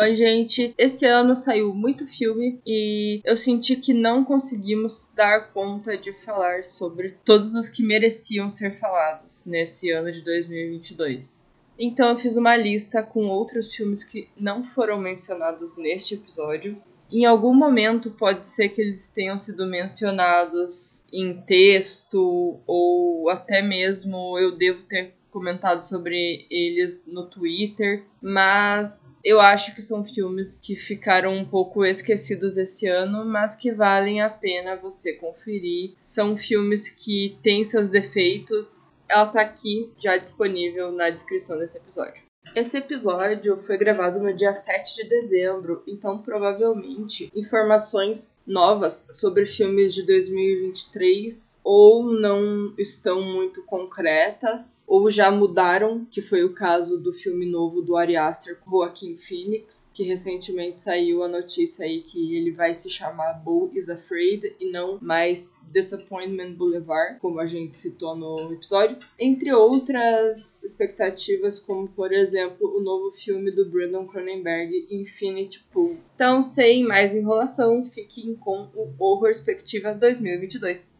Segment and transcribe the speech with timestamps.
[0.00, 0.72] Oi, gente.
[0.78, 6.64] Esse ano saiu muito filme e eu senti que não conseguimos dar conta de falar
[6.64, 11.44] sobre todos os que mereciam ser falados nesse ano de 2022.
[11.76, 16.80] Então eu fiz uma lista com outros filmes que não foram mencionados neste episódio.
[17.10, 24.38] Em algum momento pode ser que eles tenham sido mencionados em texto ou até mesmo
[24.38, 30.74] eu devo ter comentado sobre eles no Twitter, mas eu acho que são filmes que
[30.74, 35.94] ficaram um pouco esquecidos esse ano, mas que valem a pena você conferir.
[36.00, 38.82] São filmes que têm seus defeitos.
[39.08, 42.27] Ela tá aqui já disponível na descrição desse episódio.
[42.54, 49.94] Esse episódio foi gravado no dia 7 de dezembro, então provavelmente informações novas sobre filmes
[49.94, 57.12] de 2023 ou não estão muito concretas ou já mudaram, que foi o caso do
[57.12, 62.34] filme novo do Ari Aster com Joaquin Phoenix, que recentemente saiu a notícia aí que
[62.34, 67.76] ele vai se chamar Bo is Afraid e não mais Disappointment Boulevard, como a gente
[67.76, 74.06] citou no episódio, entre outras expectativas como por exemplo exemplo, o novo filme do Brandon
[74.06, 75.96] Cronenberg, Infinity Pool.
[76.14, 80.94] Então, sem mais enrolação, fiquem com o Horror Perspectiva 2022.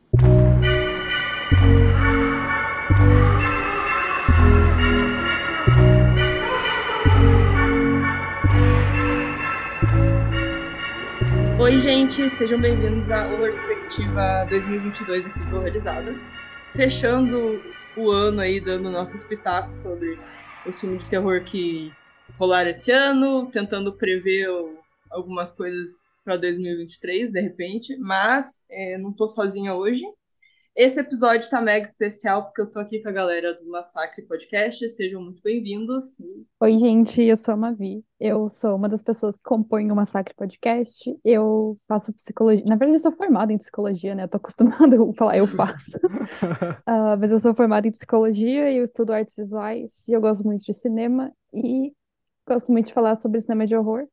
[11.60, 16.32] Oi, gente, sejam bem-vindos à Perspectiva 2022 aqui do Horrorizadas.
[16.74, 17.62] Fechando
[17.94, 20.18] o ano aí, dando nosso espetáculo sobre
[20.64, 21.90] os filmes de terror que
[22.38, 24.46] rolaram esse ano, tentando prever
[25.10, 30.02] algumas coisas para 2023, de repente, mas é, não tô sozinha hoje.
[30.78, 34.88] Esse episódio tá mega especial porque eu tô aqui com a galera do Massacre Podcast.
[34.90, 36.16] Sejam muito bem-vindos.
[36.60, 38.04] Oi, gente, eu sou a Mavi.
[38.20, 41.18] Eu sou uma das pessoas que compõem o Massacre Podcast.
[41.24, 42.64] Eu faço psicologia.
[42.64, 44.22] Na verdade, eu sou formada em psicologia, né?
[44.22, 45.96] Eu tô acostumada a falar eu faço.
[45.96, 50.06] uh, mas eu sou formada em psicologia e eu estudo artes visuais.
[50.06, 51.92] E eu gosto muito de cinema e
[52.48, 54.06] gosto muito de falar sobre cinema de horror.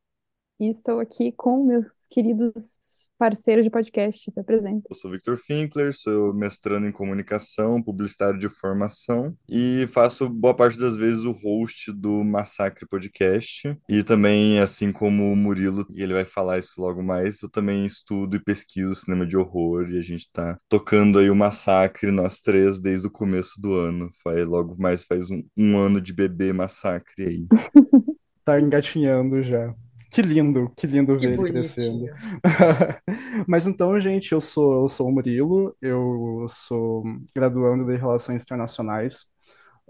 [0.57, 4.87] E estou aqui com meus queridos parceiro de podcast, se apresenta.
[4.89, 10.79] Eu sou Victor Finkler, sou mestrando em comunicação, publicitário de formação e faço boa parte
[10.79, 13.77] das vezes o host do Massacre Podcast.
[13.89, 17.85] E também, assim como o Murilo, e ele vai falar isso logo mais, eu também
[17.85, 22.39] estudo e pesquiso cinema de horror e a gente tá tocando aí o Massacre, nós
[22.39, 24.09] três, desde o começo do ano.
[24.23, 27.47] Faz logo mais faz um, um ano de bebê Massacre aí.
[28.45, 29.75] tá engatinhando já.
[30.15, 31.43] Que lindo, que lindo Que ver ele bonitinho.
[31.43, 32.09] crescendo.
[33.47, 37.03] Mas então, gente, eu sou, eu sou o Murilo, eu sou
[37.35, 39.27] graduando de Relações Internacionais.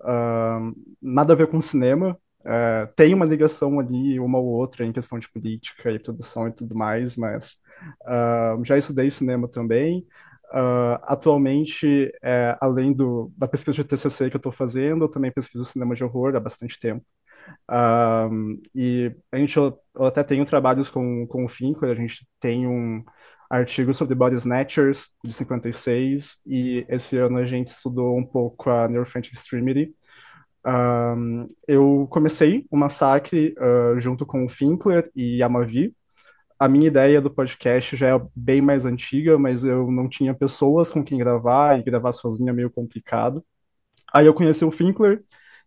[0.03, 4.93] Ahn, nada a ver com cinema, é, tem uma ligação ali, uma ou outra, em
[4.93, 7.57] questão de política e produção e tudo mais, mas
[8.07, 10.05] ah, já estudei cinema também.
[10.53, 15.31] Ah, atualmente, é, além do, da pesquisa de TCC que eu estou fazendo, eu também
[15.31, 17.05] pesquiso cinema de horror há bastante tempo.
[17.69, 22.27] Um, e a gente, eu, eu até tenho trabalhos com, com o Finkel, a gente
[22.39, 23.03] tem um
[23.49, 28.87] artigo sobre Body Snatchers, de 56, e esse ano a gente estudou um pouco a
[28.87, 29.93] Neuroforensic Extremity.
[30.65, 35.95] Um, eu comecei o Massacre uh, junto com o Finkler e a Mavi.
[36.57, 40.89] A minha ideia do podcast já é bem mais antiga, mas eu não tinha pessoas
[40.89, 43.43] com quem gravar, e gravar sozinho é meio complicado.
[44.13, 45.21] Aí eu conheci o Finkler,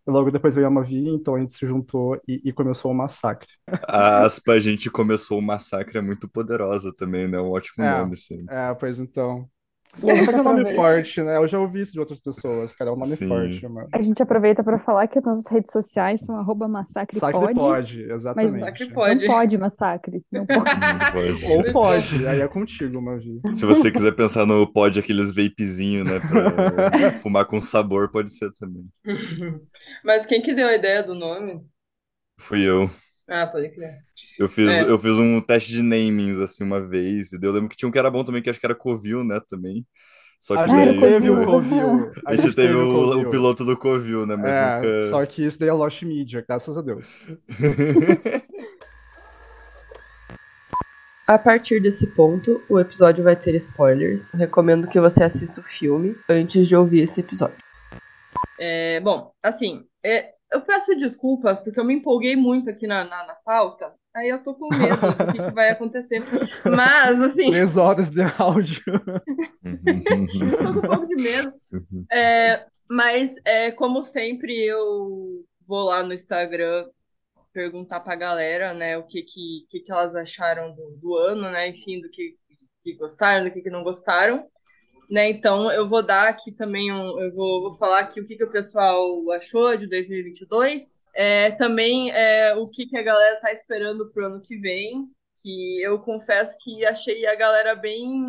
[0.09, 3.47] Logo depois veio a Mavi, então a gente se juntou e, e começou o massacre.
[3.85, 7.39] A aspa, a gente começou o massacre é muito poderosa também, né?
[7.41, 8.49] Um ótimo É, nome, assim.
[8.49, 9.49] é, pois então.
[9.97, 11.37] E Só que é um nome forte, né?
[11.37, 12.91] Eu já ouvi isso de outras pessoas, cara.
[12.91, 13.27] É um nome Sim.
[13.27, 13.87] forte, mano.
[13.91, 17.59] a gente aproveita para falar que as nossas redes sociais são arroba massacre Sacre pode,
[17.59, 18.51] pode, mas exatamente.
[18.51, 19.25] Massacre não pode.
[19.25, 20.59] pode massacre, não pode.
[20.59, 21.45] Não pode.
[21.51, 23.41] Ou pode, aí é contigo, Mavi.
[23.55, 26.19] Se você quiser pensar no pod, aqueles vapezinho, né?
[26.19, 28.85] Pra fumar com sabor, pode ser também.
[30.03, 31.61] Mas quem que deu a ideia do nome?
[32.37, 32.89] Fui eu.
[33.29, 33.99] Ah, pode crer.
[34.39, 34.81] Eu fiz, É.
[34.83, 37.31] eu fiz um teste de namings, assim, uma vez.
[37.31, 38.73] E daí eu lembro que tinha um que era bom também, que acho que era
[38.75, 39.39] Covil, né?
[39.47, 39.85] Também.
[40.39, 42.11] Só A que Ah, gente era daí teve o foi- Covil.
[42.25, 44.35] A gente teve o, o piloto do Covil, né?
[44.35, 45.09] Mas É, nunca.
[45.09, 47.07] só que isso daí é Lost Media, graças a Deus.
[51.27, 54.31] A partir desse ponto, o episódio vai ter spoilers.
[54.31, 57.55] Recomendo que você assista o filme antes de ouvir esse episódio.
[58.59, 63.25] É, bom, assim, é, eu peço desculpas porque eu me empolguei muito aqui na, na,
[63.25, 63.93] na pauta.
[64.15, 66.19] Aí eu tô com medo do que, que vai acontecer.
[66.65, 68.83] Mas, assim, Três horas de áudio.
[69.63, 71.53] eu tô com um pouco de medo.
[72.11, 76.87] É, mas, é, como sempre, eu vou lá no Instagram
[77.53, 81.69] perguntar pra galera, né, o que que, que, que elas acharam do, do ano, né,
[81.69, 82.35] enfim, do que,
[82.81, 84.47] que gostaram, do que, que não gostaram.
[85.09, 88.37] Né, então eu vou dar aqui também um, eu vou, vou falar aqui o que,
[88.37, 93.51] que o pessoal achou de 2022, é, também é, o que, que a galera tá
[93.51, 95.09] esperando pro ano que vem,
[95.41, 98.21] que eu confesso que achei a galera bem,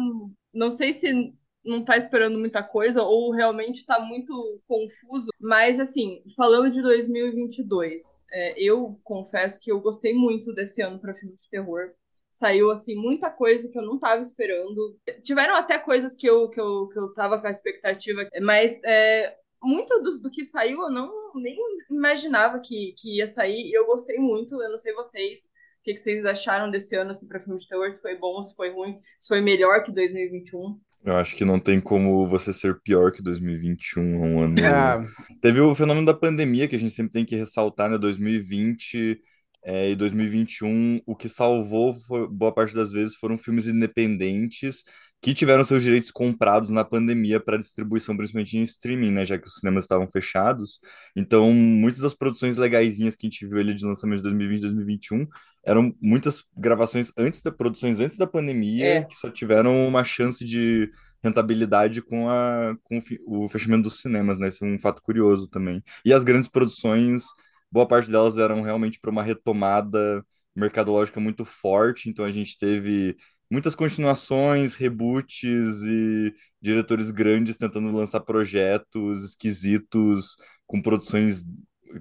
[0.55, 1.35] não sei se
[1.65, 5.31] não tá esperando muita coisa ou realmente tá muito confuso.
[5.39, 11.15] Mas, assim, falando de 2022, é, eu confesso que eu gostei muito desse ano para
[11.15, 11.93] filme de terror.
[12.31, 14.97] Saiu, assim, muita coisa que eu não tava esperando.
[15.23, 19.37] Tiveram até coisas que eu, que eu, que eu tava com a expectativa, mas é,
[19.63, 21.57] muito do, do que saiu eu não nem
[21.91, 23.69] imaginava que, que ia sair.
[23.69, 25.41] E eu gostei muito, eu não sei vocês.
[25.81, 27.93] O que, que vocês acharam desse ano assim, para filme de terror?
[27.93, 30.79] Se foi bom, se foi ruim, se foi melhor que 2021?
[31.03, 34.55] Eu acho que não tem como você ser pior que 2021, um ano.
[34.59, 35.03] É,
[35.41, 37.97] Teve o fenômeno da pandemia, que a gente sempre tem que ressaltar, né?
[37.97, 39.19] 2020
[39.65, 44.83] é, e 2021, o que salvou, foi- boa parte das vezes, foram filmes independentes
[45.23, 49.25] que tiveram seus direitos comprados na pandemia para distribuição, principalmente em streaming, né?
[49.27, 50.81] Já que os cinemas estavam fechados.
[51.15, 54.63] Então, muitas das produções legaisinhas que a gente viu ali de lançamento de 2020 e
[54.63, 55.27] 2021
[55.63, 59.05] eram muitas gravações antes da produções antes da pandemia, É.
[59.05, 60.91] que só tiveram uma chance de
[61.23, 64.49] rentabilidade com, a, com o, fechamento dos cinemas, né?
[64.49, 65.83] Isso é um fato curioso também.
[66.03, 67.25] E as grandes produções,
[67.71, 70.25] boa parte delas eram realmente para uma retomada
[70.55, 73.17] mercadológica muito forte, então a gente teve
[73.51, 80.37] muitas continuações, reboots e diretores grandes tentando lançar projetos esquisitos,
[80.67, 81.45] com produções,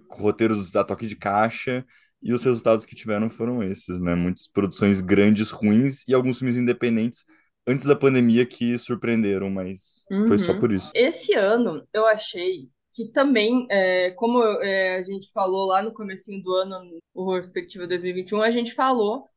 [0.07, 1.85] com roteiros a toque de caixa.
[2.21, 4.13] E os resultados que tiveram foram esses, né?
[4.13, 7.23] Muitas produções grandes, ruins e alguns filmes independentes
[7.65, 10.59] antes da pandemia que surpreenderam, mas foi só Uhum.
[10.59, 10.91] por isso.
[10.93, 16.41] Esse ano eu achei que também, é, como é, a gente falou lá no comecinho
[16.41, 19.27] do ano, no Perspectiva 2021, a gente falou,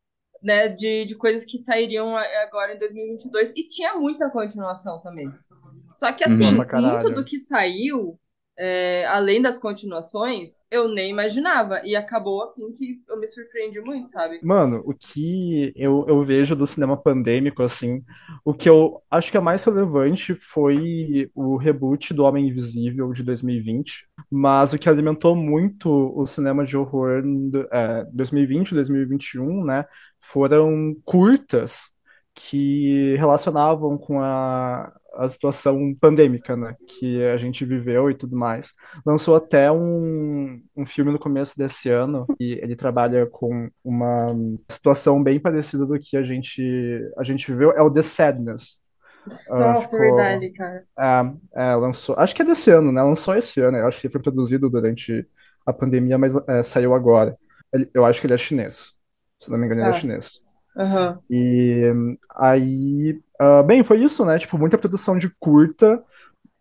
[0.43, 5.31] né, de, de coisas que sairiam agora em 2022 e tinha muita continuação também.
[5.93, 6.81] Só que assim, Uhum.
[6.81, 8.19] Muito do que saiu,
[8.59, 14.11] é, além das continuações, eu nem imaginava e acabou assim que eu me surpreendi muito,
[14.11, 14.41] sabe?
[14.43, 18.03] Mano, o que eu, eu vejo do cinema pandêmico, assim,
[18.45, 23.23] o que eu acho que é mais relevante foi o reboot do Homem Invisível de
[23.23, 27.23] 2020, mas o que alimentou muito o cinema de horror
[27.73, 29.85] é, 2020 e 2021, né,
[30.21, 31.91] foram curtas
[32.35, 38.73] que relacionavam com a, a situação pandêmica, né, que a gente viveu e tudo mais.
[39.05, 44.27] Lançou até um, um filme no começo desse ano, e ele trabalha com uma
[44.69, 46.63] situação bem parecida do que a gente,
[47.19, 48.81] a gente viveu, é o The Sadness.
[49.53, 50.85] Ah, Nossa, ficou- verdade, cara.
[51.55, 53.01] É, é, lançou, acho que é desse ano, né?
[53.03, 55.25] Lançou esse ano, eu acho que foi produzido durante
[55.65, 57.37] a pandemia, mas é, saiu agora.
[57.73, 58.93] Ele- eu acho que ele é chinês.
[59.41, 59.99] Se não me engano, ele é Tá.
[59.99, 60.43] chinês.
[60.77, 61.19] Aham.
[61.31, 61.93] E
[62.37, 64.39] aí, ah, bem, foi isso, né?
[64.39, 66.03] Tipo, muita produção de curta,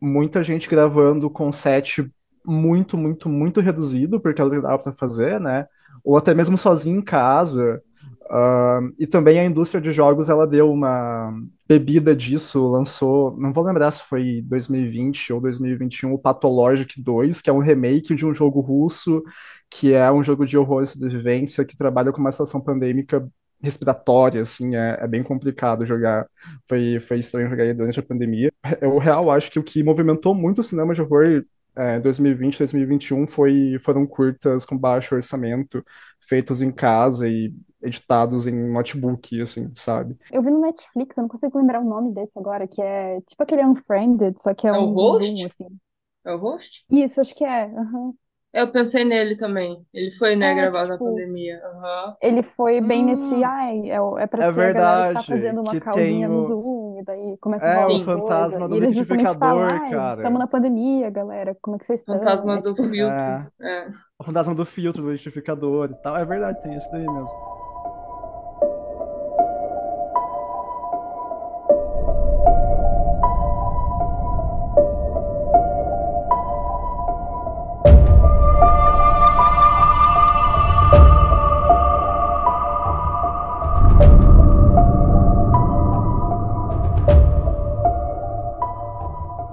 [0.01, 2.09] muita gente gravando com set
[2.45, 5.67] muito, muito, muito reduzido, porque que dava pra fazer, né?
[6.03, 7.81] Ou até mesmo sozinho em casa.
[8.29, 11.33] Ah, e também a indústria de jogos, ela deu uma
[11.67, 17.49] bebida disso, lançou, não vou lembrar se foi 2020 ou 2021, o Pathologic 2, que
[17.49, 19.23] é um remake de um jogo russo,
[19.69, 23.27] que é um jogo de horror e sobrevivência, que trabalha com uma situação pandêmica
[23.61, 26.27] respiratória, assim, é, é bem complicado jogar.
[26.67, 28.51] Foi, foi estranho jogar ele durante a pandemia.
[28.81, 31.43] Eu, real, acho que o que movimentou muito o cinema de horror
[31.75, 35.83] é, 2020, 2021 foi, foram curtas com baixo orçamento,
[36.27, 40.15] feitos em casa e editados em notebook, assim, sabe?
[40.31, 43.41] Eu vi no Netflix, eu não consigo lembrar o nome desse agora, que é tipo
[43.43, 45.33] aquele Unfriended, só que é É o um Host?
[45.33, 45.67] zoom, assim.
[46.25, 46.85] É o host?
[46.89, 47.65] Isso, acho que é.
[47.65, 48.13] aham.
[48.53, 49.85] Eu pensei nele também.
[49.93, 51.61] Ele foi, né, É, gravado na tipo, pandemia.
[51.65, 52.17] Aham.
[52.21, 55.11] Ele foi bem nesse, Hum, ai, é, o- é pra é ser a galera que
[55.11, 56.41] tá verdade, fazendo uma que calzinha no o...
[56.41, 58.03] Zoom, e daí começa a É, o Sim.
[58.03, 58.05] umas coisas.
[58.05, 60.15] fantasma do E eles justamente falam, liquidificador, ai, cara.
[60.17, 62.15] estamos na pandemia, galera, como é que vocês estão?
[62.15, 63.15] Fantasma É do tipo, filtro.
[63.15, 63.87] É, É.
[64.19, 66.17] o fantasma do filtro, do liquidificador e tal.
[66.17, 67.50] É verdade, tem isso daí mesmo.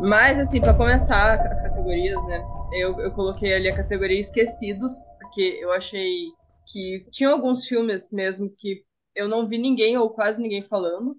[0.09, 2.47] Mas, assim, pra começar as categorias, né?
[2.71, 6.33] Eu, eu coloquei ali a categoria Esquecidos, porque eu achei
[6.67, 8.85] que tinha alguns filmes mesmo que
[9.15, 11.17] eu não vi ninguém ou quase ninguém falando.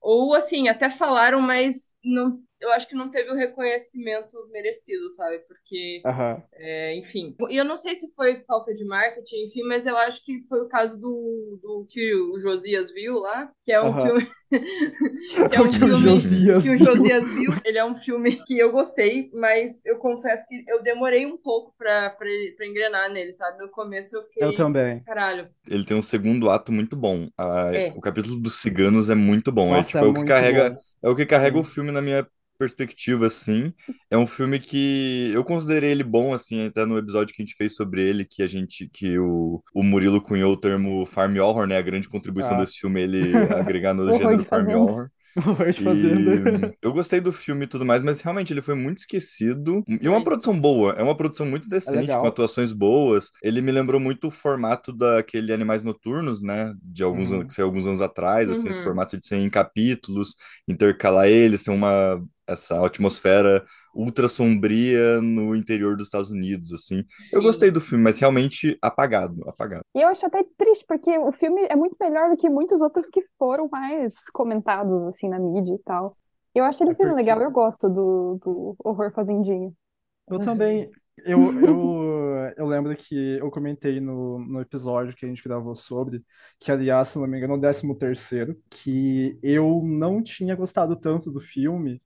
[0.00, 5.38] Ou, assim, até falaram, mas não, eu acho que não teve o reconhecimento merecido, sabe?
[5.40, 6.42] Porque, Aham.
[6.52, 7.34] é, enfim.
[7.50, 10.60] E eu não sei se foi falta de marketing, enfim, mas eu acho que foi
[10.62, 13.94] o caso do, do que o Josias viu lá, que é um Aham.
[13.94, 14.26] filme.
[15.48, 16.24] que é O um que o filme Josias
[16.60, 16.76] que o viu.
[16.76, 17.54] Josias viu.
[17.64, 21.74] Ele é um filme que eu gostei, mas eu confesso que eu demorei um pouco
[21.78, 22.26] pra, pra,
[22.56, 23.58] pra engrenar nele, sabe?
[23.58, 24.42] No começo eu fiquei.
[24.46, 25.04] Eu também.
[25.04, 25.48] Caralho.
[25.68, 27.28] Ele tem um segundo ato muito bom.
[27.38, 27.94] A- É.
[27.94, 29.74] O capítulo dos ciganos é muito bom.
[29.76, 30.82] É, Nossa, tipo, é é o que carrega, bom.
[31.02, 32.26] é o que carrega o filme na minha
[32.60, 33.74] perspectiva, assim.
[34.10, 37.56] É um filme que eu considerei ele bom, assim, até no episódio que a gente
[37.56, 41.66] fez sobre ele, que a gente, que o, o Murilo cunhou o termo farm horror,
[41.66, 41.78] né?
[41.78, 42.56] A grande contribuição Ah.
[42.56, 45.10] desse filme é ele agregar no gênero farm horror.
[45.78, 49.84] E eu gostei do filme e tudo mais, mas realmente ele foi muito esquecido.
[49.88, 50.24] E uma Muito.
[50.24, 52.20] produção boa, é uma produção muito decente, legal.
[52.20, 53.30] com atuações boas.
[53.42, 56.74] Ele me lembrou muito o formato daquele Animais Noturnos, né?
[56.82, 57.36] De alguns Uhum.
[57.36, 58.84] anos, que saiu alguns anos atrás, assim, esse Uhum.
[58.84, 60.34] formato de ser em capítulos,
[60.68, 62.20] intercalar eles, ser uma
[62.50, 63.64] essa atmosfera
[63.94, 67.04] ultra sombria no interior dos Estados Unidos, assim.
[67.32, 67.46] Eu Sim.
[67.46, 69.84] gostei do filme, mas realmente apagado, apagado.
[69.94, 73.08] E eu acho até triste, porque o filme é muito melhor do que muitos outros
[73.08, 76.16] que foram mais comentados, assim, na mídia e tal.
[76.54, 79.72] Eu acho ele É filme porque- legal, eu gosto do, do Horror Fazendinha.
[80.28, 80.90] Eu também.
[81.24, 86.24] Eu, eu, eu lembro que eu comentei no, no episódio que a gente gravou sobre,
[86.58, 90.96] que aliás, se não me engano, é o 13 terceiro, que eu não tinha gostado
[90.96, 92.00] tanto do filme,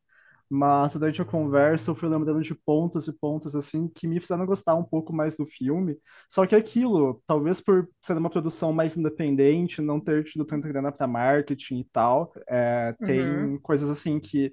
[0.50, 4.46] mas durante a conversa eu fui lembrando de pontos e pontos assim que me fizeram
[4.46, 5.96] gostar um pouco mais do filme.
[6.28, 10.92] Só que aquilo, talvez por ser uma produção mais independente, não ter tido tanta grana
[10.92, 13.58] para marketing e tal, é, tem Uhum.
[13.62, 14.52] coisas assim que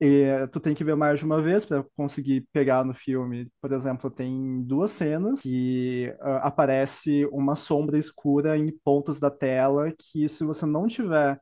[0.00, 3.50] é, tu tem que ver mais de uma vez para conseguir pegar no filme.
[3.60, 9.92] Por exemplo, tem duas cenas que ah, aparece uma sombra escura em pontos da tela
[9.98, 11.40] que se você não tiver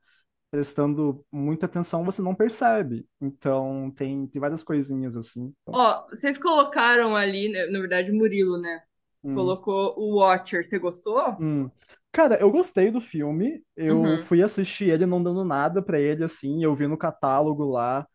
[0.50, 3.08] prestando muita atenção, você não percebe.
[3.20, 5.54] Então, tem, tem várias coisinhas assim.
[5.62, 8.82] Então, Ó, vocês colocaram ali, né, na verdade, o Murilo, né?
[9.22, 9.58] hum.
[9.68, 10.64] Colocou o Watcher.
[10.64, 11.36] Você gostou?
[11.38, 11.70] Hum.
[12.12, 13.62] Cara, eu gostei do filme.
[13.76, 14.26] Eu Uhum.
[14.26, 16.62] fui assistir ele não dando nada pra ele, assim.
[16.64, 18.06] Eu vi no catálogo lá.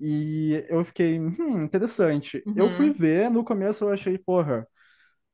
[0.00, 2.48] E eu fiquei, hum, interessante.
[2.54, 2.92] Eu fui Uhum.
[2.92, 4.68] ver, no começo eu achei, porra,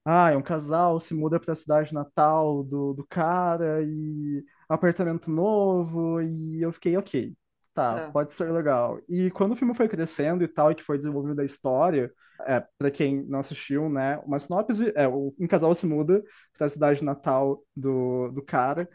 [0.07, 6.23] ah, é um casal, se muda pra cidade natal do, do cara e apartamento novo.
[6.23, 7.37] E eu fiquei, ok,
[7.75, 8.13] tá, Tá.
[8.13, 9.01] pode ser legal.
[9.09, 12.13] E quando o filme foi crescendo e tal, e que foi desenvolvendo a história,
[12.47, 16.23] é, para quem não assistiu, né, uma sinopse é o- um casal se muda
[16.59, 18.89] pra cidade natal do, do cara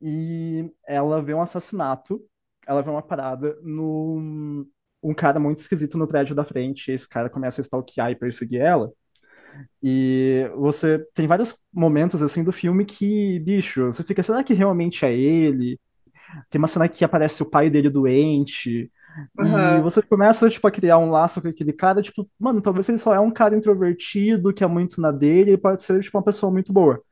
[0.00, 2.22] e ela vê um assassinato,
[2.66, 4.66] ela vê uma parada no
[5.02, 8.16] um cara muito esquisito no prédio da frente, e esse cara começa a stalkear e
[8.16, 8.92] perseguir ela.
[9.82, 15.04] E você tem vários momentos assim do filme que, bicho, você fica, será que realmente
[15.04, 15.78] é ele?
[16.50, 18.90] Tem uma cena que aparece o pai dele doente.
[19.40, 19.82] E Aham.
[19.82, 23.14] você começa, tipo, a criar um laço com aquele cara, tipo, mano, talvez ele só
[23.14, 26.52] é um cara introvertido, que é muito na dele, e pode ser, tipo, uma pessoa
[26.52, 27.02] muito boa.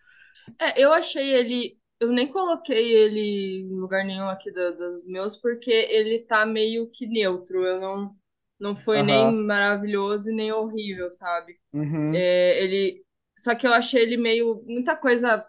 [0.58, 1.78] É, eu achei ele.
[1.98, 6.88] Eu nem coloquei ele em lugar nenhum aqui da- dos meus, porque ele tá meio
[6.90, 7.64] que neutro.
[7.64, 8.16] Eu não.
[8.60, 9.36] Não foi nem Aham.
[9.46, 11.58] maravilhoso e nem horrível, sabe?
[11.72, 12.14] Uhum.
[12.14, 13.04] É, ele.
[13.38, 14.62] Só que eu achei ele meio.
[14.66, 15.46] Muita coisa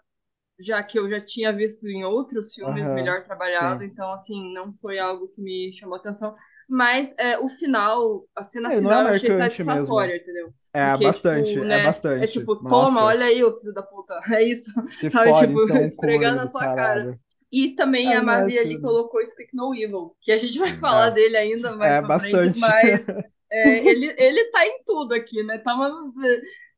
[0.60, 2.92] já que eu já tinha visto em outros filmes Aham.
[2.92, 3.88] melhor trabalhado, Sim.
[3.88, 6.36] então, assim, não foi algo que me chamou atenção.
[6.68, 10.52] Mas é, o final, a cena É, não é final, eu achei satisfatória, entendeu?
[10.74, 11.80] É Porque, bastante, tipo, é né?
[11.80, 12.20] bastante.
[12.20, 14.18] É tipo, toma, Nossa, olha aí, ô filho da puta.
[14.32, 14.70] É isso.
[14.86, 17.12] se sabe, fode, tipo, então, esfregar corno na sua cara.
[17.52, 20.70] E também É, a Mavi mas, ali colocou Speak No Evil, que a gente vai
[20.70, 20.76] Sim.
[20.78, 21.10] falar É.
[21.10, 22.60] dele ainda mais É, pra frente, bastante.
[22.60, 23.06] mas
[23.52, 25.58] é, ele, ele tá em tudo aqui, né?
[25.58, 26.12] Tá, uma-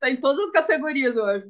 [0.01, 1.47] tá em todas as categorias, eu acho.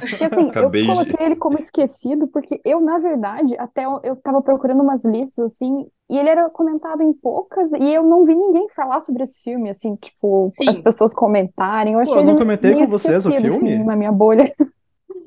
[0.00, 4.00] E assim, Acabei eu de- coloquei ele como esquecido, porque eu, na verdade, até eu,
[4.04, 8.24] eu tava procurando umas listas, assim, e ele era comentado em poucas, e eu não
[8.24, 10.68] vi ninguém falar sobre esse filme, assim, tipo, Sim.
[10.68, 11.94] as pessoas comentarem.
[11.94, 13.74] Eu Pô, eu não comentei com vocês o esquecido, filme?
[13.74, 14.54] assim, na minha bolha.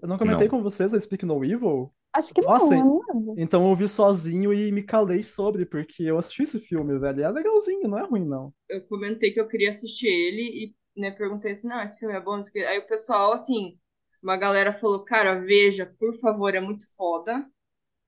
[0.01, 0.57] Eu não comentei Não.
[0.57, 1.91] com vocês a Speak No Evil?
[2.13, 3.37] Acho que não, Nossa, eu não lembro.
[3.37, 7.19] Então eu vi sozinho e me calei sobre, porque eu assisti esse filme, velho.
[7.21, 8.53] e É legalzinho, não é ruim, não.
[8.69, 12.19] Eu comentei que eu queria assistir ele e né, perguntei assim, não, esse filme é
[12.21, 12.43] bom, não.
[12.67, 13.79] Aí o pessoal, assim,
[14.21, 17.45] uma galera falou, cara, veja, por favor, é muito foda.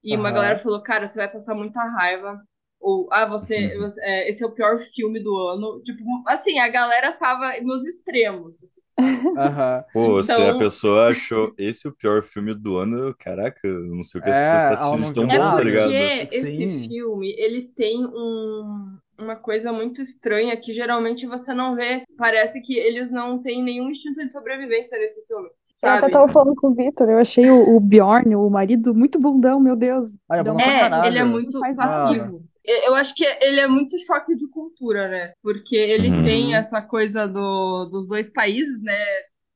[0.03, 0.31] E uma Aham.
[0.31, 2.41] galera falou, cara, você vai passar muita raiva.
[2.87, 5.81] Ou, ah, você, você- é, esse é o pior filme do ano.
[5.81, 8.57] Tipo, assim, a galera tava nos extremos.
[8.61, 8.81] assim.
[9.91, 14.03] Pô, se a Então- pessoa achou esse o pior filme do ano, caraca, eu não
[14.03, 15.63] sei o que as É, pessoas estão assistindo tão É bom, tá nada.
[15.63, 15.85] ligado?
[15.89, 16.87] porque esse Sim.
[16.87, 22.03] filme, ele tem um, uma coisa muito estranha que geralmente você não vê.
[22.19, 26.13] Parece que eles não têm nenhum instinto de sobrevivência nesse filme, Eu até sabe?
[26.13, 29.75] tava falando com o Vitor, eu achei o, o Bjorn, o marido, muito bundão, meu
[29.75, 30.09] Deus.
[30.29, 32.43] Ah, é É, ele é muito passivo.
[32.67, 35.33] Eu acho que ele é muito choque de cultura, né?
[35.41, 36.23] Porque ele Uhum.
[36.23, 38.93] tem essa coisa do, dos dois países, né?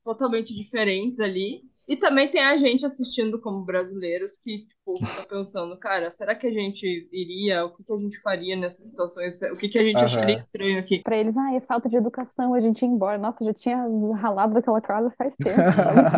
[0.04, 1.62] Totalmente diferentes ali.
[1.88, 6.46] E também tem a gente assistindo como brasileiros que, tipo, tá pensando, cara, será que
[6.46, 7.64] a gente iria?
[7.64, 9.42] O que, que a gente faria nessas situações?
[9.52, 10.04] O que, que a gente Aham.
[10.04, 11.02] acharia estranho aqui?
[11.02, 13.18] Pra eles, ah, é falta de educação, a gente ia embora.
[13.18, 13.76] Nossa, já tinha
[14.16, 15.68] ralado daquela casa faz tempo.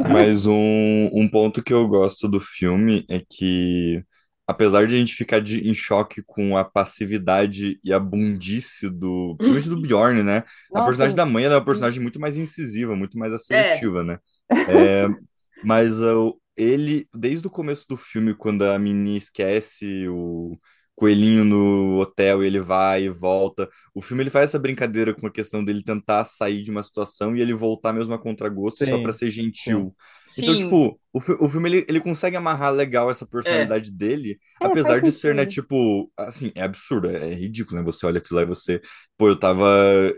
[0.07, 0.53] Mas um,
[1.13, 4.03] um ponto que eu gosto do filme é que,
[4.47, 9.37] apesar de a gente ficar de- em choque com a passividade e a bundice do,
[9.39, 10.43] principalmente do Bjorn, né?
[10.75, 14.19] A Nossa, personagem da mãe é uma personagem muito mais incisiva, muito mais assertiva, né?
[14.67, 15.09] É,
[15.61, 20.59] mas uh, ele, desde o começo do filme, quando a menina esquece o
[21.03, 25.27] coelhinho no hotel e ele vai e volta, o filme ele faz essa brincadeira com
[25.27, 28.99] a questão dele tentar sair de uma situação e ele voltar mesmo a contragosto só
[28.99, 29.95] pra ser gentil.
[30.25, 34.67] Sim, Então, tipo, o, o filme ele, ele consegue amarrar legal essa personalidade dele, É,
[34.67, 37.85] apesar de ser, né, tipo, assim, é absurdo, é, é ridículo, né?
[37.85, 38.81] Você olha aquilo lá e você,
[39.19, 39.67] pô, eu tava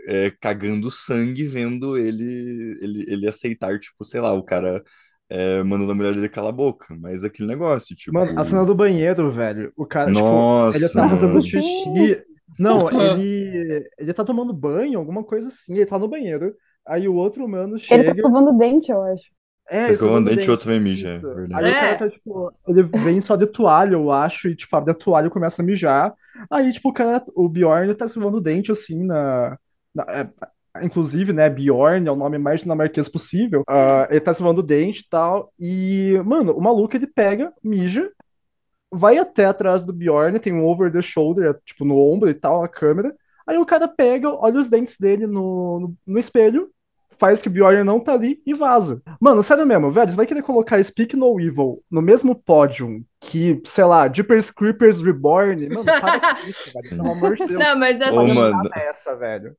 [0.07, 4.83] é, cagando sangue vendo ele, ele, ele aceitar, tipo, sei lá, o cara
[5.29, 8.65] é, mandando a mulher dele calar a boca, mas aquele negócio, tipo, Mano, a cena
[8.65, 9.71] do banheiro, velho.
[9.75, 11.41] O cara, tipo, ele nossa, tá fazendo mano.
[11.41, 12.23] xixi.
[12.59, 15.73] Não, ele, ele tá tomando banho, alguma coisa assim.
[15.75, 16.55] Ele tá no banheiro.
[16.87, 18.11] Aí o outro mano Ele tá chega.
[18.15, 19.25] escovando o dente, eu acho.
[19.67, 20.51] É, Tá escovando escovando dente e dente.
[20.51, 21.25] outro vem mijar, é.
[21.53, 21.71] Aí verdade.
[21.71, 21.95] o cara É.
[21.95, 25.31] tá, tipo, ele vem só de toalha, eu acho, e, tipo, abre a toalha e
[25.31, 26.13] começa a mijar.
[26.51, 29.57] Aí, tipo, o cara, o Bjorn tá escovando o dente, assim, na...
[29.93, 30.29] na- é,
[30.81, 33.63] inclusive, né, Bjorn é o nome mais dinamarquês possível.
[33.67, 38.09] Ah, ele tá escovando o dente e tal, e, mano, o maluco, ele pega, mija,
[38.91, 42.63] vai até atrás do Bjorn, tem um over the shoulder, tipo, no ombro e tal,
[42.63, 43.13] a câmera.
[43.47, 46.69] Aí o cara pega, olha os dentes dele no, no, no espelho,
[47.17, 49.01] faz que o Bjorn não tá ali e vaza.
[49.19, 53.61] Mano, sério mesmo, velho, você vai querer colocar Speak No Evil no mesmo pódio que,
[53.65, 55.69] sei lá, Jeepers Creepers Reborn?
[55.69, 57.63] Mano, para com isso, velho, pelo amor de Deus.
[57.63, 59.55] Não, mas Ô, assim, mano, Nada é essa, velho.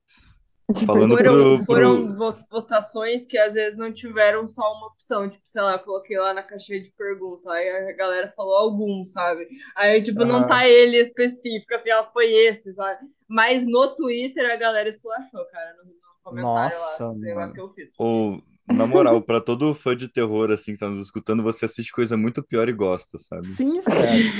[0.87, 2.35] Falando foram, pro, foram pro...
[2.51, 5.29] votações que às vezes não tiveram só uma opção.
[5.29, 9.05] Tipo, sei lá, eu coloquei lá na caixinha de pergunta, aí a galera falou algum,
[9.05, 9.47] sabe?
[9.77, 13.07] Aí, tipo, não tá ele específico, assim, ela foi esse, sabe?
[13.29, 15.93] Mas no Twitter a galera esculachou, cara, no, no
[16.25, 17.71] comentário Nossa, lá, do negócio que mano.
[17.71, 17.91] eu fiz.
[17.99, 21.93] Ou, na moral, pra todo fã de terror, assim, que tá nos escutando, você assiste
[21.93, 23.47] coisa muito pior e gosta, sabe?
[23.47, 24.33] Sim, velho.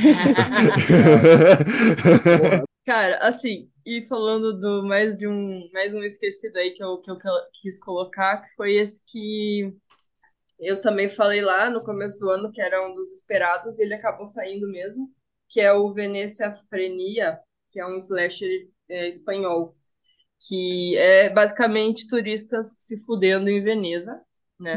[2.39, 2.65] Porra.
[2.87, 7.11] Cara, assim, e falando do mais de um, mais um esquecido aí que eu, que
[7.11, 7.17] eu
[7.53, 9.75] quis colocar, que foi esse que
[10.59, 13.95] eu também falei lá no começo do ano, que era um dos esperados, e ele
[13.95, 15.13] acabou saindo mesmo,
[15.49, 19.77] que é o Venecia Frenia, que é um slasher é, espanhol,
[20.41, 24.21] que é basicamente turistas se fudendo em Veneza,
[24.59, 24.77] né?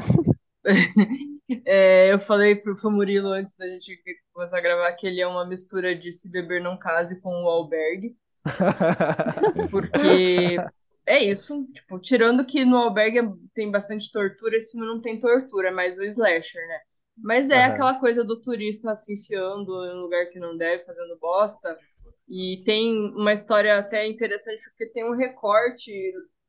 [1.65, 3.99] É, eu falei pro, pro Murilo antes da gente
[4.31, 7.49] começar a gravar que ele é uma mistura de Se Beber Não Case com o
[7.49, 8.15] Albergue,
[9.71, 10.57] porque
[11.05, 13.19] é isso, tipo, tirando que no Albergue
[13.53, 16.79] tem bastante tortura, esse filme não tem tortura, é mais o slasher, né?
[17.17, 17.73] Mas é Aham.
[17.73, 21.77] aquela coisa do turista se enfiando em um lugar que não deve, fazendo bosta.
[22.29, 25.91] E tem uma história até interessante, porque tem um recorte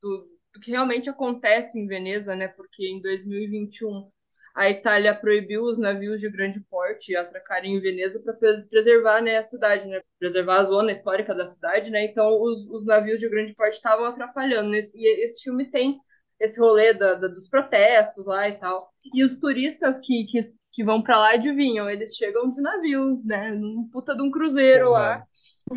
[0.01, 2.47] do, do que realmente acontece em Veneza, né?
[2.49, 4.09] Porque em 2021
[4.53, 8.33] a Itália proibiu os navios de grande porte atracarem em Veneza para
[8.69, 10.01] preservar né, a cidade, né?
[10.19, 12.05] Preservar a zona histórica da cidade, né?
[12.05, 14.69] Então os, os navios de grande porte estavam atrapalhando.
[14.69, 15.99] Nesse, e esse filme tem
[16.39, 18.91] esse rolê da, da, dos protestos lá e tal.
[19.13, 23.51] E os turistas que, que, que vão para lá adivinham, eles chegam de navio, né?
[23.51, 25.25] Num puta de um cruzeiro lá.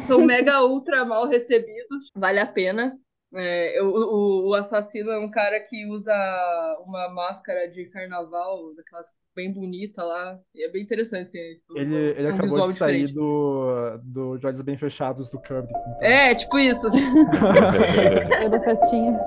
[0.03, 2.11] São mega ultra mal recebidos.
[2.15, 2.97] Vale a pena.
[3.37, 6.15] É, o, o, o, assassino é um cara que usa
[6.87, 10.39] uma máscara de carnaval, daquelas bem bonita lá.
[10.55, 11.37] E é bem interessante.
[11.37, 13.15] Assim, ele ele um acabou de sair diferente.
[13.15, 15.69] do, do De Olhos Bem Fechados do Kubrick.
[15.69, 15.99] Então.
[16.01, 16.87] É, tipo isso.
[16.87, 19.19] Eu da festinha.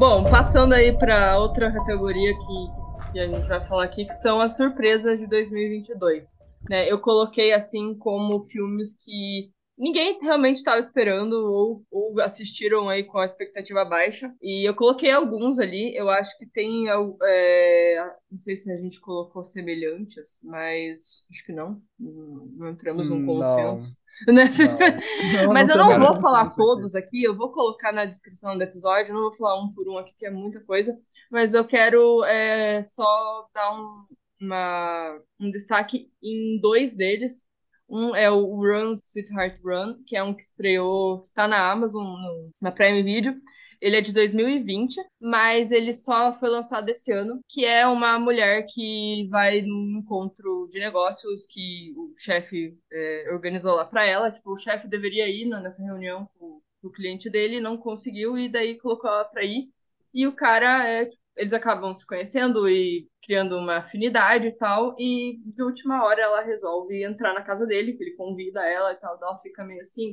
[0.00, 4.40] Bom, passando aí para outra categoria que, que a gente vai falar aqui, que são
[4.40, 6.24] as surpresas de 2022.
[6.70, 6.90] Né?
[6.90, 13.18] Eu coloquei assim como filmes que ninguém realmente estava esperando ou, ou, assistiram aí com
[13.18, 14.34] a expectativa baixa.
[14.40, 15.94] E eu coloquei alguns ali.
[15.94, 16.86] Eu acho que tem.
[17.22, 21.78] É, não sei se a gente colocou semelhantes, mas acho que não.
[21.98, 23.99] Não entramos num consenso.
[24.28, 24.44] Né?
[24.44, 25.44] Não.
[25.46, 29.14] Não, mas eu não vou falar todos aqui, eu vou colocar na descrição do episódio,
[29.14, 30.94] não vou falar um por um aqui, que é muita coisa,
[31.30, 34.04] mas eu quero é, só dar um
[34.40, 37.44] uma, um destaque em dois deles.
[37.88, 42.04] Um é o Run, Sweetheart Run, que é um que estreou, que tá na Amazon,
[42.04, 43.34] no, na Prime Video.
[43.80, 48.66] Ele é de 2020, mas ele só foi lançado esse ano, que é uma mulher
[48.68, 54.30] que vai num encontro de negócios que o chefe é, organizou lá para ela.
[54.30, 58.78] Tipo, o chefe deveria ir nessa reunião com, o cliente dele, não conseguiu, e daí
[58.78, 59.68] colocou ela pra ir.
[60.12, 64.94] E o cara, é, tipo, eles acabam se conhecendo e criando uma afinidade e tal.
[64.98, 68.96] E de última hora ela resolve entrar na casa dele, que ele convida ela e
[68.96, 69.16] tal.
[69.22, 70.10] Ela fica meio assim.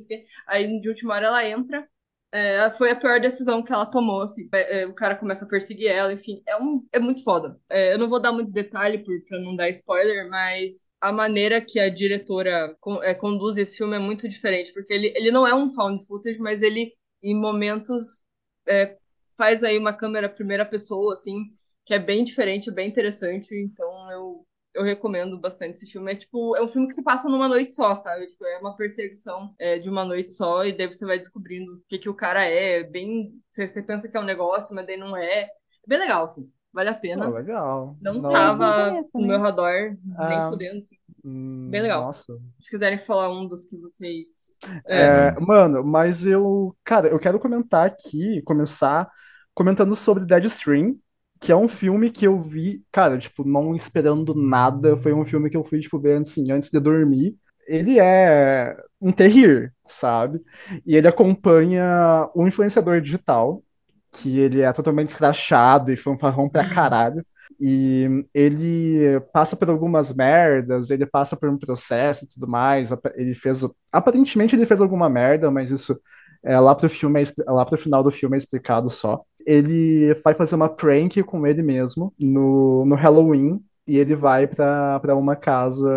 [0.48, 1.88] Aí de última hora ela entra.
[2.32, 4.50] É, foi a pior decisão que ela tomou, assim.
[4.54, 6.44] É, o cara começa a perseguir ela, enfim.
[6.46, 7.60] É, um, é muito foda.
[7.70, 11.62] É, eu não vou dar muito detalhe por, pra não dar spoiler, mas a maneira
[11.62, 14.74] que a diretora con, é, conduz esse filme é muito diferente.
[14.74, 18.24] Porque ele, ele não é um found footage, mas ele, em momentos,
[18.68, 18.98] é,
[19.38, 21.38] faz aí uma câmera primeira pessoa, assim,
[21.86, 23.56] que é bem diferente, bem interessante.
[23.56, 24.47] Então eu,
[24.78, 26.12] eu recomendo bastante esse filme.
[26.12, 28.28] É tipo, é um filme que se passa numa noite só, sabe?
[28.28, 31.82] Tipo, é uma perseguição é, de uma noite só, e daí você vai descobrindo o
[31.90, 32.84] que, que o cara é.
[32.84, 33.32] Bem.
[33.52, 35.42] Você, você pensa que é um negócio, mas daí não é.
[35.44, 35.50] É
[35.88, 36.50] bem legal, assim.
[36.74, 37.28] Vale a pena.
[37.28, 37.98] Oh, legal.
[38.02, 39.28] Não Não- tava no também.
[39.30, 40.48] meu radar, nem Ah.
[40.50, 40.96] fudendo, assim.
[41.26, 42.04] Hum, Bem legal.
[42.06, 42.38] Nossa.
[42.60, 44.58] Se quiserem falar um dos que vocês.
[44.86, 49.10] É, mano, mas eu, cara, eu quero comentar aqui, começar
[49.56, 50.96] comentando sobre Deadstream,
[51.40, 54.98] que é um filme que eu vi, cara, tipo, não esperando nada.
[54.98, 57.36] Foi um filme que eu fui, tipo, ver assim, antes de dormir.
[57.68, 60.40] Ele é um terrir, sabe?
[60.86, 63.64] E ele acompanha um influenciador digital,
[64.12, 67.24] que ele é totalmente escrachado e fanfarrão pra caralho.
[67.60, 72.90] E ele passa por algumas merdas, ele passa por um processo e tudo mais.
[73.16, 73.62] Ele fez.
[73.92, 76.00] Aparentemente ele fez alguma merda, mas isso
[76.44, 79.24] é, lá pro filme, é lá pro final do filme é explicado só.
[79.48, 83.64] Ele vai fazer uma prank com ele mesmo no, no Halloween.
[83.88, 85.90] E ele vai pra uma casa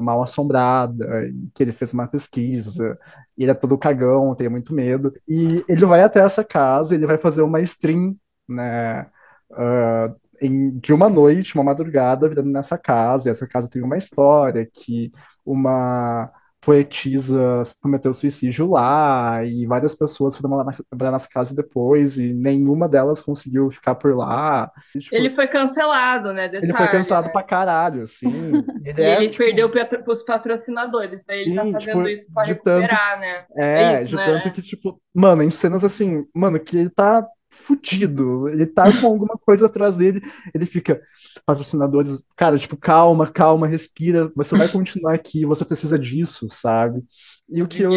[0.00, 1.06] mal assombrada,
[1.54, 2.98] que ele fez uma pesquisa,
[3.36, 5.12] e ele é todo cagão, tem muito medo.
[5.28, 8.16] E ele vai até essa casa, ele vai fazer uma stream,
[8.48, 9.06] né?
[9.52, 13.28] ah, em- de uma noite, uma madrugada, virando nessa casa.
[13.28, 15.12] E essa casa tem uma história que
[15.44, 16.30] uma
[16.60, 22.32] poetisa cometeu suicídio lá, e várias pessoas foram lá na, trabalhar nessa casa depois, e
[22.34, 24.70] nenhuma delas conseguiu ficar por lá.
[24.94, 26.46] E, tipo, Ele foi cancelado, né?
[26.60, 27.32] ele foi Detalhe, cancelado né?
[27.32, 28.28] pra caralho, assim.
[28.84, 29.70] Ele E é, ele tipo, perdeu
[30.04, 33.46] pros patrocinadores, daí ele tá Sim, fazendo tipo, isso pra de tanto- recuperar, né?
[33.56, 34.24] É, É isso, de né?
[34.24, 37.26] tanto que, tipo, mano, em cenas assim, mano, que ele tá
[37.58, 40.22] fudido, ele tá com alguma coisa atrás dele,
[40.54, 41.00] ele fica,
[41.44, 47.02] patrocinadores, cara, tipo, calma, calma, respira, você vai continuar aqui, você precisa disso, sabe?
[47.50, 47.90] E o que eu.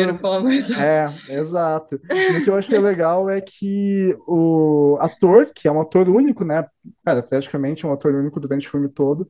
[0.80, 2.00] É, exato.
[2.10, 6.46] E o que eu achei legal é que o ator, que é um ator único,
[6.46, 6.66] né?
[7.04, 9.28] Cara, praticamente um ator único durante o filme todo,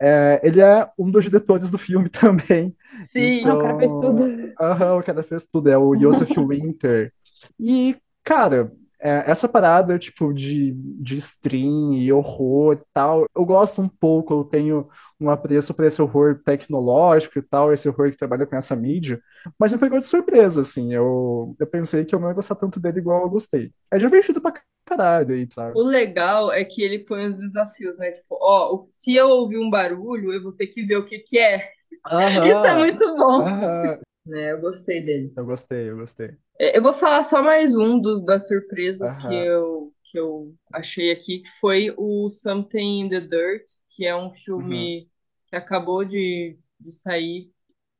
[0.00, 2.76] é, ele é um dos diretores do filme também.
[2.98, 3.44] Sim.
[3.46, 4.52] Ah, o cara fez tudo.
[4.60, 7.10] Aham, o cara fez tudo, é o Joseph Winter.
[7.58, 13.80] E, cara, é, essa parada, tipo, de, de stream e horror e tal, eu gosto
[13.82, 14.88] um pouco, eu tenho
[15.20, 19.20] um apreço por esse horror tecnológico e tal, esse horror que trabalha com essa mídia,
[19.58, 22.80] mas me pegou de surpresa, assim, eu, eu pensei que eu não ia gostar tanto
[22.80, 23.72] dele igual eu gostei.
[23.90, 24.54] É divertido pra
[24.86, 25.76] caralho aí, sabe?
[25.76, 28.10] O legal é que ele põe os desafios, né?
[28.12, 31.38] Tipo, ó, se eu ouvir um barulho, eu vou ter que ver o que que
[31.38, 31.58] é.
[32.44, 33.42] Isso é muito bom.
[33.42, 33.98] Aham.
[34.26, 35.32] Né, eu gostei dele.
[35.36, 36.36] Eu gostei, eu gostei.
[36.58, 39.28] É, Eu vou falar só mais um dos, das surpresas Aham.
[39.28, 44.16] que eu, que eu achei aqui, que foi o Something in the Dirt, que é
[44.16, 45.08] um filme
[45.48, 47.50] que acabou de, de sair.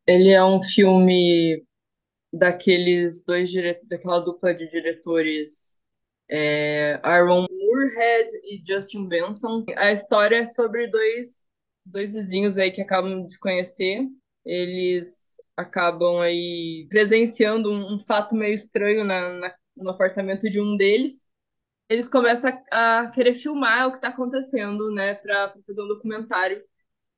[0.07, 1.64] Ele é um filme
[2.33, 3.51] daqueles dois
[3.88, 5.81] daquela dupla de diretores
[6.29, 9.64] é, Aaron Moorhead e Justin Benson.
[9.77, 11.45] A história é sobre dois,
[11.85, 14.07] dois vizinhos aí que acabam de se conhecer.
[14.47, 20.77] Eles acabam aí presenciando um, um fato meio estranho na, na- no apartamento de um
[20.79, 21.29] deles.
[21.89, 26.63] Eles começam a, a querer filmar o que está acontecendo, né, para fazer um documentário.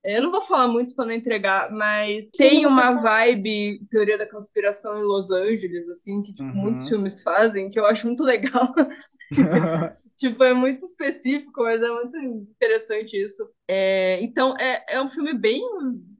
[0.05, 4.99] Eu não vou falar muito para não entregar, mas tem uma vibe teoria da conspiração
[4.99, 6.57] em Los Angeles, assim, que tipo, Uhum.
[6.57, 8.75] muitos filmes fazem, que eu acho muito legal.
[10.17, 13.49] Tipo, é muito específico, mas é muito interessante isso.
[13.69, 15.63] É, então, é, é um filme bem.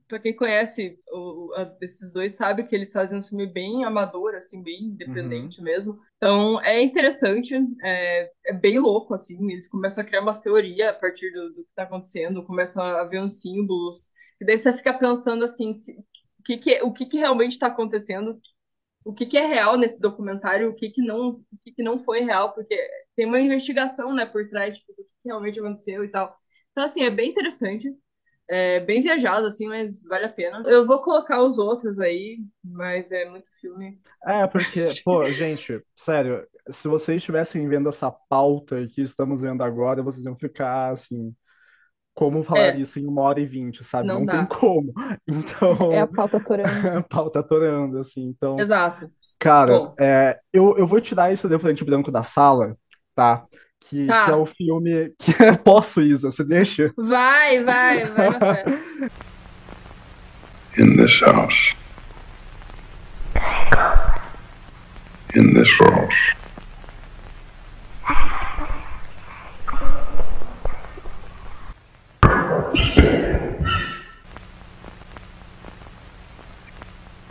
[0.09, 4.35] Pra quem conhece o, a- esses dois, sabe que eles fazem um filme bem amador,
[4.35, 6.01] assim, bem independente mesmo.
[6.17, 9.51] Então, é interessante, é, é bem louco, assim.
[9.53, 13.05] Eles começam a criar umas teorias a partir do, do que tá acontecendo, começam a
[13.05, 14.13] ver uns símbolos.
[14.41, 15.99] E daí você fica pensando, assim, se-
[16.41, 18.41] o que que, o que que realmente está acontecendo,
[19.05, 21.99] o que que é real nesse documentário, o que que não, o que que não
[21.99, 22.77] foi real, porque
[23.17, 26.37] tem uma investigação, né, por trás, tipo, do que realmente aconteceu e tal.
[26.73, 27.89] Então, assim, é bem interessante.
[28.51, 30.63] É bem viajado, assim, mas vale a pena.
[30.67, 34.01] Eu vou colocar os outros aí, mas é muito filme.
[34.25, 40.03] É, porque, pô, gente, sério, se vocês estivessem vendo essa pauta que estamos vendo agora,
[40.03, 41.35] vocês iam ficar assim.
[42.15, 44.13] Como falar É, isso em uma hora e vinte, sabe?
[44.13, 44.93] não Não tem como.
[45.29, 46.89] Então, É a pauta torando.
[46.99, 48.23] a pauta atorando, assim.
[48.25, 49.11] Então, Exato.
[49.39, 52.77] cara, é, eu, eu vou tirar esse elefante branco da sala,
[53.15, 53.47] tá?
[53.81, 54.37] Que, que é tá.
[54.37, 55.33] o filme que
[55.65, 56.93] posso, Isa, você deixa?
[56.97, 58.65] Vai, vai, vai
[60.79, 61.75] in this house.
[65.35, 66.15] In this house.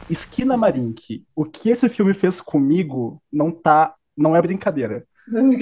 [0.09, 5.05] Esquina Marink, o que esse filme fez comigo não tá, não é brincadeira,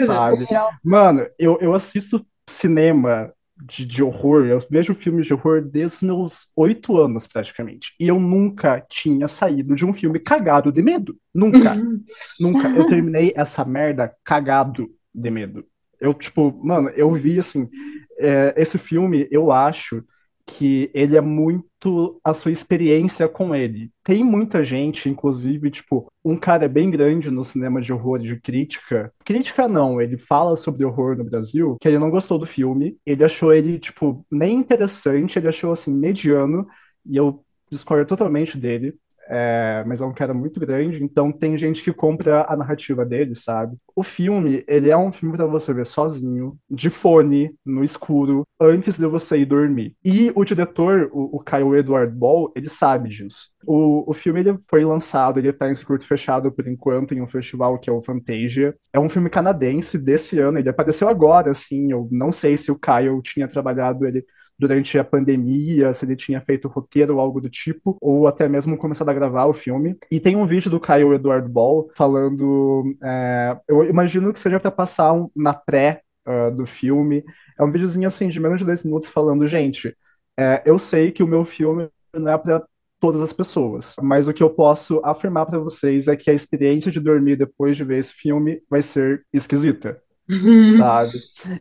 [0.06, 0.45] sabe?
[0.84, 6.01] Mano, eu, eu assisto cinema de, de horror, eu vejo filmes de horror desde os
[6.01, 7.93] meus oito anos, praticamente.
[7.99, 11.17] E eu nunca tinha saído de um filme cagado de medo.
[11.34, 11.75] Nunca,
[12.39, 12.67] nunca.
[12.69, 15.65] Eu terminei essa merda cagado de medo.
[15.99, 17.69] Eu, tipo, mano, eu vi assim,
[18.19, 20.04] é, esse filme, eu acho
[20.45, 23.89] que ele é muito a sua experiência com ele.
[24.03, 29.12] Tem muita gente, inclusive, tipo, um cara bem grande no cinema de horror de crítica.
[29.23, 32.97] Crítica não, ele fala sobre horror no Brasil, que ele não gostou do filme.
[33.05, 36.67] Ele achou ele, tipo, nem interessante, ele achou assim, mediano,
[37.05, 38.95] e eu discordo totalmente dele.
[39.27, 43.33] É, mas é um cara muito grande, então tem gente que compra a narrativa dele,
[43.33, 43.75] sabe?
[43.95, 48.97] O filme, ele é um filme para você ver sozinho, de fone, no escuro, antes
[48.97, 49.95] de você ir dormir.
[50.03, 53.49] E o diretor, o, o Kyle Edward Ball, ele sabe disso.
[53.65, 57.27] O, o filme ele foi lançado, ele está em circuito fechado por enquanto em um
[57.27, 58.75] festival que é o Fantasia.
[58.93, 62.79] É um filme canadense desse ano, ele apareceu agora, assim, eu não sei se o
[62.79, 64.23] Kyle tinha trabalhado ele
[64.57, 68.77] durante a pandemia, se ele tinha feito roteiro ou algo do tipo, ou até mesmo
[68.77, 69.97] começado a gravar o filme.
[70.09, 72.95] E tem um vídeo do Kyle Edward Ball falando.
[73.03, 77.23] é, eu imagino que seja para passar um- na pré ah, do filme.
[77.57, 79.95] É um videozinho assim de menos de 10 minutos falando, gente,
[80.37, 82.63] é, eu sei que o meu filme não é para
[82.99, 86.91] todas as pessoas, mas o que eu posso afirmar para vocês é que a experiência
[86.91, 90.01] de dormir depois de ver esse filme vai ser esquisita
[90.77, 91.11] sabe?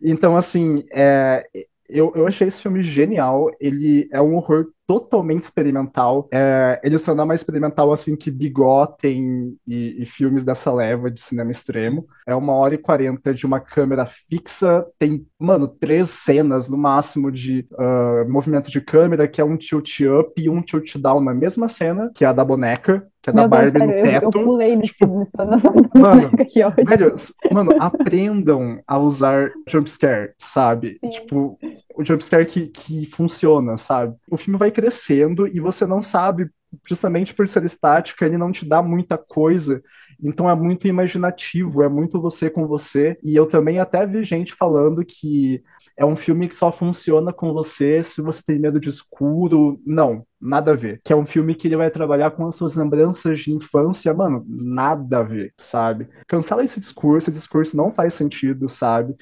[0.03, 1.47] Então, assim, é,
[1.89, 3.51] eu, eu achei esse filme genial.
[3.61, 6.29] Ele é um horror totalmente experimental.
[6.33, 11.11] É, ele só não é mais experimental assim que Bigotem e, e filmes dessa leva
[11.11, 12.07] de cinema extremo.
[12.27, 14.85] É uma hora e quarenta de uma câmera fixa.
[14.99, 20.01] Tem, mano, três cenas no máximo de ah, movimento de câmera, que é um tilt
[20.01, 23.33] up e um tilt down na mesma cena, que é a da boneca, que é
[23.33, 24.45] da Meu Deus, Barbie no sério, eu, eu teto.
[24.45, 26.85] pulei Tipo, nesse, nessa mano, aqui hoje.
[26.85, 27.17] Velho,
[27.51, 30.99] mano, aprendam a usar jumpscare, sabe?
[31.01, 31.11] Sim.
[31.11, 31.59] Tipo,
[31.97, 34.15] o jumpscare que, que funciona, sabe?
[34.31, 36.51] O filme vai crescendo e você não sabe,
[36.87, 39.83] justamente por ser estática, ele não te dá muita coisa.
[40.23, 43.19] Então é muito imaginativo, é muito você com você.
[43.23, 45.63] E eu também até vi gente falando que
[45.97, 49.81] é um filme que só funciona com você se você tem medo de escuro.
[49.87, 51.01] Não, nada a ver.
[51.05, 54.13] Que é um filme que ele vai trabalhar com as suas lembranças de infância.
[54.13, 56.09] Mano, nada a ver, sabe?
[56.27, 59.15] Cancela esse discurso, esse discurso não faz sentido, sabe?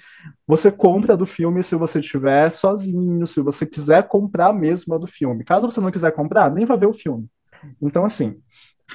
[0.47, 5.07] Você compra do filme se você estiver sozinho, se você quiser comprar mesmo a do
[5.07, 5.45] filme.
[5.45, 7.29] Caso você não quiser comprar, nem vai ver o filme.
[7.81, 8.41] Então, assim,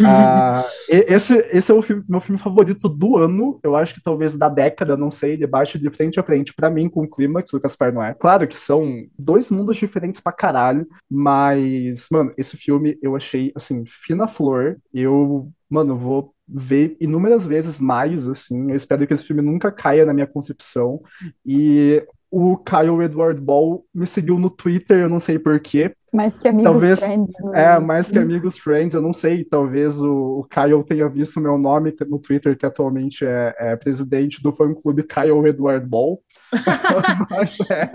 [0.05, 4.37] ah, esse, esse é o filme- meu filme favorito do ano, eu acho que talvez
[4.37, 7.59] da década, não sei, bate de frente a frente pra mim com o Clímax do
[7.59, 8.13] Gaspar Noé.
[8.13, 13.83] Claro que são dois mundos diferentes pra caralho, mas, mano, esse filme eu achei, assim,
[13.85, 14.77] fina flor.
[14.93, 18.69] Eu, mano, vou ver inúmeras vezes mais, assim.
[18.71, 21.01] Eu espero que esse filme nunca caia na minha concepção.
[21.45, 25.93] E o Kyle Edward Ball me seguiu no Twitter, eu não sei por quê.
[26.13, 27.33] Mais que amigos, Talvez- friends.
[27.39, 31.39] no- É, mais que amigos, friends, eu não sei, talvez o, o Kyle tenha visto
[31.39, 36.19] meu nome no Twitter, que atualmente é, é presidente do fã-clube Kyle Edward Ball.
[37.29, 37.91] Mas, é,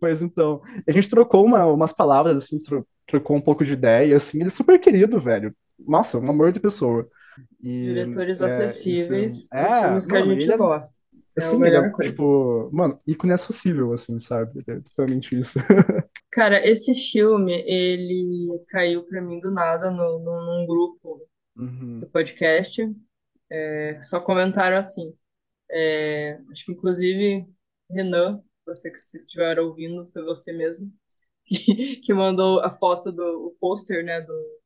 [0.00, 4.16] pois então, a gente trocou uma- umas palavras, assim, tro- trocou um pouco de ideia,
[4.16, 5.54] assim, ele é super querido, velho.
[5.86, 7.08] Nossa, um amor de pessoa.
[7.62, 10.98] E, Diretores é, acessíveis, isso- os é, filmes que a gente ele é- gosta.
[11.40, 14.62] É Assim, é, tipo, mano, ícone acessível, assim, sabe?
[14.66, 15.58] É totalmente isso.
[16.30, 22.00] Cara, esse filme, ele caiu pra mim do nada no, no- num grupo Uhum.
[22.00, 22.82] do podcast.
[23.50, 25.14] É, só comentaram assim.
[25.70, 27.46] é, acho que inclusive
[27.90, 30.92] Renan, você que estiver ouvindo, foi você mesmo,
[31.46, 34.57] que, que mandou a foto do pôster, né, do,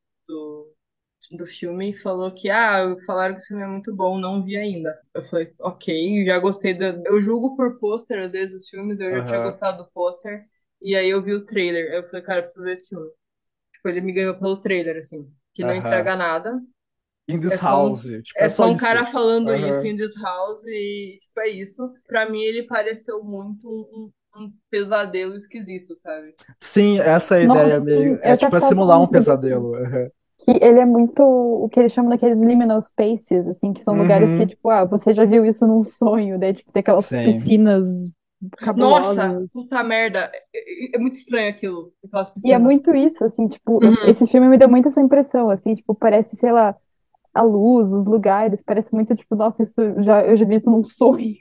[1.31, 4.57] do, filme e falou que, ah, falaram que o filme é muito bom, não vi
[4.57, 4.99] ainda.
[5.13, 6.87] Eu falei, ok, já gostei da.
[7.05, 10.45] Eu julgo por pôster, às vezes, os filmes, eu já tinha gostado do pôster.
[10.81, 11.93] E aí eu vi o trailer.
[11.93, 13.09] Eu falei, cara, eu preciso ver esse filme.
[13.73, 15.31] Tipo, ele me ganhou pelo trailer, assim.
[15.53, 15.79] Que não Aham.
[15.79, 16.59] entrega nada.
[17.27, 18.03] In this É só um- house.
[18.03, 18.81] Tipo, É só um isso.
[18.81, 19.69] cara falando Aham.
[19.69, 21.93] isso em This House e, tipo, é isso.
[22.07, 26.35] Pra mim, ele pareceu muito um, um- pesadelo esquisito, sabe?
[26.59, 28.19] Sim, essa é a Nossa, ideia meio.
[28.21, 29.75] É eu tipo, é simular um pesadelo.
[29.75, 30.09] aham.
[30.43, 34.29] Que ele é muito o que eles chamam daqueles liminal spaces, assim, que são lugares
[34.29, 34.35] Uhum.
[34.35, 37.17] que, tipo, ah, você já viu isso num sonho, daí, tipo, tem aquelas Sim.
[37.23, 37.87] piscinas
[38.59, 39.21] cabulosas.
[39.21, 40.31] Nossa, puta merda.
[40.53, 41.93] É, é muito estranho aquilo.
[42.05, 42.59] Aquelas E é piscinas.
[42.59, 43.97] muito isso, assim, tipo, Uhum.
[44.03, 46.75] esse filme me deu muito essa impressão, assim, tipo, parece, sei lá,
[47.33, 50.83] a luz, os lugares, parece muito, tipo, nossa, isso já, eu já vi isso num
[50.83, 51.37] sonho.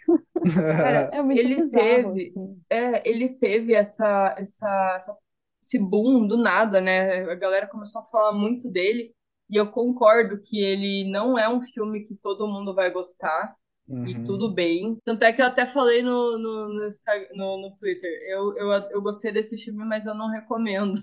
[0.80, 2.62] Cara, É muito ele bizarro, teve, assim.
[2.70, 5.18] é, ele teve essa, essa, essa-
[5.62, 7.22] esse boom do nada, né?
[7.30, 9.14] A galera começou a falar muito dele.
[9.50, 13.54] E eu concordo que ele não é um filme que todo mundo vai gostar.
[14.04, 14.24] E Uhum.
[14.24, 14.98] tudo bem.
[15.04, 16.88] Tanto é que eu até falei no, no, no,
[17.36, 18.10] no- no Twitter.
[18.28, 20.98] Eu, eu, eu gostei desse filme, mas eu não recomendo.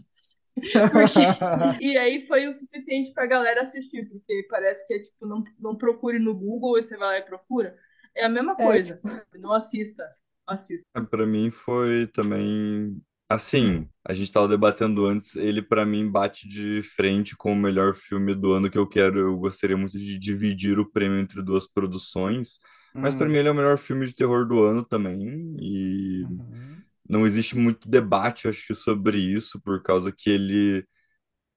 [0.92, 1.20] Porque...
[1.80, 5.78] E aí foi o suficiente pra galera assistir, porque parece que é tipo, não, não
[5.78, 7.78] procure no Google e você vai lá e procura.
[8.16, 9.00] É a mesma É, coisa.
[9.40, 10.04] Não assista.
[10.48, 10.86] Assista.
[11.10, 16.82] Pra mim foi também assim, a gente tava debatendo antes, ele pra mim bate de
[16.84, 20.80] frente com o melhor filme do ano que eu quero, eu gostaria muito de dividir
[20.80, 22.60] o prêmio entre duas produções,
[23.02, 23.30] mas pra Hum.
[23.30, 26.86] mim ele é o melhor filme de terror do ano também e Uhum.
[27.10, 30.86] não existe muito debate, acho que sobre isso, por causa que ele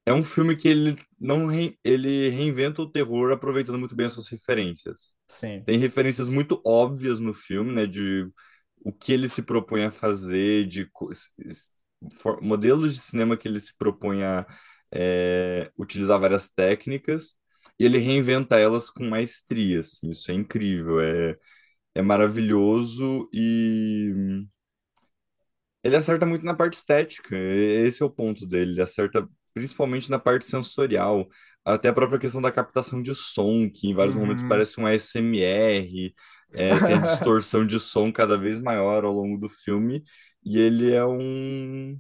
[0.07, 4.13] é um filme que ele não re- ele reinventa o terror aproveitando muito bem as
[4.15, 5.15] suas referências.
[5.29, 5.67] Sim.
[5.67, 8.29] Tem referências muito óbvias no filme, né, de
[8.85, 10.89] o que ele se propõe a fazer, de
[12.41, 14.47] modelos de cinema que ele se propõe a
[14.93, 17.35] é, utilizar várias técnicas,
[17.79, 21.37] e ele reinventa elas com maestria, assim, isso é incrível, é,
[21.95, 24.13] é maravilhoso e
[25.83, 30.19] ele acerta muito na parte estética, esse é o ponto dele, ele acerta principalmente na
[30.19, 31.29] parte sensorial,
[31.65, 34.49] até a própria questão da captação de som, que em vários momentos Uhum.
[34.49, 36.15] parece um ASMR,
[36.53, 40.03] é, tem a distorção de som cada vez maior ao longo do filme,
[40.45, 41.99] e ele é um,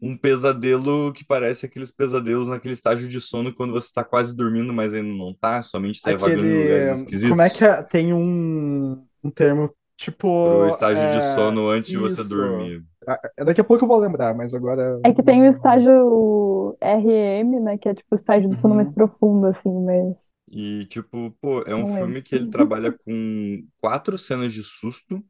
[0.00, 4.72] um pesadelo que parece aqueles pesadelos naquele estágio de sono quando você está quase dormindo,
[4.72, 6.98] mas ainda não tá, sua mente está vagando em lugares Aquele.
[6.98, 7.30] esquisitos.
[7.30, 7.82] Como é que é?
[7.82, 10.20] Tem um, um termo tipo.
[10.44, 12.30] Pro estágio de é, sono antes de você isso.
[12.30, 12.82] dormir.
[13.06, 15.00] Ah, Daqui a pouco eu vou lembrar, mas agora.
[15.04, 18.76] É que tem o estágio REM, né, que é, tipo, o estágio do sono Uhum.
[18.76, 20.29] mais profundo, assim, mas...
[20.50, 22.16] E, tipo, pô, é um Não lembro.
[22.16, 25.24] filme que ele trabalha com quatro cenas de susto,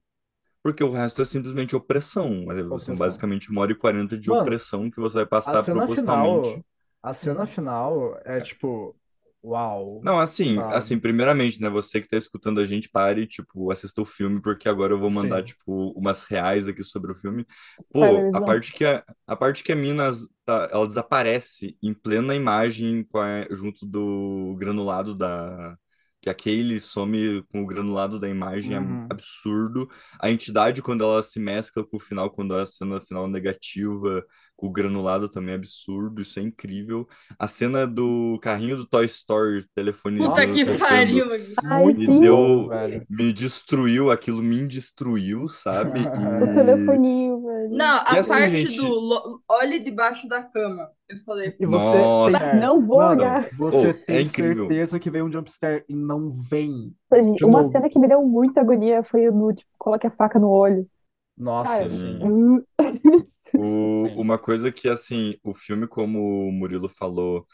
[0.62, 2.44] porque o resto é simplesmente opressão.
[2.46, 2.96] Mas São Opressão.
[2.96, 5.86] basicamente uma hora e quarenta de Mano, opressão que você vai A passar cena propositalmente.
[5.88, 6.64] final.
[7.02, 8.96] A cena final é tipo.
[9.42, 10.02] Uau.
[10.02, 10.70] Não, assim, Sabe?
[10.70, 14.66] assim, primeiramente, né, você que tá escutando a gente, pare, tipo, assista o filme, porque
[14.66, 15.44] agora eu vou mandar, Sim.
[15.44, 17.44] tipo, umas reais aqui sobre o filme.
[17.92, 20.10] Pô, Spoilers, a parte que a, a parte que a mina,
[20.46, 25.76] tá, ela desaparece em plena imagem com a- junto do granulado da...
[26.22, 29.04] Que a Kaylee some com o granulado da imagem, Uhum.
[29.10, 29.88] é absurdo.
[30.20, 34.22] A entidade, quando ela se mescla com o final, quando a cena final é negativa,
[34.56, 37.08] com o granulado também é absurdo, isso é incrível.
[37.38, 41.26] A cena do carrinho do Toy Story, telefonezinho Puta que pariu.
[41.64, 42.18] Ai, me sim.
[42.18, 43.06] deu, velho.
[43.08, 46.00] me destruiu, aquilo me destruiu, sabe?
[46.38, 47.29] O E, telefoninho, velho.
[47.70, 50.90] Não, a assim, parte gente- do olhe debaixo da cama.
[51.08, 52.38] Eu falei, E você Nossa.
[52.38, 52.60] tem.
[52.60, 53.48] Não vou Mano, olhar.
[53.52, 54.66] você Oh, é tem incrível.
[54.68, 56.94] certeza que vem um jumpscare e não vem.
[57.12, 57.72] Gente, uma novo.
[57.72, 60.88] cena que me deu muita agonia foi o do, tipo, coloque a faca no olho.
[61.36, 61.84] Nossa,
[62.22, 62.62] hum,
[63.56, 67.46] O- uma coisa que, assim, o filme, como o Murilo falou,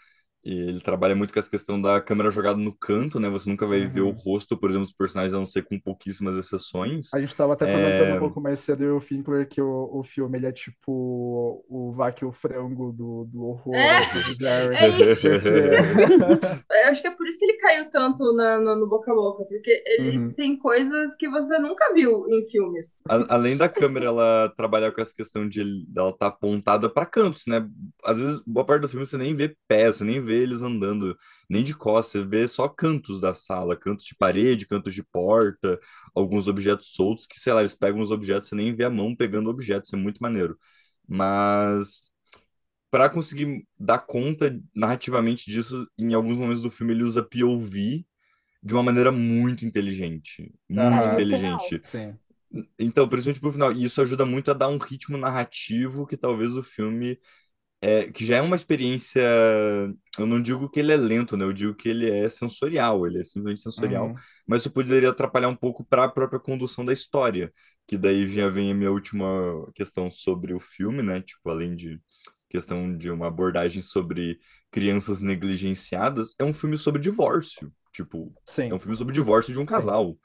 [0.51, 3.29] ele trabalha muito com essa questão da câmera jogada no canto, né?
[3.31, 4.13] Você nunca vai ver o Uhum.
[4.13, 7.09] rosto, por exemplo, dos personagens, a não ser com pouquíssimas exceções.
[7.15, 8.15] A gente tava até comentando É.
[8.15, 12.25] um pouco mais cedo o Finkler que o, o filme ele é tipo o Vaque
[12.25, 14.01] o Frango do, do horror É.
[14.01, 14.37] do.
[14.77, 15.21] É isso.
[15.21, 16.47] Porque-
[16.83, 19.15] Eu acho que é por isso que ele caiu tanto na- no, no boca a
[19.15, 20.33] boca, porque ele Uhum.
[20.33, 23.01] tem coisas que você nunca viu em filmes.
[23.09, 27.43] A- Além da câmera, ela trabalhar com essa questão de dela estar apontada para cantos,
[27.47, 27.67] né?
[28.05, 31.17] Às vezes, boa parte do filme você nem vê pés, você nem vê eles andando,
[31.49, 35.79] nem de costas, você vê só cantos da sala, cantos de parede, cantos de porta,
[36.15, 39.15] alguns objetos soltos, que, sei lá, eles pegam os objetos, você nem vê a mão
[39.17, 40.59] pegando o objeto, isso é muito maneiro.
[41.09, 42.05] Mas
[42.91, 48.07] para conseguir dar conta narrativamente disso, em alguns momentos do filme ele usa POV
[48.63, 51.11] de uma maneira muito inteligente, muito Aham.
[51.11, 51.83] inteligente.
[51.83, 52.19] Sim.
[52.79, 53.73] Então, principalmente pro final.
[53.73, 57.19] E isso ajuda muito a dar um ritmo narrativo que talvez o filme
[57.81, 59.21] é, que já é uma experiência.
[60.19, 61.45] Eu não digo que ele é lento, né?
[61.45, 64.15] Eu digo que ele é sensorial, ele é simplesmente sensorial, Uhum.
[64.47, 67.53] mas isso poderia atrapalhar um pouco para a própria condução da história.
[67.87, 69.27] Que daí já vem a minha última
[69.75, 71.21] questão sobre o filme, né?
[71.21, 72.01] Tipo, além de
[72.49, 74.39] questão de uma abordagem sobre
[74.71, 77.73] crianças negligenciadas, é um filme sobre divórcio.
[77.93, 78.71] Tipo, Sim.
[78.71, 80.19] é um filme sobre divórcio de um casal.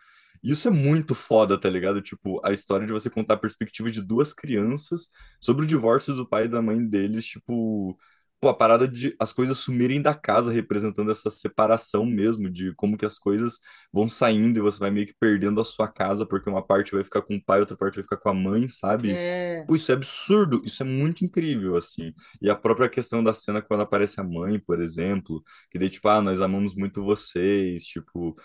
[0.44, 2.02] Isso é muito foda, tá ligado?
[2.02, 6.28] Tipo, a história de você contar a perspectiva de duas crianças sobre o divórcio do
[6.28, 7.98] pai e da mãe deles, tipo,
[8.40, 12.98] pô, a parada de as coisas sumirem da casa, representando essa separação mesmo, de como
[12.98, 13.60] que as coisas
[13.94, 17.04] vão saindo e você vai meio que perdendo a sua casa, porque uma parte vai
[17.04, 19.12] ficar com o pai, outra parte vai ficar com a mãe, sabe?
[19.12, 19.64] É.
[19.68, 22.14] Pô, isso é absurdo, isso é muito incrível, assim.
[22.42, 26.08] E a própria questão da cena quando aparece a mãe, por exemplo, que daí, tipo,
[26.10, 28.36] ah, nós amamos muito vocês, tipo,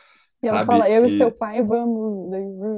[0.43, 0.65] E ela sabe?
[0.65, 2.31] fala, eu e E- seu pai vamos.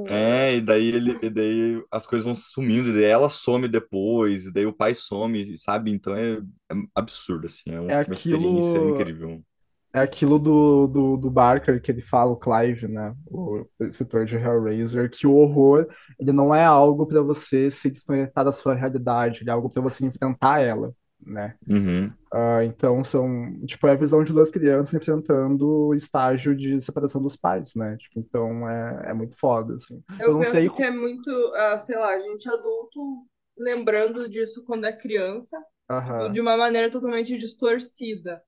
[0.07, 4.45] é, e daí ele, e daí as coisas vão sumindo, e daí ela some depois,
[4.45, 5.91] e daí o pai some, sabe?
[5.91, 9.43] Então é, é absurdo, assim, é um- É uma experiência aquilo- incrível.
[9.93, 13.15] É aquilo do, do, do Barker que ele fala, o Clive, né?
[13.27, 15.87] O escritor de Hellraiser, que o horror,
[16.19, 19.81] ele não é algo para você se desconectar da sua realidade, ele é algo para
[19.81, 20.93] você enfrentar ela,
[21.29, 21.55] né?
[21.67, 22.13] Uhum.
[22.31, 27.21] Ah, então são, tipo, é a visão de duas crianças enfrentando o estágio de separação
[27.21, 27.97] dos pais, né?
[27.97, 30.03] Tipo, então é, é muito foda, assim.
[30.19, 33.27] Eu Eu não penso sei que é muito, ah, sei lá, gente adulto
[33.57, 35.57] lembrando disso quando é criança,
[35.89, 36.33] Aham.
[36.33, 38.43] de uma maneira totalmente distorcida.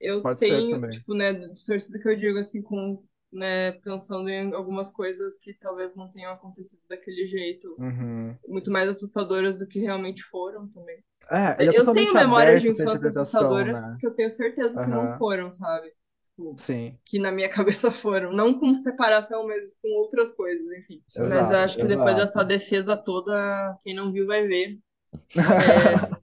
[0.00, 0.90] Eu Pode ser tenho, também.
[0.90, 5.96] tipo, né, distorcida que eu digo assim, com, né, pensando em algumas coisas que talvez
[5.96, 8.38] não tenham acontecido daquele jeito, Uhum.
[8.48, 11.02] muito mais assustadoras do que realmente foram também.
[11.28, 13.96] É, ele é Eu totalmente tenho memórias de infância interpretação, assustadoras né?
[14.00, 15.92] que eu tenho certeza que não foram, sabe?
[16.22, 18.32] Tipo, Sim, que na minha cabeça foram.
[18.32, 21.02] Não com separação, mas com outras coisas, enfim.
[21.18, 22.20] Mas eu acho que depois exato.
[22.26, 24.78] dessa defesa toda, quem não viu vai ver.
[25.36, 26.20] É,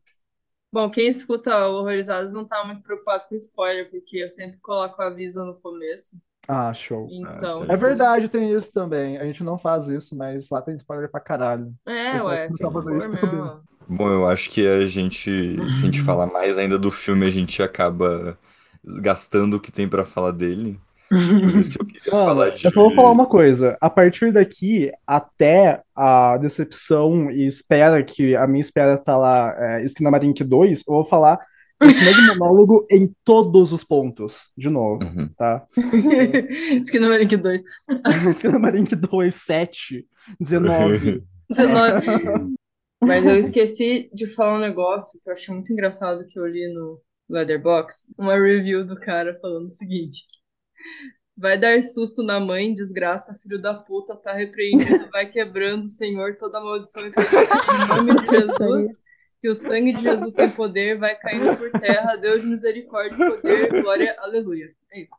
[0.72, 5.44] Bom, quem escuta Horrorizados não tá muito preocupado com spoiler, porque eu sempre coloco aviso
[5.44, 6.18] no começo.
[6.48, 7.08] Ah, show.
[7.10, 7.64] Então.
[7.64, 9.18] É tipo, verdade, tem isso também.
[9.18, 11.74] A gente não faz isso, mas lá tem spoiler pra caralho.
[11.86, 13.32] É, Eu posso ué, começar tem também.
[13.32, 13.64] mesmo.
[13.90, 17.30] Bom, eu acho que a gente, se a gente falar mais ainda do filme, a
[17.32, 18.38] gente acaba
[18.84, 20.80] gastando o que tem pra falar dele.
[21.10, 22.96] Por isso que eu queria Mano, falar eu só vou de.
[22.96, 23.78] falar uma coisa.
[23.80, 29.84] A partir daqui, até a decepção e espera que a minha espera tá lá, é,
[29.86, 31.40] Skinamarink 2, eu vou falar
[31.82, 35.30] esse mesmo monólogo em todos os pontos, de novo, Uhum.
[35.38, 35.64] tá?
[36.84, 37.64] Skin Link 2.
[38.36, 40.06] Skinamarink 2, 7,
[40.40, 41.24] 19.
[41.50, 42.58] 19.
[43.02, 46.72] Mas eu esqueci de falar um negócio que eu achei muito engraçado que eu li
[46.74, 48.14] no Letterboxd.
[48.18, 50.24] Uma review do cara falando o seguinte.
[51.38, 56.60] Vai dar susto na mãe, desgraça, filho da puta, tá repreendido, vai quebrando, Senhor, toda
[56.60, 58.88] maldição e em nome de Jesus,
[59.40, 63.84] que o sangue de Jesus tem poder, vai caindo por terra, Deus de misericórdia, poder,
[63.84, 64.68] glória, aleluia.
[64.92, 65.16] É isso.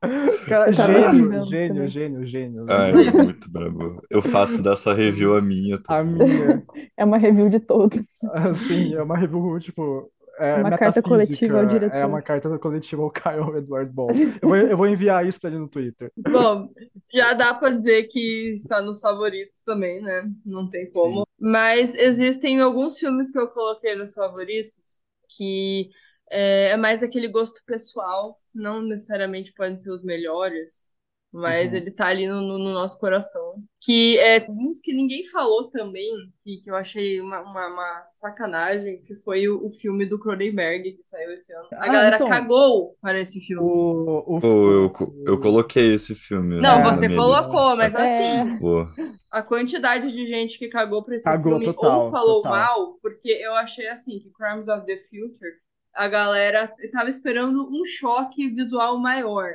[0.48, 1.88] Cara, tava gênio, assim, gênio, também.
[1.88, 2.66] gênio, gênio.
[2.68, 4.02] Ai, muito brabo.
[4.10, 5.78] Eu faço dessa review a minha.
[5.86, 6.64] A minha,
[6.98, 8.06] É uma review de todos.
[8.34, 11.96] assim, é uma review, tipo, é Uma carta coletiva ao diretor.
[11.96, 14.08] é uma carta coletiva ao Caio Edward Ball.
[14.42, 16.12] Eu vou, eu vou enviar isso pra ele no Twitter.
[16.16, 16.68] Bom,
[17.12, 20.30] já dá pra dizer que está nos favoritos também, né?
[20.44, 21.26] Não tem como.
[21.38, 25.00] Mas existem alguns filmes que eu coloquei nos favoritos
[25.36, 25.90] que
[26.30, 30.94] é, é mais aquele gosto pessoal, não necessariamente podem ser os melhores,
[31.32, 31.78] mas Uhum.
[31.78, 33.62] ele tá ali no, no- no nosso coração.
[33.80, 36.10] Que é uns que ninguém falou também,
[36.42, 40.92] que, que eu achei uma, uma, uma sacanagem, que foi o, o filme do Cronenberg
[40.96, 41.68] que saiu esse ano.
[41.74, 42.28] A Ah, galera então.
[42.28, 43.66] cagou para esse filme.
[43.66, 44.92] O, o, Pô, eu,
[45.26, 48.02] eu coloquei esse filme Não, na, na você colocou, mas lista.
[48.02, 48.86] assim, Pô,
[49.30, 52.50] a quantidade de gente que cagou pra esse Cagou filme total, ou falou total.
[52.50, 55.52] mal, porque eu achei assim que Crimes of the Future,
[55.94, 59.50] a galera tava esperando um choque visual maior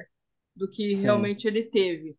[0.55, 1.01] do que Sim.
[1.03, 2.15] realmente ele teve,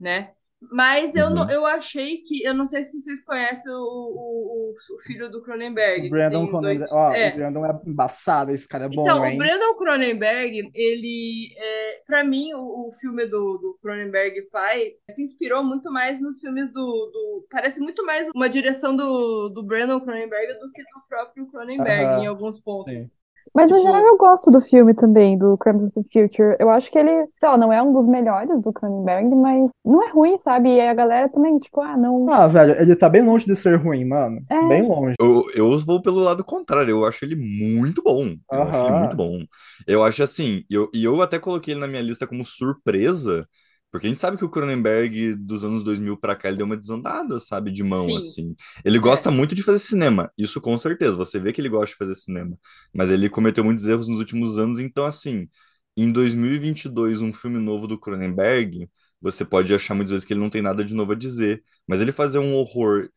[0.00, 0.32] né?
[0.70, 1.50] Mas eu, não, Uhum.
[1.50, 2.44] eu achei que.
[2.44, 6.06] Eu não sei se vocês conhecem o, o, o- filho do Cronenberg.
[6.06, 6.78] O Brandon Cronenberg.
[6.78, 7.30] dois- Ó, é.
[7.30, 9.34] o Brandon é embaçado, esse cara é bom, Então, hein?
[9.34, 15.20] o Brandon Cronenberg, ele, é, para mim, o, o filme do, do Cronenberg pai se
[15.22, 20.00] inspirou muito mais nos filmes do, do- Parece muito mais uma direção do, do Brandon
[20.00, 23.16] Cronenberg do que do próprio Cronenberg, Aham, em alguns pontos.
[23.54, 26.56] Mas no Tipo- geral eu gosto do filme também, do the Future.
[26.58, 30.02] Eu acho que ele, sei lá, não é um dos melhores do Cronenberg, mas não
[30.02, 30.70] é ruim, sabe?
[30.74, 32.28] E a galera também, tipo, ah, não.
[32.30, 34.40] Ah, velho, ele tá bem longe de ser ruim, mano.
[34.48, 34.68] É.
[34.68, 35.14] Bem longe.
[35.20, 38.34] eu, eu vou pelo lado contrário, eu acho ele muito bom.
[38.50, 39.38] Eu acho ele muito bom.
[39.86, 43.46] Eu acho assim, eu, e eu até coloquei ele na minha lista como surpresa,
[43.92, 46.78] Porque a gente sabe que o Cronenberg, dos anos 2000 pra cá, ele deu uma
[46.78, 48.16] desandada, sabe, de mão, Sim.
[48.16, 48.56] assim.
[48.82, 51.96] Ele gosta muito de fazer cinema, isso com certeza, você vê que ele gosta de
[51.96, 52.58] fazer cinema.
[52.92, 55.46] Mas ele cometeu muitos erros nos últimos anos, então, assim,
[55.94, 58.88] em 2022, um filme novo do Cronenberg,
[59.20, 62.00] você pode achar muitas vezes que ele não tem nada de novo a dizer, mas
[62.00, 63.10] ele fazer um horror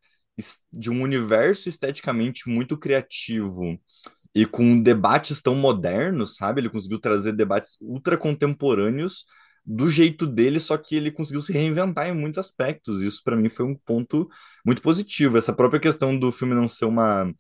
[0.74, 3.80] de um universo esteticamente muito criativo
[4.36, 6.60] e com debates tão modernos, sabe?
[6.60, 9.24] Ele conseguiu trazer debates ultra contemporâneos
[9.66, 13.02] do jeito dele, só que ele conseguiu se reinventar em muitos aspectos.
[13.02, 14.30] Isso para mim foi um ponto
[14.66, 15.38] muito positivo.
[15.38, 17.32] Essa própria questão do filme não ser uma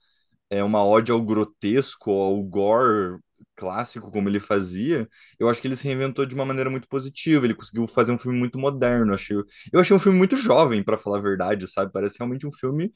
[0.50, 3.20] é uma ode ao grotesco, ao gore
[3.56, 5.08] clássico como ele fazia,
[5.40, 7.46] eu acho que ele se reinventou de uma maneira muito positiva.
[7.46, 9.12] Ele conseguiu fazer um filme muito moderno.
[9.12, 9.38] Eu achei,
[9.72, 11.92] eu achei um filme muito jovem, para falar a verdade, sabe?
[11.92, 12.94] Parece realmente um filme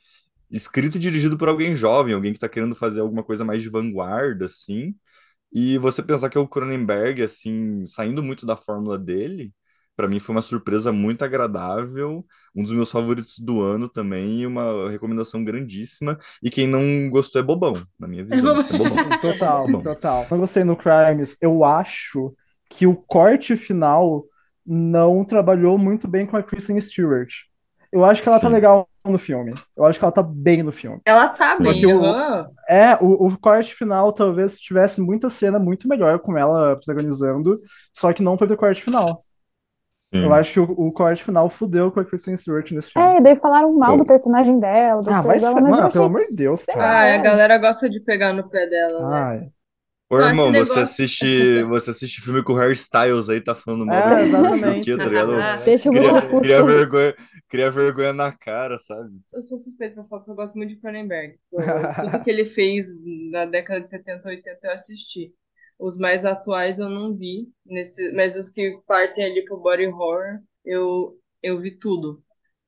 [0.51, 3.69] escrito e dirigido por alguém jovem, alguém que tá querendo fazer alguma coisa mais de
[3.69, 4.95] vanguarda, assim.
[5.51, 9.51] E você pensar que é o Cronenberg, assim, saindo muito da fórmula dele,
[9.95, 12.25] pra mim foi uma surpresa muito agradável,
[12.55, 16.17] um dos meus favoritos do ano também, e uma recomendação grandíssima.
[16.41, 18.55] E quem não gostou é bobão, na minha visão.
[18.55, 18.61] bobão.
[18.61, 19.09] isso é bobão.
[19.21, 19.81] Total, Bom.
[19.81, 20.27] total.
[20.29, 21.35] Não gostei no Crimes.
[21.41, 22.33] Eu acho
[22.69, 24.25] que o corte final
[24.65, 27.48] não trabalhou muito bem com a Kristen Stewart.
[27.91, 28.53] Eu acho que ela tá Sim.
[28.53, 29.53] legal no filme.
[29.75, 30.99] Eu acho que ela tá bem no filme.
[31.05, 31.63] Ela tá Sim.
[31.63, 32.03] bem, o-.
[32.67, 37.59] É, o, o corte final talvez tivesse muita cena muito melhor com ela protagonizando,
[37.93, 39.23] só que não foi do corte final.
[40.13, 40.25] Sim.
[40.25, 43.07] Eu acho que o, o corte final fudeu com a Kristen Stewart nesse filme.
[43.07, 43.97] É, e daí falaram mal Pô.
[43.97, 46.83] do personagem dela, ah, vai se dela, eu Mano, achei pelo amor de Deus, cara.
[46.83, 49.17] Ah, a galera gosta de pegar no pé dela, né?
[49.17, 49.49] Ai.
[50.09, 54.17] Ô, irmão, esse você negócio- assiste, você assiste filme com hairstyles aí, tá falando mal
[54.17, 54.85] É, exatamente.
[54.91, 55.65] Chucky, tá ligado?
[55.65, 57.15] Deixa o Cria, cria vergonha,
[57.47, 59.11] cria vergonha na cara, sabe?
[59.31, 61.37] Eu sou suspeita pra falar porque eu gosto muito de Cronenberg.
[61.51, 62.87] Tudo que ele fez
[63.31, 65.33] na década de 70, 80 eu assisti.
[65.77, 70.39] Os mais atuais eu não vi, nesse, mas os que partem ali pro body horror,
[70.65, 72.21] eu, eu vi tudo.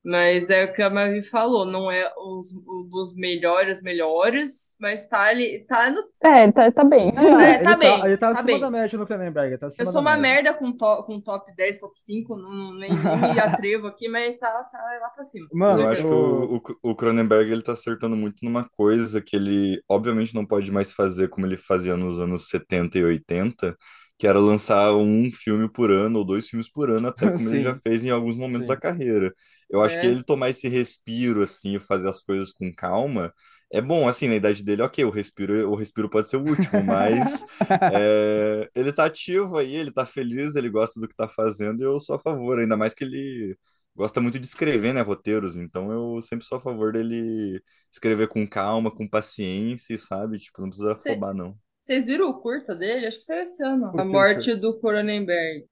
[0.04, 5.08] Mas é o que a Mavi falou, não é os, um dos melhores, melhores, mas
[5.08, 6.02] tá ali, tá no...
[6.24, 7.12] É, ele tá, tá bem.
[7.16, 8.60] É, ele tá bem, Ele tá tá acima bem.
[8.60, 9.58] da média no Cronenberg.
[9.58, 10.18] Tá acima Eu da sou uma média.
[10.18, 14.38] merda com, to, com top 10, top 5, não, nem, nem me atrevo aqui, mas
[14.38, 15.48] tá, tá lá pra cima.
[15.52, 19.82] Mano, eu acho que o, o Cronenberg ele tá acertando muito numa coisa que ele
[19.88, 23.76] obviamente não pode mais fazer como ele fazia nos anos 70 e 80,
[24.22, 27.60] que era lançar um filme por ano ou dois filmes por ano, até como ele
[27.60, 27.62] Sim.
[27.62, 28.68] já fez em alguns momentos Sim.
[28.68, 29.34] da carreira.
[29.68, 29.98] Eu acho É.
[29.98, 33.34] que ele tomar esse respiro assim e fazer as coisas com calma
[33.72, 36.82] é bom, assim, na idade dele, ok, o respiro, o respiro pode ser o último,
[36.84, 37.44] mas
[37.88, 41.84] é, ele tá ativo aí, ele tá feliz, ele gosta do que tá fazendo e
[41.84, 43.56] eu sou a favor, ainda mais que ele
[43.96, 47.60] gosta muito de escrever, né, roteiros, então eu sempre sou a favor dele
[47.90, 50.38] escrever com calma, com paciência, sabe?
[50.38, 51.58] Tipo, não precisa Cê- afobar, não.
[51.82, 53.06] Vocês viram o curta dele?
[53.06, 53.90] Acho que saiu esse ano.
[53.98, 55.64] A morte do Cronenberg.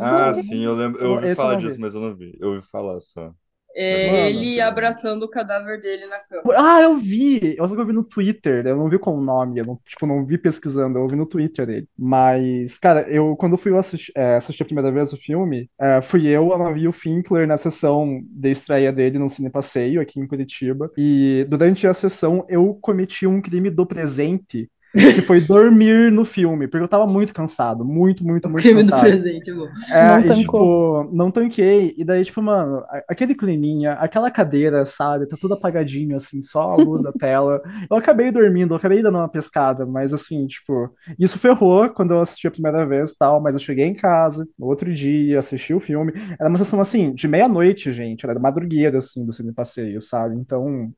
[0.00, 0.34] Ah, Não.
[0.34, 1.82] sim, eu lembro, eu ouvi falar disso, vi.
[1.82, 2.34] mas eu não vi.
[2.40, 3.30] Eu ouvi falar só.
[3.76, 6.42] É mano, ele abraçando o cadáver dele na cama.
[6.56, 7.54] Ah, eu vi!
[7.56, 9.78] Eu só que eu vi no Twitter, eu não vi com o nome, eu não,
[9.86, 11.88] tipo, não vi pesquisando, eu vi no Twitter dele.
[11.96, 16.26] Mas, cara, eu quando fui assistir, é, assistir a primeira vez o filme, é, fui
[16.26, 20.18] eu, a Mavi e o Finkler na sessão de estreia dele no Cine Passeio, aqui
[20.18, 20.90] em Curitiba.
[20.96, 24.68] E durante a sessão eu cometi um crime do presente,
[25.12, 28.82] que foi dormir no filme, porque eu tava muito cansado, muito, muito, O muito crime
[28.84, 29.00] do cansado.
[29.00, 29.68] presente, bom.
[29.88, 30.34] É, Não e tancou.
[30.34, 31.94] tipo, não tanquei.
[31.96, 36.76] E daí, tipo, mano, aquele climinha, aquela cadeira, sabe, tá tudo apagadinho, assim, só a
[36.76, 37.60] luz da tela.
[37.90, 42.20] Eu acabei dormindo, eu acabei dando uma pescada, mas assim, tipo, isso ferrou quando eu
[42.20, 45.74] assisti a primeira vez e tal, mas eu cheguei em casa, no outro dia, assisti
[45.74, 46.12] o filme.
[46.38, 50.36] Era uma sessão, assim, de meia-noite, gente, era madrugueira, assim, do Cine Passeio, sabe?
[50.36, 50.92] Então,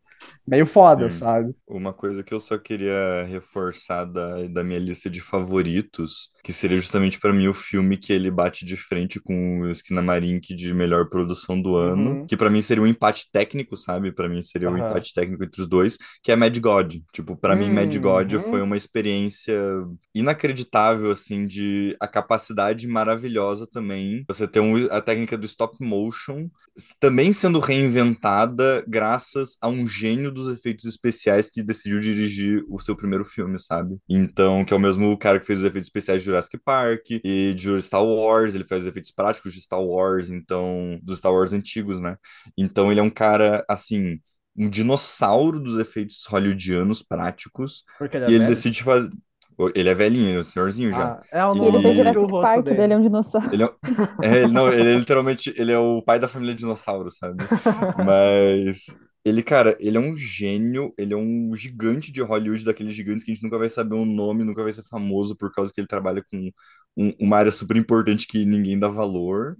[0.46, 1.18] meio foda, Sim.
[1.18, 1.54] sabe?
[1.68, 6.76] Uma coisa que eu só queria reforçar da, da minha lista de favoritos, que seria
[6.76, 11.08] justamente pra mim o filme que ele bate de frente com o Skinamarink de melhor
[11.08, 12.26] produção do ano, Uhum.
[12.26, 14.10] que pra mim seria um empate técnico, sabe?
[14.12, 16.96] Pra mim seria um empate técnico entre os dois, que é Mad God.
[17.12, 18.40] Tipo, pra mim Mad God Uhum.
[18.42, 19.54] foi uma experiência
[20.14, 24.24] inacreditável assim de a capacidade maravilhosa também.
[24.28, 26.48] Você tem um- a técnica do stop motion
[27.00, 32.96] também sendo reinventada graças a um gênio dos efeitos especiais que decidiu dirigir o seu
[32.96, 33.96] primeiro filme, sabe?
[34.08, 37.54] Então, que é o mesmo cara que fez os efeitos especiais de Jurassic Park e
[37.54, 41.52] de Star Wars, ele faz os efeitos práticos de Star Wars, então, dos Star Wars
[41.52, 42.16] antigos, né?
[42.56, 44.20] Então, ele é um cara, assim,
[44.56, 48.46] um dinossauro dos efeitos hollywoodianos práticos, Porque ele e é ele velho.
[48.46, 49.10] decide fazer.
[49.74, 51.14] Ele é velhinho, ele é um senhorzinho já.
[51.14, 52.76] Ah, é, eu E não E ele fez E- vi o Jurassic rosto Park, dele.
[52.76, 53.50] dele é um dinossauro.
[53.50, 53.68] Ele é,
[54.22, 57.50] é, ele, não, ele é literalmente, ele é o pai da família dinossauro, sabe?
[57.96, 58.86] Mas
[59.24, 63.30] ele, cara, ele é um gênio, ele é um gigante de Hollywood, daqueles gigantes que
[63.32, 65.86] a gente nunca vai saber o nome, nunca vai ser famoso por causa que ele
[65.88, 66.50] trabalha com
[66.96, 69.56] um- uma área super importante que ninguém dá valor.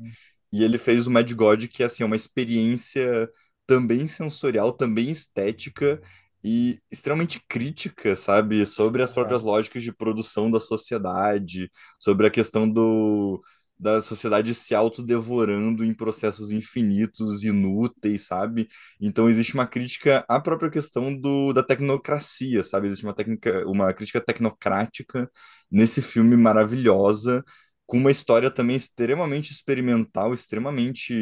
[0.52, 3.28] E ele fez o Mad God, que assim, é uma experiência
[3.66, 6.00] também sensorial, também estética
[6.44, 8.66] e extremamente crítica, sabe?
[8.66, 13.40] Sobre as próprias lógicas de produção da sociedade, sobre a questão do,
[13.82, 18.68] da sociedade se autodevorando em processos infinitos, inúteis, sabe?
[19.00, 22.86] Então existe uma crítica à própria questão do, da tecnocracia, sabe?
[22.86, 25.28] Existe uma, técnica, uma crítica tecnocrática
[25.70, 27.44] nesse filme maravilhosa
[27.84, 31.14] com uma história também extremamente experimental, extremamente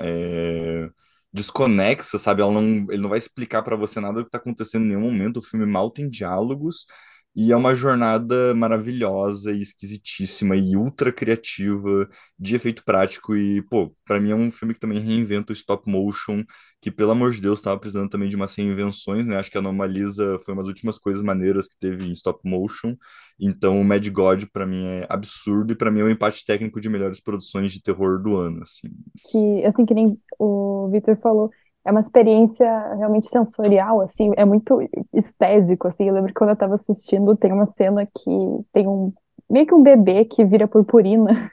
[0.00, 0.88] é,
[1.32, 2.42] desconexa, sabe?
[2.42, 5.00] Ela não, ele não vai explicar para você nada do que está acontecendo em nenhum
[5.02, 5.38] momento.
[5.38, 6.86] O filme mal tem diálogos
[7.34, 12.08] e é uma jornada maravilhosa e esquisitíssima e ultra criativa
[12.38, 13.36] de efeito prático.
[13.36, 16.42] E, pô, pra mim é um filme que também reinventa o stop motion,
[16.80, 19.36] que, pelo amor de Deus, tava precisando também de umas reinvenções, né?
[19.36, 22.96] Acho que a Anomalisa foi uma das últimas coisas maneiras que teve em stop motion.
[23.38, 26.80] Então, o Mad God, pra mim, é absurdo e pra mim é um empate técnico
[26.80, 28.88] de melhores produções de terror do ano, assim.
[29.30, 31.50] Que, assim, que nem o Victor falou,
[31.84, 32.66] é uma experiência
[32.96, 34.80] realmente sensorial, assim, é muito
[35.14, 36.04] estésico, assim.
[36.08, 38.30] Eu lembro que quando eu tava assistindo, tem uma cena que
[38.72, 39.12] tem um
[39.48, 41.50] meio que um bebê que vira purpurina.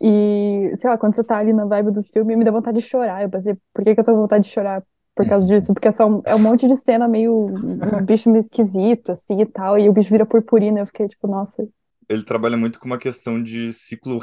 [0.00, 2.84] E, sei lá, quando você tá ali na vibe do filme, me dá vontade de
[2.84, 3.22] chorar.
[3.22, 4.82] Eu pensei, por que que eu tô com vontade de chorar
[5.14, 5.72] por causa disso?
[5.72, 9.40] Porque é, só um, é um monte de cena meio, uns bichos meio esquisitos, assim,
[9.40, 10.80] e tal, e o bicho vira purpurina.
[10.80, 11.66] Eu fiquei tipo, nossa,
[12.08, 14.18] Ele trabalha muito com uma questão de ciclo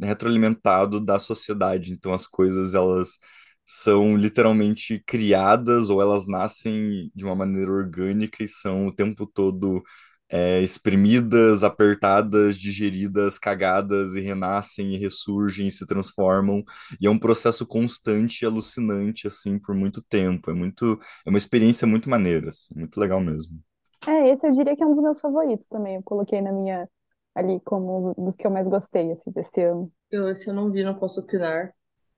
[0.00, 1.92] retroalimentado da sociedade.
[1.92, 3.18] Então, as coisas, elas
[3.64, 9.82] são literalmente criadas ou elas nascem de uma maneira orgânica e são o tempo todo
[10.28, 16.62] é, exprimidas, apertadas, digeridas, cagadas e renascem e ressurgem e se transformam.
[17.00, 20.50] E é um processo constante e alucinante, assim, por muito tempo.
[20.50, 23.62] É muito, é uma experiência muito maneira, assim, muito legal mesmo.
[24.06, 25.96] É, esse eu diria que é um dos meus favoritos também.
[25.96, 26.88] Eu coloquei na minha,
[27.34, 29.90] ali, como um dos que eu mais gostei, assim, desse ano.
[30.10, 31.74] Eu, esse eu não vi, não posso opinar.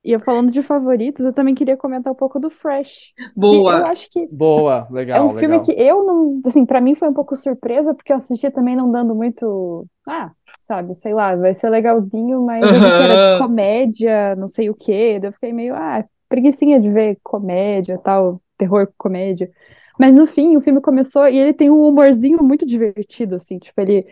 [0.07, 3.13] E eu falando de favoritos, eu também queria comentar um pouco do Fresh.
[3.43, 3.85] Que eu Boa!
[3.85, 5.61] acho que Boa, é legal, um filme legal.
[5.61, 8.91] que eu não, assim, pra mim foi um pouco surpresa, porque eu assisti também não
[8.91, 10.33] dando muito, ah,
[10.63, 14.75] sabe, sei lá, vai ser legalzinho, mas eu vi que era comédia, não sei o
[14.75, 19.51] quê, daí eu fiquei meio, ah, preguicinha de ver comédia, tal, terror comédia.
[19.99, 23.81] Mas no fim, o filme começou e ele tem um humorzinho muito divertido, assim, tipo,
[23.81, 24.07] ele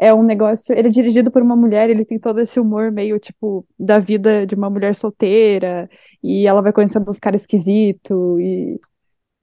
[0.00, 3.20] é um negócio, ele é dirigido por uma mulher, ele tem todo esse humor meio,
[3.20, 5.90] tipo, da vida de uma mulher solteira,
[6.24, 8.80] e ela vai conhecendo uns caras esquisitos, e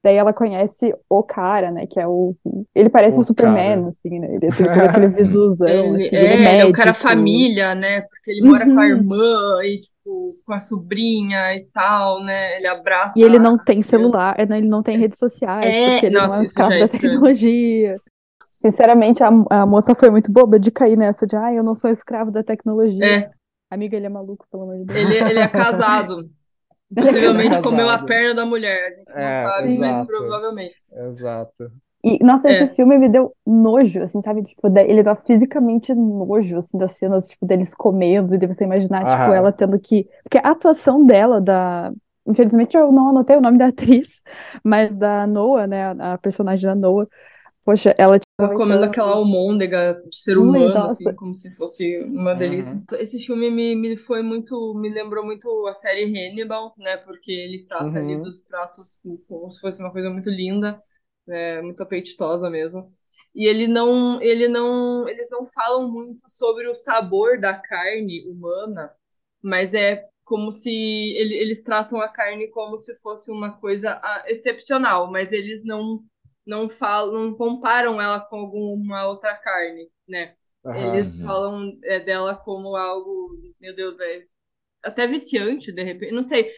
[0.04, 2.36] daí ela conhece o cara, né, que é o...
[2.74, 3.88] Ele parece o O Superman, cara.
[3.88, 6.70] assim, né, ele tem todo aquele visuzão, Ele, assim, ele é é, ele é o
[6.72, 8.02] cara família, né?
[8.02, 8.88] Porque ele mora com a Uhum.
[8.88, 12.56] irmã e, tipo, com a sobrinha e tal, né?
[12.56, 15.80] Ele abraça E ele não tem celular, é, não, ele não tem redes sociais, É,
[15.80, 18.00] porque ele não é nossa, um isso já escravo é da tecnologia.
[18.58, 21.90] Sinceramente, a, a moça foi muito boba de cair nessa de, ah, eu não sou
[21.90, 23.06] escravo da tecnologia.
[23.06, 23.30] É,
[23.70, 24.98] Amiga, ele é maluco, pelo amor de Deus.
[24.98, 26.28] ele, ele é casado.
[26.96, 27.62] É Possivelmente casado.
[27.62, 28.88] comeu a perna da mulher.
[28.88, 30.06] A gente não É, sabe, mas exato.
[30.06, 30.76] provavelmente.
[30.92, 31.72] Exato.
[32.02, 32.74] E, nossa, esse É.
[32.74, 34.44] filme me deu nojo, assim, sabe?
[34.44, 39.04] Tipo, ele dá fisicamente nojo, assim, das cenas, tipo, deles comendo, e de você imaginar,
[39.06, 39.34] tipo, Aham.
[39.34, 40.08] ela tendo que...
[40.22, 41.92] Porque a atuação dela, da...
[42.26, 44.22] Infelizmente eu não anotei o nome da atriz,
[44.62, 47.06] mas da Noah, né, a personagem da Noah,
[47.64, 48.84] poxa, ela, tipo, Ela comendo aproveitando...
[48.84, 50.86] aquela almôndega de ser Ui, humano, nossa.
[50.86, 52.80] assim, como se fosse uma delícia.
[52.80, 52.86] Uhum.
[52.92, 56.96] Esse filme me, me foi muito, me lembrou muito a série Hannibal, né?
[56.98, 58.22] Porque ele trata ali Uhum.
[58.22, 60.80] dos pratos como, como se fosse uma coisa muito linda,
[61.26, 62.88] né, muito apetitosa mesmo.
[63.34, 68.92] E ele não, ele não, eles não falam muito sobre o sabor da carne humana,
[69.42, 74.24] mas é como se ele- eles tratam a carne como se fosse uma coisa ah,
[74.26, 76.04] excepcional, mas eles não
[76.48, 80.36] não falam, não comparam ela com alguma outra carne, né?
[80.64, 81.06] Aham.
[81.06, 83.30] Eles falam é, dela como algo,
[83.60, 84.22] meu Deus, é
[84.84, 86.12] até viciante, de repente.
[86.12, 86.50] Não sei.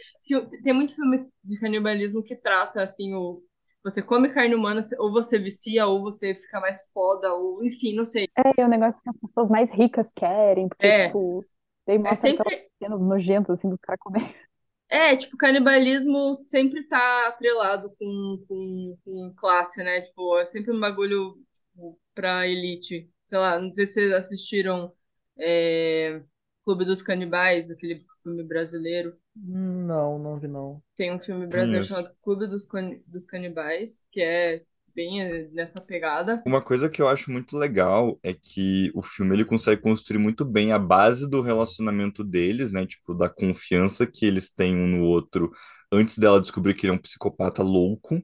[0.62, 3.42] Tem muito filme de canibalismo que trata assim o
[3.82, 8.04] você come carne humana, ou você vicia, ou você fica mais foda, ou enfim, não
[8.04, 8.28] sei.
[8.36, 11.44] É, é um negócio que as pessoas mais ricas querem, porque, É, tipo,
[11.86, 14.49] daí é mostra aquelas sempre cenas nojentas, assim, do cara comer.
[14.90, 20.00] É, tipo, canibalismo sempre tá atrelado com, com, com classe, né?
[20.00, 23.08] Tipo, é sempre um bagulho, tipo, pra elite.
[23.26, 24.92] Sei lá, não sei se vocês assistiram
[25.38, 26.20] é,
[26.64, 29.16] Clube dos Canibais, aquele filme brasileiro.
[29.34, 30.82] Não, não vi não.
[30.96, 31.88] Tem um filme brasileiro Conheço.
[31.88, 34.64] chamado Clube dos, Can- dos Canibais, que é
[35.20, 36.44] eh, nessa pegada.
[36.44, 40.42] Uma coisa que eu acho muito legal é que o filme ele consegue construir muito
[40.44, 42.86] bem a base do relacionamento deles, né?
[42.86, 45.50] Tipo, da confiança que eles têm um no outro
[45.92, 48.22] antes dela descobrir que ele é um psicopata louco.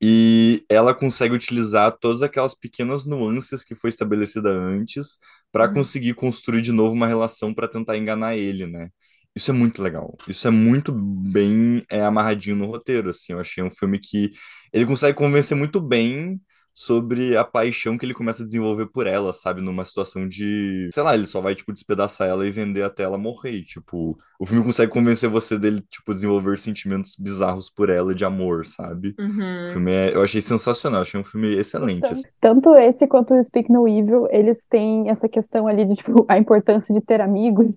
[0.00, 5.18] E ela consegue utilizar todas aquelas pequenas nuances que foi estabelecida antes
[5.50, 5.74] para Uhum.
[5.74, 8.90] conseguir construir de novo uma relação para tentar enganar ele, né?
[9.34, 10.16] Isso é muito legal.
[10.28, 13.32] Isso é muito bem é, amarradinho no roteiro, assim.
[13.32, 14.32] Eu achei um filme que
[14.76, 16.40] ele consegue convencer muito bem
[16.74, 19.62] sobre a paixão que ele começa a desenvolver por ela, sabe?
[19.62, 23.16] Numa situação de, sei lá, ele só vai, tipo, despedaçar ela e vender até ela
[23.16, 23.52] morrer.
[23.52, 28.26] E, tipo, o filme consegue convencer você dele, tipo, desenvolver sentimentos bizarros por ela de
[28.26, 29.14] amor, sabe?
[29.18, 29.72] O Uhum.
[29.72, 32.28] filme é, eu achei sensacional, achei um filme excelente, assim.
[32.40, 36.36] Tanto esse quanto o Speak No Evil, eles têm essa questão ali de, tipo, a
[36.38, 37.74] importância de ter amigos,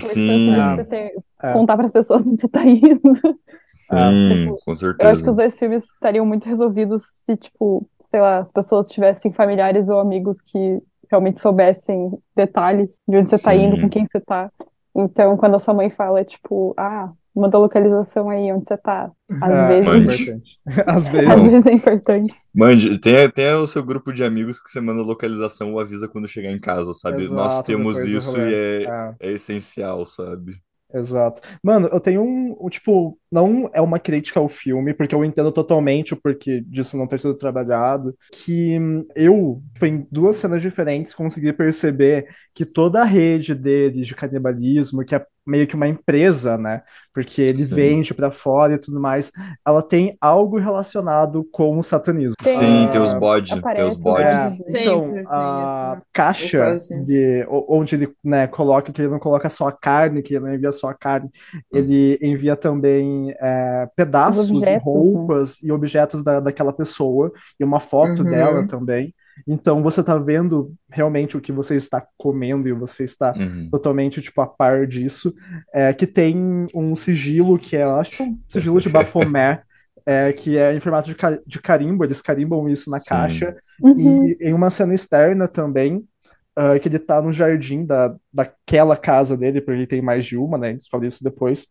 [0.00, 1.52] Sim, Ah, você ter, é.
[1.52, 3.00] contar para as pessoas onde você tá indo.
[3.78, 5.30] Sim, tipo, com Eu acho que certeza.
[5.30, 9.98] os dois filmes estariam muito resolvidos se, tipo, sei lá, as pessoas tivessem familiares ou
[10.00, 13.88] amigos que realmente soubessem detalhes de onde você tá indo, com Sim.
[13.88, 14.50] quem você tá.
[14.94, 19.10] Então, quando a sua mãe fala, tipo, ah, manda a localização aí onde você tá,
[19.40, 20.06] às É, é vezes, Mande.
[20.06, 20.60] importante.
[20.86, 21.42] Às às vezes.
[21.42, 22.34] vezes é importante.
[22.54, 26.26] Mande, tem, tem o seu grupo de amigos que você manda localização ou avisa quando
[26.28, 27.28] chegar em casa, sabe?
[27.28, 29.14] Nós Exato, temos depois do isso e é, É.
[29.20, 30.60] é essencial, sabe?
[30.92, 31.42] Exato.
[31.62, 35.52] Mano, eu tenho um, um, tipo, não é uma crítica ao filme, porque eu entendo
[35.52, 40.62] totalmente o porquê disso não ter sido trabalhado, que hum, eu, tipo, em duas cenas
[40.62, 45.88] diferentes, consegui perceber que toda a rede deles de canibalismo, que é meio que uma
[45.88, 46.82] empresa, né?
[47.12, 47.74] Porque ele Sim.
[47.74, 49.32] vende pra fora e tudo mais,
[49.66, 52.34] ela tem algo relacionado com o satanismo.
[52.42, 54.26] Sim, tem os Ah, bodes, tem os bodes.
[54.68, 56.02] é, então, tem a isso, né?
[56.12, 57.06] caixa sempre.
[57.06, 60.54] de, onde ele né, coloca que ele não coloca só a carne, que ele não
[60.54, 61.28] envia só a carne,
[61.72, 64.90] ele envia também é, pedaços, objetos, né?
[64.92, 68.30] roupas e objetos da, daquela pessoa, e uma foto Uhum.
[68.30, 69.14] dela também.
[69.46, 73.70] Então você tá vendo realmente o que você está comendo e você está Uhum.
[73.70, 75.34] totalmente tipo a par disso,
[75.72, 79.62] é, que tem um sigilo que é, eu acho que é um sigilo de Baphomet,
[80.06, 83.00] é, que é em formato de, ca- de carimbo, eles carimbam isso na Sim.
[83.00, 84.34] caixa, Uhum.
[84.34, 86.06] e em uma cena externa também,
[86.56, 90.36] ah, que ele tá no jardim da, daquela casa dele, porque ele tem mais de
[90.36, 90.68] uma, né?
[90.68, 91.66] A gente descobre isso depois.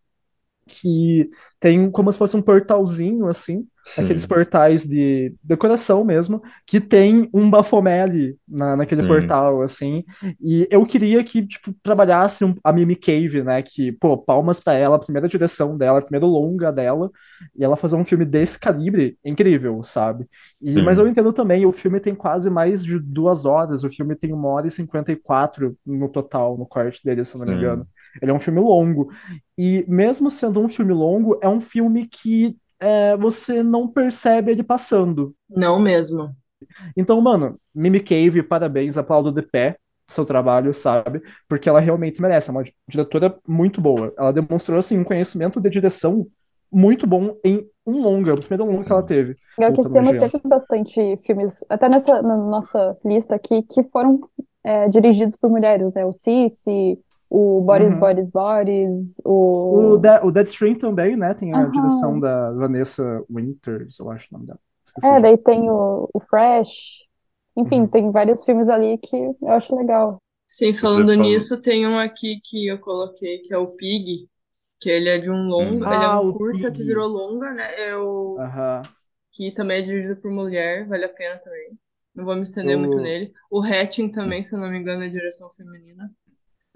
[0.67, 4.27] Que tem como se fosse um portalzinho, assim, aqueles Sim.
[4.27, 9.03] portais de decoração mesmo, que tem um Baphomet ali na, naquele Sim.
[9.03, 10.03] portal, assim.
[10.41, 13.63] E eu queria que, tipo, trabalhasse um- a Mimi Cave, né?
[13.63, 17.09] Que, pô, palmas pra ela, a primeira direção dela, a primeira longa dela,
[17.55, 20.27] e ela fazer um filme desse calibre, incrível, sabe?
[20.61, 20.83] E, Sim.
[20.83, 24.33] mas eu entendo também, o filme tem quase mais de duas horas, o filme tem
[24.33, 27.87] uma hora e cinquenta e quatro no total, no corte dele, se não me engano.
[28.21, 29.11] Ele é um filme longo.
[29.57, 34.63] E mesmo sendo um filme longo, é um filme que é, você não percebe ele
[34.63, 35.35] passando.
[35.49, 36.35] Não mesmo.
[36.95, 39.77] Então, mano, Mimi Cave, parabéns, aplaudo de pé
[40.09, 41.21] o seu trabalho, sabe?
[41.49, 44.13] Porque ela realmente merece, é uma diretora muito boa.
[44.17, 46.25] Ela demonstrou, assim, um conhecimento de direção
[46.71, 49.35] muito bom em um longa, o primeiro longa que ela teve.
[49.57, 54.19] Legal que esse ano teve bastante filmes, até nessa na nossa lista aqui, que foram
[54.63, 56.05] é, dirigidos por mulheres, né?
[56.05, 56.99] O Cici,
[57.29, 57.95] o Boris Uhum.
[57.95, 59.21] Boris Boris,
[59.69, 59.97] O, o...
[59.97, 61.33] De o Deadstream também, né?
[61.33, 61.67] Tem a Aham.
[61.67, 64.59] direção da Vanessa Winters, eu acho o nome dela.
[64.85, 67.05] Esqueci É, daí tem o, o Fresh.
[67.55, 67.87] Enfim, Uhum.
[67.87, 70.21] tem vários filmes ali que eu acho legal.
[70.47, 74.29] Sim, falando nisso, tem um aqui que eu coloquei, que é o Pig,
[74.79, 75.93] que ele é de um longa, Hum.
[75.93, 77.91] ele é Ah, um o curta que virou longa, né?
[77.91, 78.93] Eu, Aham.
[79.31, 81.79] que também é dirigido por mulher, vale a pena também.
[82.15, 83.33] Não vou me estender Eu- muito nele.
[83.51, 86.11] O Hatching também, se eu não me engano, é direção feminina.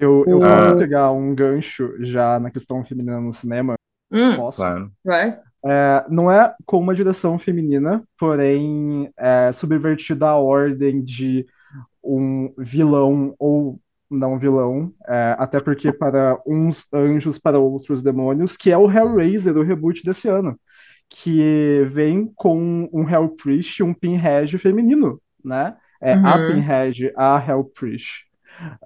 [0.02, 0.78] Eu, eu O- posso Ah.
[0.78, 3.76] pegar um gancho já na questão feminina no cinema?
[4.12, 4.58] Hum, Posso?
[4.58, 4.92] Claro.
[5.06, 5.40] vai?
[5.64, 11.46] É, não é com uma direção feminina, porém é subvertida a ordem de
[12.04, 13.80] um vilão ou
[14.10, 19.58] não vilão, é, até porque para uns anjos, para outros demônios, que é o Hellraiser,
[19.58, 20.60] o reboot desse ano,
[21.10, 25.76] que vem com um Hell Priest, um Pinhead feminino, né?
[26.02, 26.48] É a Uhum.
[26.48, 27.64] Pinhead, a Hell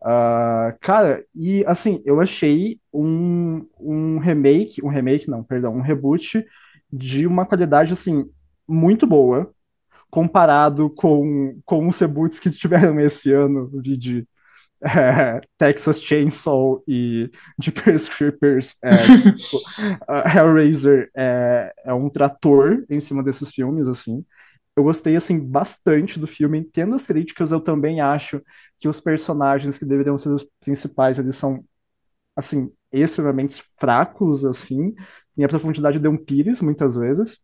[0.04, 6.46] Ah, cara, e assim, eu achei um, um remake, um remake não, perdão, um reboot
[6.92, 8.30] de uma qualidade assim
[8.68, 9.52] muito boa,
[10.10, 14.28] comparado com, com os reboots que tiveram esse ano, de
[14.84, 17.30] é, Texas Chainsaw e
[17.62, 18.76] Jeepers Creepers.
[18.84, 19.58] É, tipo,
[20.38, 24.24] Hellraiser é, é um trator em cima desses filmes, assim.
[24.76, 26.60] Eu gostei, assim, bastante do filme.
[26.60, 28.42] Entendo as críticas, eu também acho
[28.80, 31.64] que os personagens que deveriam ser os principais, eles são,
[32.36, 34.94] assim, extremamente fracos, assim.
[35.36, 37.40] Tem a profundidade de um Pires, muitas vezes.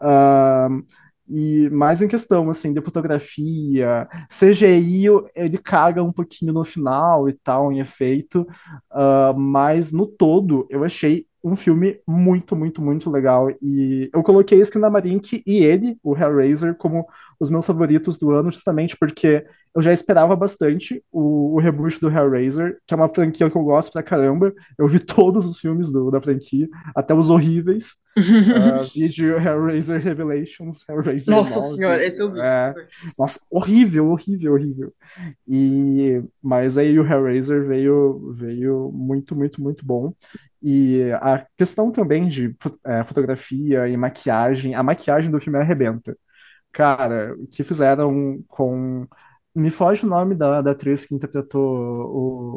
[0.00, 0.82] Ahn,
[1.28, 7.32] e mais em questão, assim, de fotografia, CGI, ele caga um pouquinho no final e
[7.32, 8.46] tal, em efeito,
[8.90, 13.50] ah, mas no todo, eu achei um filme muito, muito, muito legal.
[13.62, 17.06] E eu coloquei Esquina Marink e ele, o Hellraiser, como
[17.38, 19.44] os meus favoritos do ano, justamente porque
[19.74, 23.62] eu já esperava bastante o, o reboot do Hellraiser, que é uma franquia que eu
[23.62, 24.52] gosto pra caramba.
[24.78, 27.96] Eu vi todos os filmes do, da franquia, até os horríveis.
[28.16, 31.74] uh, vídeo Hellraiser Revelations, Hellraiser Nossa 9.
[31.74, 32.40] senhora, esse eu vi.
[32.40, 32.72] É,
[33.18, 34.92] nossa, horrível, horrível, horrível.
[35.48, 40.12] E, mas aí o Hellraiser veio, veio muito, muito, muito bom.
[40.62, 42.56] E a questão também de
[42.86, 46.16] é, fotografia e maquiagem, a maquiagem do filme arrebenta.
[46.72, 49.06] Cara, o que fizeram com.
[49.54, 51.62] Me foge o nome da, da atriz que interpretou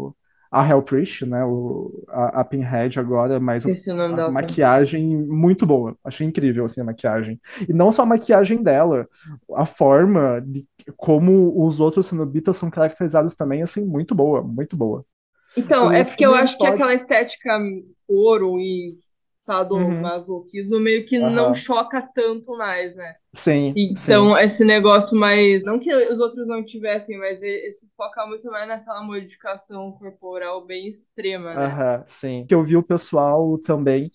[0.09, 0.15] o,
[0.51, 1.43] a Hell Priest, né?
[1.45, 5.97] O, a, a Pinhead agora, mas Esqueci o a maquiagem muito boa.
[6.03, 7.39] Achei incrível assim, a maquiagem.
[7.67, 9.07] E não só a maquiagem dela,
[9.55, 15.05] a forma de como os outros cenobitas são caracterizados também, assim, muito boa, muito boa.
[15.55, 17.59] Então, O é porque eu filme acho que pode- aquela estética
[18.07, 18.95] ouro e
[19.47, 21.55] sadomasoquismo meio que não Aham.
[21.55, 23.15] choca tanto mais, né?
[23.33, 24.31] Sim, sim.
[24.31, 25.65] Então, esse negócio mais.
[25.65, 30.87] Não que os outros não tivessem, mas esse foca muito mais naquela modificação corporal bem
[30.89, 31.79] extrema, né?
[31.79, 32.45] Aham, sim.
[32.47, 34.11] Que eu vi o pessoal também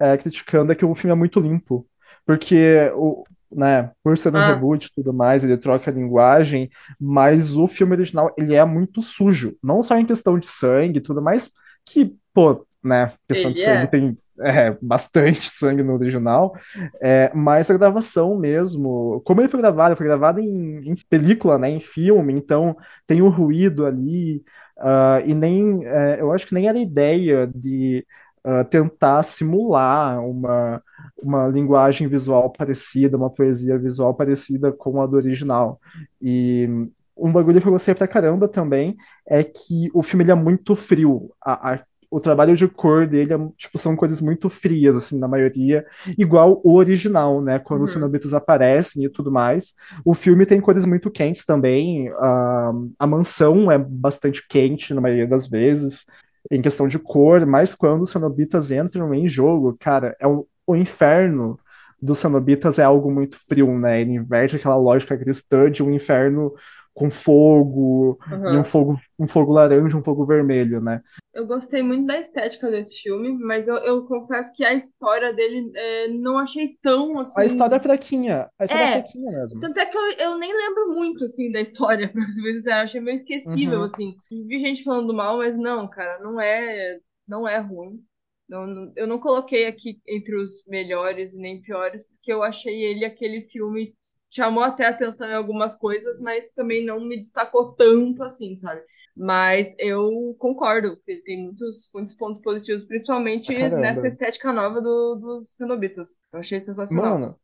[0.00, 1.88] é, criticando é que o filme é muito limpo.
[2.26, 4.42] Porque, o, né, por ser um Ah.
[4.42, 6.70] reboot e tudo mais, ele troca a linguagem,
[7.00, 9.56] mas o filme original, ele é muito sujo.
[9.62, 11.50] Não só em questão de sangue e tudo mais,
[11.86, 13.88] que, pô, né, questão de Ele sangue é.
[13.88, 16.54] tem é, bastante sangue no original,
[17.00, 21.68] é, mas a gravação mesmo, como ele foi gravado, foi gravado em, em película, né,
[21.70, 22.76] em filme, então
[23.06, 24.42] tem o ruído ali,
[24.78, 28.06] ah, e nem, é, eu acho que nem era ideia de
[28.44, 30.82] ah, tentar simular uma,
[31.22, 35.80] uma linguagem visual parecida, uma poesia visual parecida com a do original.
[36.20, 36.68] E
[37.16, 40.74] um bagulho que eu gostei pra caramba também é que o filme ele é muito
[40.74, 41.30] frio.
[41.40, 45.26] A, a- o trabalho de cor dele é, tipo, são coisas muito frias, assim, na
[45.26, 45.84] maioria,
[46.18, 47.58] igual o original, né?
[47.58, 47.94] Quando os Uhum.
[48.00, 49.74] cenobitas aparecem e tudo mais.
[50.04, 52.08] O filme tem cores muito quentes também.
[52.10, 56.04] A, a mansão é bastante quente na maioria das vezes,
[56.50, 60.76] em questão de cor, mas quando os cenobitas entram em jogo, cara, é o, o
[60.76, 61.58] inferno
[62.00, 64.00] dos cenobitas é algo muito frio, né?
[64.00, 66.52] Ele inverte aquela lógica cristã de um inferno
[66.94, 71.00] com fogo, e um fogo, um fogo laranja, um fogo vermelho, né?
[71.32, 75.72] Eu gostei muito da estética desse filme, mas eu, eu confesso que a história dele
[75.74, 77.40] é, não achei tão assim.
[77.40, 78.92] A história é fraquinha, a história é, É.
[79.02, 79.60] fraquinha mesmo.
[79.60, 82.82] Tanto é que eu, eu nem lembro muito, assim, da história, pra ser bem sincero.
[82.82, 83.84] Achei meio esquecível, Uhum.
[83.84, 84.14] assim.
[84.46, 88.00] Vi gente falando mal, mas não, cara, não é, não é ruim.
[88.48, 92.82] Não, não- eu não coloquei aqui entre os melhores e nem piores, porque eu achei
[92.84, 93.94] ele aquele filme
[94.32, 98.82] chamou até atenção em algumas coisas, mas também não me destacou tanto assim, sabe?
[99.16, 103.76] Mas eu concordo, tem muitos, muitos pontos positivos, principalmente Caramba.
[103.76, 106.16] nessa estética nova do, dos Cenobitas.
[106.32, 107.20] Eu achei sensacional.
[107.20, 107.36] Mano,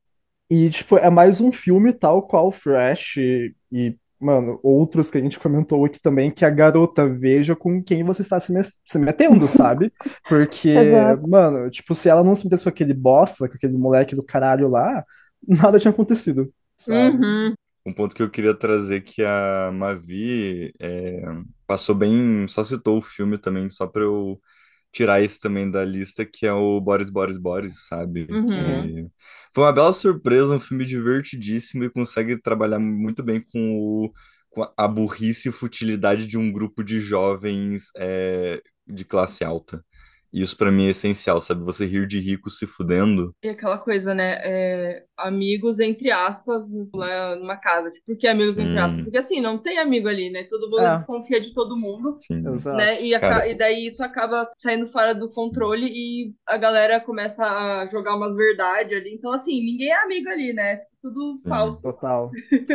[0.51, 5.22] e tipo, é mais um filme tal qual Fresh e, e, mano, outros que a
[5.22, 8.99] gente comentou aqui também, que a garota veja com quem você está se, me- se
[8.99, 9.93] metendo, sabe?
[10.28, 14.22] Porque, mano, tipo, se ela não se metesse com aquele bosta, com aquele moleque do
[14.24, 15.05] caralho lá,
[15.47, 16.53] nada tinha acontecido?
[16.87, 17.55] Uhum.
[17.87, 21.22] Um ponto que eu queria trazer que a Mavi é,
[21.66, 24.41] passou bem, só citou o filme também, só pra eu
[24.93, 28.26] tirar esse também da lista, que é o Boris, Boris, Boris, sabe?
[28.31, 28.47] Uhum.
[28.47, 29.07] Que
[29.55, 34.12] foi uma bela surpresa, um filme divertidíssimo e consegue trabalhar muito bem com, o,
[34.51, 39.85] com a burrice e futilidade de um grupo de jovens é, de classe alta.
[40.33, 41.64] E Isso pra mim é essencial, sabe?
[41.64, 43.33] Você rir de rico se fudendo.
[43.43, 44.39] E aquela coisa, né?
[44.43, 46.64] é, amigos entre aspas
[46.95, 47.89] lá numa casa.
[47.89, 48.95] Tipo, por que amigos entre aspas?
[48.97, 49.05] Sim.
[49.05, 50.45] Porque assim, não tem amigo ali, né?
[50.45, 50.93] Todo mundo É.
[50.93, 52.14] desconfia de todo mundo.
[52.16, 52.47] Sim.
[52.53, 52.76] Exato.
[52.76, 53.03] Né?
[53.03, 53.49] E, Cara.
[53.49, 58.37] e daí isso acaba saindo fora do controle e a galera começa a jogar umas
[58.37, 59.14] verdades ali.
[59.14, 60.79] Então, assim, ninguém é amigo ali, né?
[61.01, 61.49] Tudo Sim.
[61.49, 61.82] falso.
[61.82, 62.30] Total.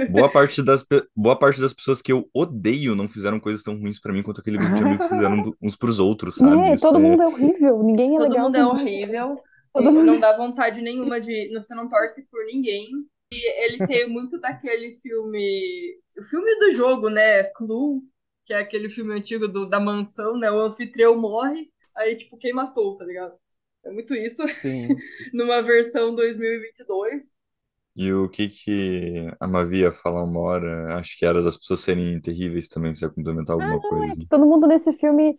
[0.09, 3.99] Boa parte das, boa parte das pessoas que eu odeio não fizeram coisas tão ruins
[3.99, 6.69] pra mim quanto aquele grupo de amigos fizeram uns pros outros, sabe?
[6.69, 9.41] É, Isso todo é- mundo é horrível, ninguém é Todo legal mundo é horrível.
[9.73, 11.51] Todo mundo- Não dá vontade nenhuma de.
[11.53, 12.89] Você não torce por ninguém.
[13.31, 15.95] E ele tem muito daquele filme.
[16.19, 17.43] O filme do jogo, né?
[17.45, 18.01] Clue,
[18.45, 20.51] que é aquele filme antigo do, da mansão, né?
[20.51, 23.33] O anfitrião morre, aí, tipo, quem matou, tá ligado?
[23.83, 24.87] É muito isso, Sim.
[25.33, 27.23] numa versão 2022.
[27.95, 31.81] E o que que a Mavi ia falar uma hora, acho que era das pessoas
[31.81, 34.19] serem terríveis também, se ia complementar alguma coisa.
[34.19, 35.37] que todo mundo nesse filme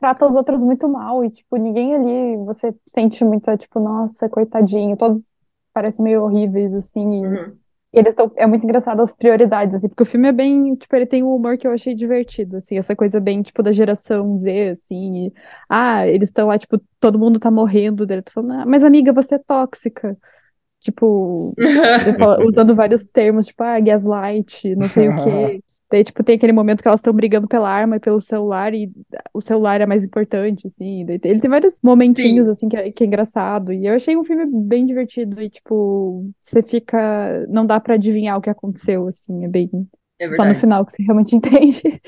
[0.00, 4.96] trata os outros muito mal e, tipo, ninguém ali você sente muito, tipo, nossa, coitadinho,
[4.96, 5.28] todos
[5.72, 7.58] parecem meio horríveis, assim, e, Uhum.
[7.94, 10.94] e eles estão, é muito engraçado as prioridades, assim, porque o filme é bem, tipo,
[10.96, 14.36] ele tem um humor que eu achei divertido, assim, essa coisa bem, tipo, da geração
[14.38, 15.32] Z, assim, e,
[15.68, 19.12] ah, eles estão lá, tipo, todo mundo tá morrendo, dele tá falando, ah, mas amiga,
[19.12, 20.16] você é tóxica,
[20.82, 21.54] tipo,
[22.18, 25.62] fala- usando vários termos, tipo, ah, gaslight, não sei o quê.
[25.90, 28.90] Daí, tipo, tem aquele momento que elas estão brigando pela arma e pelo celular, e
[29.34, 31.04] o celular é mais importante, assim.
[31.04, 33.72] Daí, ele tem vários momentinhos, assim, que é, que é engraçado.
[33.74, 37.46] E eu achei um filme bem divertido e, tipo, você fica.
[37.48, 39.44] Não dá pra adivinhar o que aconteceu, assim.
[39.44, 39.70] É bem.
[40.18, 42.00] É Só no final que você realmente entende.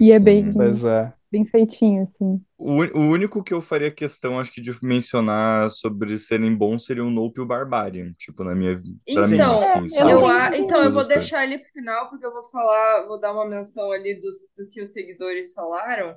[0.00, 0.24] E é Sim.
[0.24, 1.12] bem, Pois é.
[1.32, 2.38] Bem feitinho, assim.
[2.58, 7.02] O, o único que eu faria questão, acho que, de mencionar sobre serem bons seria
[7.02, 8.12] o Nope e o Barbarian.
[8.18, 8.76] Tipo, na minha.
[9.14, 11.72] Pra mim, Então, assim, eu só Eu, não a- então, eu vou deixar ele pro
[11.72, 15.54] final, porque eu vou falar, vou dar uma menção ali dos, do que os seguidores
[15.54, 16.14] falaram.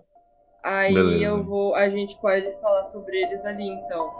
[0.63, 1.23] Aí Beleza.
[1.25, 4.11] eu vou, a gente pode falar sobre eles ali, então.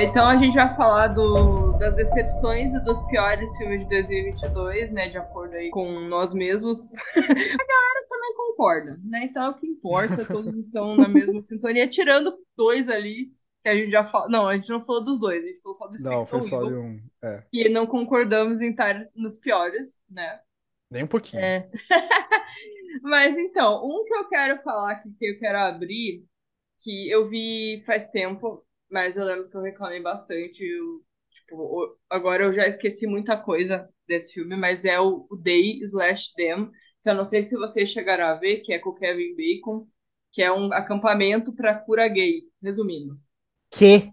[0.00, 4.90] É, então a gente vai falar do- das decepções e dos piores filmes de 2022,
[4.90, 5.10] né?
[5.10, 6.78] De acordo aí com nós mesmos.
[7.14, 9.24] a galera também concorda, né?
[9.24, 13.30] Então é o que importa, todos estão na mesma sintonia, tirando dois ali,
[13.60, 14.30] que a gente já falou.
[14.30, 16.62] Não, a gente não falou dos dois, a gente falou só do Não, foi só
[16.62, 17.00] Eagle, um.
[17.22, 20.40] É, E não concordamos em estar nos piores, né?
[20.90, 21.42] nem um pouquinho.
[21.42, 21.68] É.
[23.02, 26.24] Mas então, um que eu quero falar aqui, que eu quero abrir,
[26.82, 30.64] que eu vi faz tempo, mas eu lembro que eu reclamei bastante.
[30.64, 35.80] eu, tipo, agora eu já esqueci muita coisa desse filme, mas é o, o Day
[35.82, 36.70] Slash Them.
[37.00, 39.86] Então, eu não sei se vocês chegaram a ver, que é com o Kevin Bacon,
[40.32, 43.14] que é um acampamento para cura gay, resumindo.
[43.70, 44.12] Que?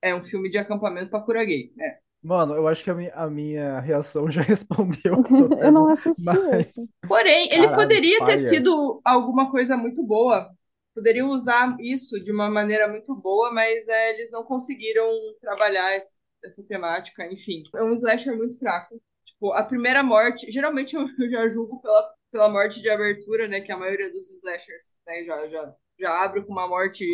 [0.00, 1.72] É um filme de acampamento para cura gay.
[1.80, 1.98] É.
[2.22, 5.24] Mano, eu acho que a minha, a minha reação já respondeu.
[5.26, 6.90] sobre Eu não assisti mas-.
[7.06, 8.38] Porém, ele Caralho, poderia ter paia.
[8.38, 10.50] sido alguma coisa muito boa.
[10.94, 15.08] Poderiam usar isso de uma maneira muito boa, mas é, eles não conseguiram
[15.40, 17.62] trabalhar esse- essa temática, enfim.
[17.76, 19.00] É um slasher muito fraco.
[19.24, 23.60] Tipo, a primeira morte, geralmente eu eu já julgo pela, pela morte de abertura, né?
[23.60, 27.04] Que a maioria dos slashers né, já, já, já abre com uma morte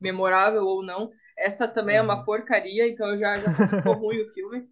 [0.00, 1.10] memorável ou não.
[1.38, 2.24] Essa também é uma Uhum.
[2.24, 4.66] porcaria, então eu já, já começou ruim o filme.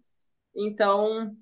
[0.55, 1.35] Então,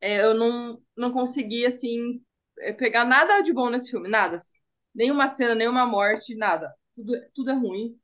[0.00, 2.22] é, eu não, não consegui, assim,
[2.60, 4.36] é, pegar nada de bom nesse filme, nada.
[4.36, 4.52] Assim.
[4.98, 6.74] Nenhuma cena, nenhuma morte, nada.
[6.96, 7.98] Tudo, tudo é ruim,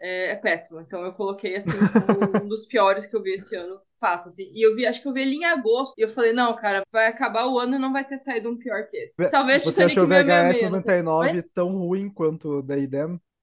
[0.00, 0.80] é, é péssimo.
[0.80, 4.50] Então eu coloquei, assim, como um dos piores que eu vi esse ano, fato, assim.
[4.54, 6.84] E eu vi, acho que eu vi ele em agosto, e eu falei, não, cara,
[6.92, 9.18] vai acabar o ano e não vai ter saído um pior que esse.
[9.30, 10.68] Talvez Você Titanic achou o VHS sei.
[10.68, 12.88] 99 tão ruim quanto o Day?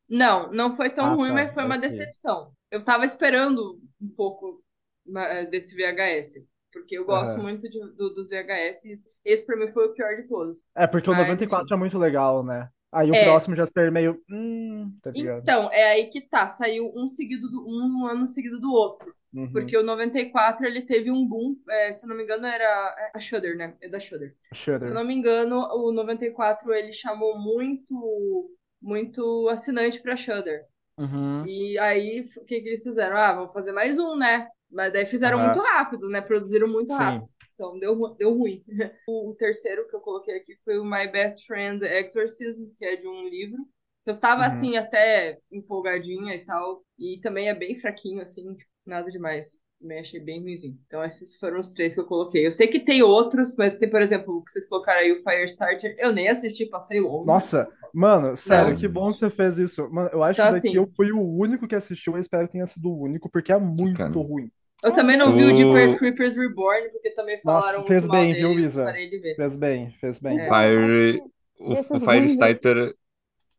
[0.09, 2.53] Não, não foi tão Ah, ruim, tá, mas foi uma decepção.
[2.71, 4.63] Eu tava esperando um pouco
[5.05, 7.39] ma- desse VHS, porque eu gosto Aham.
[7.39, 8.99] muito de- do- dos VHS.
[9.23, 10.65] Esse pra mim foi o pior de todos.
[10.75, 11.75] É, porque o Mas, 94 enfim.
[11.75, 12.69] é muito legal, né?
[12.91, 13.23] Aí o É.
[13.25, 14.19] próximo já ser meio.
[14.29, 15.41] Hum, tá ligado?
[15.41, 16.47] Então, é aí que tá.
[16.47, 19.13] Saiu um seguido do um ano seguido do outro.
[19.31, 19.51] Uhum.
[19.51, 21.55] Porque o 94 ele teve um boom.
[21.69, 23.75] é, se eu não me engano, era é a Shudder, né?
[23.79, 24.35] É da Shudder.
[24.53, 28.49] Se eu não me engano, o 94 ele chamou muito,
[28.81, 30.65] muito assinante pra Shudder.
[30.97, 31.45] Uhum.
[31.45, 33.15] E aí, o que, que eles fizeram?
[33.17, 34.47] Ah, vamos fazer mais um, né?
[34.71, 36.21] Mas daí fizeram muito rápido, né?
[36.21, 36.99] Produziram muito Sim.
[36.99, 37.29] rápido.
[37.59, 38.63] Então deu, deu ruim.
[39.05, 42.95] O, o terceiro que eu coloquei aqui foi o My Best Friend Exorcism, que é
[42.95, 43.67] de um livro.
[44.05, 44.47] Eu tava Uhum.
[44.47, 46.83] assim, até empolgadinha e tal.
[46.97, 49.59] E também é bem fraquinho, assim, tipo, nada demais.
[49.79, 50.79] Também achei bem ruimzinho.
[50.87, 52.45] Então, esses foram os três que eu coloquei.
[52.47, 55.21] Eu sei que tem outros, mas tem, por exemplo, o que vocês colocaram aí, o
[55.23, 55.95] Firestarter.
[55.97, 57.25] Eu nem assisti, passei longe.
[57.25, 58.79] Nossa, mano, sério, Não.
[58.79, 59.89] que bom que você fez isso.
[59.91, 62.47] Mano, eu acho Então, que daqui assim- eu fui o único que assistiu, eu espero
[62.47, 64.13] que tenha sido o único, porque é muito Cara.
[64.21, 64.51] ruim.
[64.83, 68.15] Eu também não vi o O- Jeepers Creepers Reborn, porque também falaram fez muito mal
[68.15, 68.83] bem, dele, viu, Isa?
[68.83, 69.35] parei de ver.
[69.35, 70.37] Fez bem, fez bem.
[70.37, 70.47] É.
[70.47, 71.21] Fire,
[71.59, 72.93] o, o Firestarter,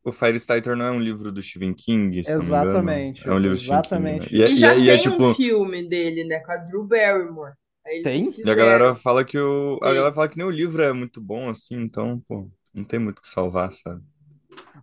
[0.05, 2.83] o Firestarter não é um livro do Stephen King, se não me engano?
[2.83, 4.29] Exatamente, É um livro do Stephen King, né?
[4.29, 4.35] exatamente.
[4.35, 6.53] E, é- E e já é- e é tem um tipo, filme dele, né, com
[6.53, 7.55] a Drew Barrymore.
[8.03, 8.35] Tem?
[8.43, 9.95] e a galera fala que o, a Tem.
[9.95, 13.19] galera fala que nem o livro é muito bom assim, então, pô, não tem muito
[13.19, 14.03] o que salvar, sabe?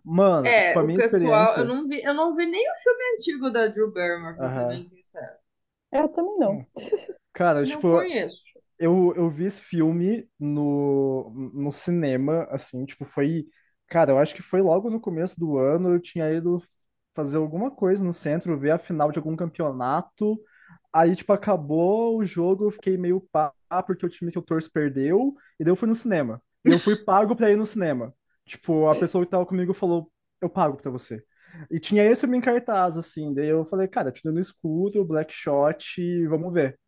[0.04, 1.62] Mano, É, tipo, a o minha pessoal, experiência.
[1.62, 4.66] eu não vi, eu não vi nem o filme antigo da Drew Barrymore, pra ser
[4.66, 4.68] Aham.
[4.68, 5.38] bem sincero.
[5.98, 6.66] Eu também não.
[7.34, 8.44] Cara, Não tipo, conheço.
[8.80, 13.48] eu, eu vi esse filme no, no cinema, assim, tipo, foi.
[13.88, 16.64] Cara, eu acho que foi logo no começo do ano, eu tinha ido
[17.14, 20.40] fazer alguma coisa no centro, ver a final de algum campeonato.
[20.94, 23.54] Aí, tipo, acabou o jogo, eu fiquei meio pá,
[23.88, 26.42] porque o time que eu torço perdeu, e daí eu fui no cinema.
[26.66, 28.14] E eu fui pago pra ir no cinema.
[28.46, 31.24] Tipo, a pessoa que tava comigo falou, eu pago pra você.
[31.72, 35.34] E tinha esse filme em cartaz, assim, daí eu falei, cara, tiro no escuro, Black
[35.34, 36.80] Shot, vamos ver.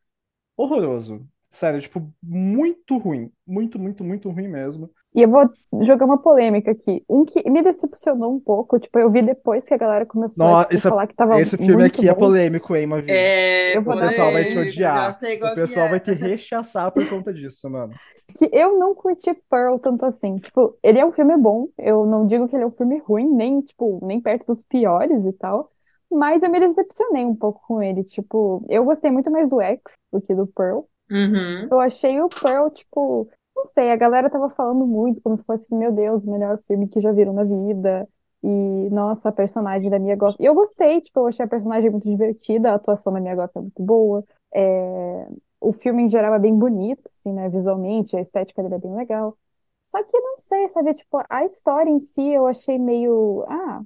[0.57, 1.27] Horroroso.
[1.49, 3.31] Sério, tipo, muito ruim.
[3.47, 4.91] Muito, muito, muito ruim mesmo.
[5.15, 5.49] E eu vou
[5.81, 7.03] jogar uma polêmica aqui.
[7.09, 10.65] Um que me decepcionou um pouco, tipo, eu vi depois que a galera começou a
[10.65, 12.19] tipo, é- falar que tava Esse filme muito aqui é bom.
[12.19, 13.11] polêmico, hein, Mavi?
[13.11, 15.11] É, Eu vou O pessoal vai te odiar.
[15.11, 15.89] O pessoal é.
[15.89, 17.93] vai te rechaçar por conta disso, mano.
[18.37, 20.35] Que eu não curti Pearl tanto assim.
[20.37, 21.67] Tipo, ele é um filme bom.
[21.77, 25.25] Eu não digo que ele é um filme ruim, nem, tipo, nem perto dos piores
[25.25, 25.71] e tal.
[26.11, 28.03] Mas eu me decepcionei um pouco com ele.
[28.03, 29.81] Tipo, eu gostei muito mais do X
[30.13, 30.81] do que do Pearl.
[31.09, 31.67] Uhum.
[31.71, 33.27] Eu achei o Pearl, tipo,
[33.59, 36.87] não sei, a galera tava falando muito, como se fosse, meu Deus, o melhor filme
[36.87, 38.07] que já viram na vida.
[38.43, 40.37] E, nossa, a personagem da Mia Goth.
[40.39, 43.51] E eu gostei, tipo, eu achei a personagem muito divertida, a atuação da Mia Goth
[43.55, 44.23] é muito boa.
[44.53, 45.27] É,
[45.59, 48.95] O filme, em geral, é bem bonito, assim, né, visualmente, a estética dele é bem
[48.95, 49.37] legal.
[49.83, 53.45] Só que, não sei, sabe, tipo, a história em si eu achei meio.
[53.49, 53.81] Ah,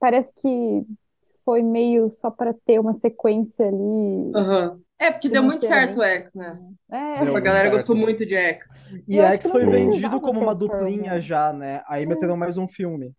[0.00, 0.84] parece que
[1.44, 3.76] foi meio só pra ter uma sequência ali.
[4.34, 4.84] Aham.
[5.02, 6.58] É, porque deu muito certo o X, né?
[6.90, 7.74] É, Deu A galera certo.
[7.74, 8.80] gostou muito de X.
[9.08, 11.20] E Eu acho X que foi vendido como uma o duplinha né?
[11.20, 11.82] já, né?
[11.88, 13.12] Aí meteram mais um filme.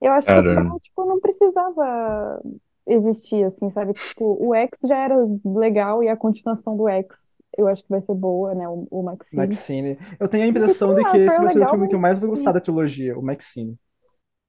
[0.00, 0.54] Eu acho que o Cara.
[0.54, 2.40] Pearl, tipo, não precisava
[2.86, 3.94] existir, assim, sabe?
[3.94, 8.00] Tipo, o X já era legal e a continuação do X eu acho que vai
[8.00, 8.68] ser boa, né?
[8.68, 9.42] O, o Maxine.
[9.42, 9.98] Maxine.
[10.20, 12.30] Eu tenho a impressão de que esse vai ser o filme que eu mais vou
[12.30, 13.76] gostar da trilogia, o Maxine.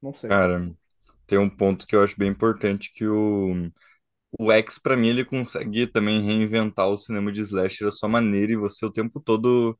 [0.02, 0.30] Não sei.
[0.30, 0.72] Cara,
[1.26, 3.72] tem um ponto que eu acho bem importante que o,
[4.40, 8.52] o X, pra mim, ele consegue também reinventar o cinema de slasher à sua maneira
[8.54, 9.78] e você o tempo todo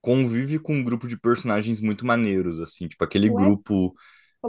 [0.00, 3.94] convive com um grupo de personagens muito maneiros, assim, tipo aquele O grupo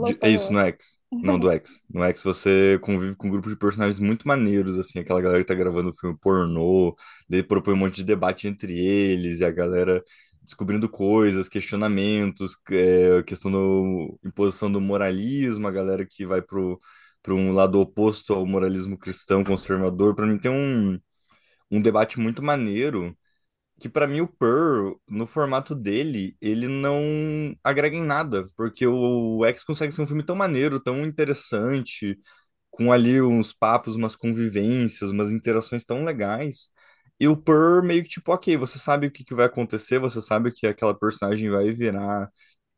[0.00, 0.98] de- é isso, no X.
[1.22, 1.82] Não, do X.
[1.90, 5.48] No X você convive com um grupo de personagens muito maneiros, assim, aquela galera que
[5.48, 6.96] tá gravando filme pornô,
[7.28, 10.02] daí propõe um monte de debate entre eles, e a galera
[10.42, 16.78] descobrindo coisas, questionamentos, é, questão do imposição do moralismo, a galera que vai pro,
[17.22, 20.14] pro um lado oposto ao moralismo cristão conservador.
[20.14, 20.98] Pra mim tem um,
[21.70, 23.16] um debate muito maneiro
[23.80, 29.44] que pra mim o Pearl, no formato dele, ele não agrega em nada, porque o
[29.46, 32.18] X consegue ser um filme tão maneiro, tão interessante,
[32.70, 36.70] com ali uns papos, umas convivências, umas interações tão legais.
[37.18, 40.20] E o Pearl meio que tipo, ok, você sabe o que que vai acontecer, você
[40.22, 42.30] sabe que aquela personagem vai virar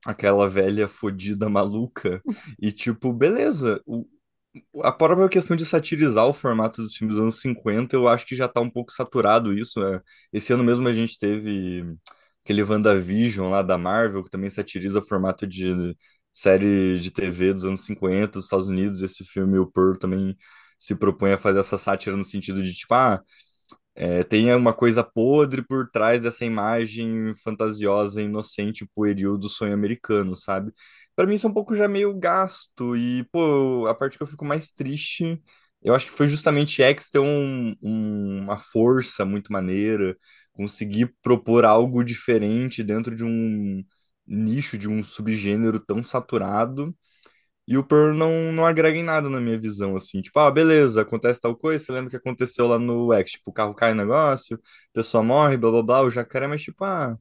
[0.07, 2.23] aquela velha fodida maluca,
[2.61, 3.81] e tipo, beleza.
[3.87, 4.07] O,
[4.83, 8.37] a própria questão de satirizar o formato dos filmes dos anos 50, eu acho que
[8.37, 9.81] já tá um pouco saturado isso.
[9.81, 10.01] né?
[10.33, 11.85] Esse ano mesmo a gente teve
[12.45, 15.97] aquele WandaVision lá da Marvel, que também satiriza o formato de
[16.33, 19.03] série de TV dos anos 50 dos Estados Unidos.
[19.03, 20.37] Esse filme, o Pearl, também
[20.79, 23.23] se propõe a fazer essa sátira no sentido de, tipo, ah,
[23.95, 30.35] é, tem uma coisa podre por trás dessa imagem fantasiosa, inocente, pueril do sonho americano,
[30.35, 30.73] sabe?
[31.17, 34.27] Pra mim isso é um pouco já meio gasto e, pô, a parte que eu
[34.27, 35.41] fico mais triste,
[35.83, 40.17] eu acho que foi justamente X ter um- um- uma força muito maneira,
[40.53, 43.85] conseguir propor algo diferente dentro de um
[44.27, 46.95] nicho, de um subgênero tão saturado.
[47.67, 50.21] E o Pearl não, não agrega em nada na minha visão, assim.
[50.21, 53.53] Tipo, ah, beleza, acontece tal coisa, você lembra que aconteceu lá no X, tipo, o
[53.55, 57.17] carro cai no negócio, a pessoa morre, blá blá blá, o jacaré, mas tipo, ah,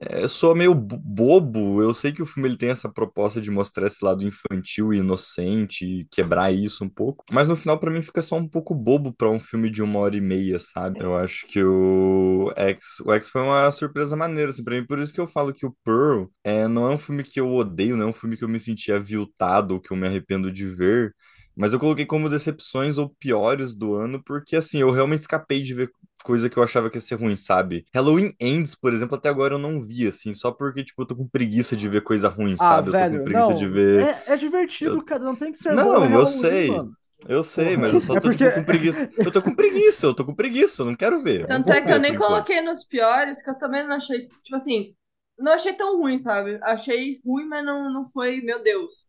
[0.00, 1.82] eu sou meio bo- bobo.
[1.82, 4.98] Eu sei que o filme ele tem essa proposta de mostrar esse lado infantil e
[4.98, 9.12] inocente quebrar isso um pouco, mas no final pra mim fica só um pouco bobo
[9.12, 11.04] pra um filme de uma hora e meia, sabe?
[11.04, 14.98] Eu acho que o X, o X foi uma surpresa maneira assim para mim, por
[14.98, 17.96] isso que eu falo que o Pearl é, não é um filme que eu odeio,
[17.96, 20.66] não é um filme que eu me senti aviltado ou que eu me arrependo de
[20.68, 21.14] ver.
[21.56, 25.74] Mas eu coloquei como decepções ou piores do ano, porque assim, eu realmente escapei de
[25.74, 25.90] ver
[26.24, 27.86] coisa que eu achava que ia ser ruim, sabe?
[27.94, 31.16] Halloween Ends, por exemplo, até agora eu não vi, assim, só porque, tipo, eu tô
[31.16, 32.90] com preguiça de ver coisa ruim, Ah, sabe?
[32.90, 33.54] Eu tô velho, com preguiça não.
[33.54, 34.16] de ver.
[34.26, 35.22] É, é divertido, cara.
[35.24, 36.68] Não tem que ser Não, bom, é eu Halloween, sei.
[36.68, 36.96] mano.
[37.28, 39.08] Eu sei, mas eu só É tô, porque- tipo, com preguiça.
[39.22, 41.46] Eu tô com preguiça, eu tô com preguiça, eu não quero ver.
[41.46, 44.94] Tanto é que eu nem coloquei nos piores, que eu também não achei, tipo assim,
[45.38, 46.58] não achei tão ruim, sabe?
[46.62, 49.06] Achei ruim, mas não, não foi, meu Deus.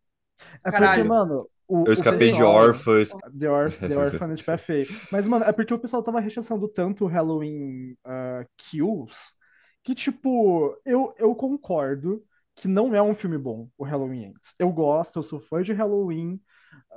[0.66, 1.06] É porque, Caralho.
[1.06, 3.06] mano, o, Eu o escapei de pessoal- órfã, eu
[3.40, 4.88] The, Orph The Orphan tipo, é feio.
[5.12, 9.18] Mas, mano, é porque o pessoal tava rechaçando tanto o Halloween ah, Kills
[9.84, 12.24] que, tipo, eu, eu concordo
[12.56, 14.54] que não é um filme bom, o Halloween Ends.
[14.60, 16.40] Eu gosto, eu sou fã de Halloween,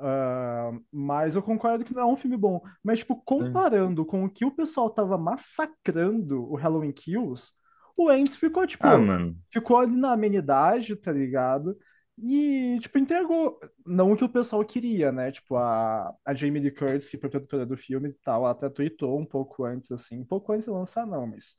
[0.01, 2.61] ah, mas eu concordo que não é um filme bom.
[2.83, 7.53] Mas, tipo, comparando com o que o pessoal tava massacrando o Halloween Kills,
[7.97, 9.37] o Ends ficou, tipo, Ah, mano.
[9.53, 11.77] ficou ali na amenidade, tá ligado?
[12.19, 13.59] E, tipo, entregou.
[13.85, 15.31] Não o que o pessoal queria, né?
[15.33, 19.19] Tipo, a, a Jamie Lee Curtis, que foi produtora do filme e tal, até tweetou
[19.19, 21.57] um pouco antes, assim, um pouco antes de lançar, não, mas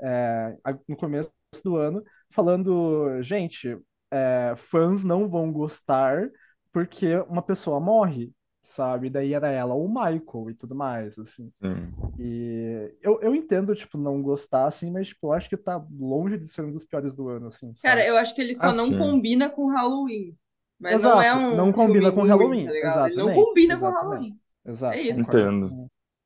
[0.00, 0.56] é,
[0.88, 1.30] no começo
[1.64, 3.78] do ano, falando, gente,
[4.10, 6.30] é, fãs não vão gostar
[6.72, 8.32] porque uma pessoa morre.
[8.64, 9.08] Sabe?
[9.08, 11.52] E daí era ela ou o Michael e tudo mais, assim.
[11.60, 11.94] Sim.
[12.18, 16.38] E eu, eu entendo, tipo, não gostar, assim, mas, tipo, eu acho que tá longe
[16.38, 18.06] de ser um dos piores do ano, assim, Cara, sabe?
[18.06, 18.94] eu acho que ele só Ah, não sim.
[18.94, 20.36] combina com Halloween.
[20.78, 23.02] Mas Exato, não é um não combina filme com ruim, Halloween, tá?
[23.06, 23.90] Ele não exatamente, combina com exatamente.
[23.90, 24.40] Halloween.
[24.64, 25.30] Exato, É isso.
[25.30, 25.76] Entendo.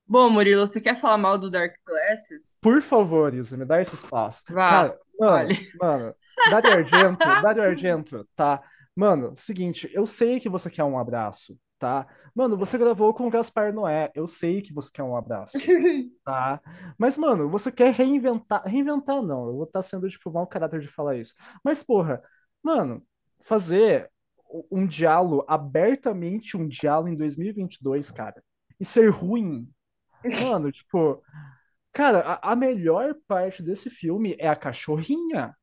[0.07, 2.61] Bom, Murilo, você quer falar mal do Dark Glasses?
[2.61, 4.43] Por favor, Isa, me dá esse espaço.
[4.49, 5.55] Vá, Cara, mano, fale.
[5.81, 8.63] mano, Dario Argento, Dario Argento, tá?
[8.97, 12.07] Mano, seguinte, eu sei que você quer um abraço, tá?
[12.35, 15.55] Mano, você gravou com o Gaspar Noé, eu sei que você quer um abraço,
[16.25, 16.61] tá?
[16.99, 18.65] Mas, mano, você quer reinventar.
[18.67, 21.35] Reinventar, não, eu vou estar sendo, tipo, mau caráter de falar isso.
[21.65, 22.23] Mas, porra,
[22.63, 23.03] mano,
[23.41, 24.11] fazer
[24.71, 28.43] um diálogo, abertamente um diálogo em 2022, cara,
[28.81, 29.69] e ser ruim,
[30.43, 31.23] mano, tipo.
[31.93, 35.55] Cara, a, a melhor parte desse filme é a cachorrinha.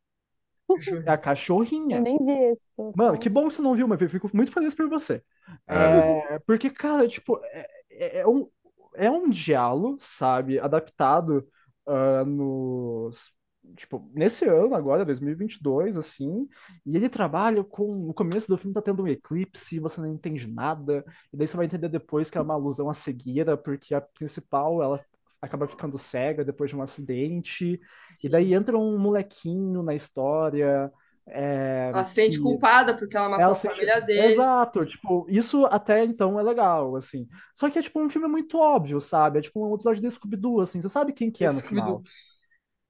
[1.05, 2.01] É a Eu cachorrinha.
[2.01, 4.73] nem vi tô Mano, que bom que você não viu, mas eu fico muito feliz
[4.73, 5.23] por você.
[5.67, 6.25] É.
[6.35, 8.49] É, porque, cara, tipo, é, é- é um,
[8.95, 11.47] é um diálogo, sabe, adaptado
[11.87, 13.33] ah, nos.
[13.75, 16.47] Tipo, nesse ano agora, 2022, assim,
[16.85, 17.95] e ele trabalha com.
[18.07, 21.57] No começo do filme tá tendo um eclipse, você não entende nada, e daí você
[21.57, 25.03] vai entender depois que é uma alusão à cegueira, porque a principal, ela
[25.45, 27.79] acaba ficando cega depois de um acidente,
[28.23, 30.91] e daí entra um molequinho na história.
[31.27, 34.33] é, Ela se sente culpada porque ela matou ela a sente- família dele.
[34.33, 37.27] Exato, tipo, isso até então é legal, assim.
[37.53, 39.39] Só que é tipo um filme muito óbvio, sabe?
[39.39, 40.81] É tipo um episódio de Scooby-Doo, assim.
[40.81, 42.03] Você sabe quem que é no final.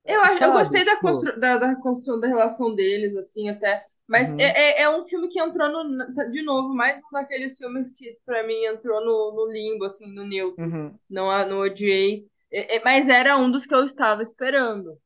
[0.05, 3.49] Eu, acho, eu Sabe, gostei da, tipo- constru- da, da construção da relação deles, assim,
[3.49, 3.83] até.
[4.07, 4.39] Mas Uhum.
[4.39, 6.31] é, é, é um filme que entrou no.
[6.31, 10.23] De novo, mais um daqueles filmes que, pra mim, entrou no, no limbo, assim, no
[10.25, 10.63] neutro.
[10.63, 12.27] Uhum, Não, a- não odiei.
[12.55, 14.97] É- é- mas era um dos que eu estava esperando.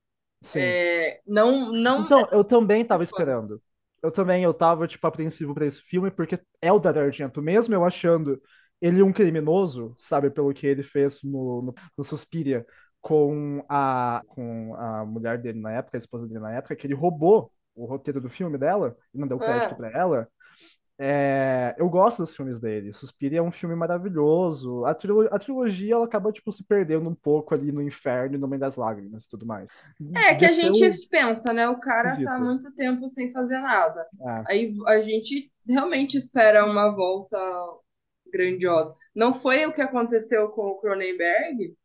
[0.42, 0.60] sim.
[0.62, 2.06] É, não, não.
[2.06, 3.12] Então, eu também tava foda.
[3.12, 3.62] esperando.
[4.02, 7.74] Eu também, eu tava, tipo, apreensivo pra esse filme, porque é o Dario Argento, mesmo
[7.76, 8.42] eu achando
[8.82, 12.66] ele um criminoso, sabe, pelo que ele fez no, no, no Suspiria
[13.02, 16.94] com a, com a mulher dele na época, a esposa dele na época, que ele
[16.94, 19.76] roubou o roteiro do filme dela e não deu crédito Ah.
[19.76, 20.28] pra ela.
[21.02, 22.92] É, eu gosto dos filmes dele.
[22.92, 24.84] Suspiria é um filme maravilhoso.
[24.86, 28.38] A, trilo- a trilogia ela acaba tipo se perdendo um pouco ali no inferno e
[28.38, 29.70] no meio das lágrimas e tudo mais.
[30.16, 31.70] É que a Desceu- gente pensa, né?
[31.70, 32.30] O cara tá Esquisito.
[32.30, 34.06] há muito tempo sem fazer nada.
[34.22, 34.44] É.
[34.48, 37.38] Aí a gente realmente espera uma volta
[38.32, 38.94] grandiosa.
[39.16, 41.76] Não foi o que aconteceu com o Cronenberg,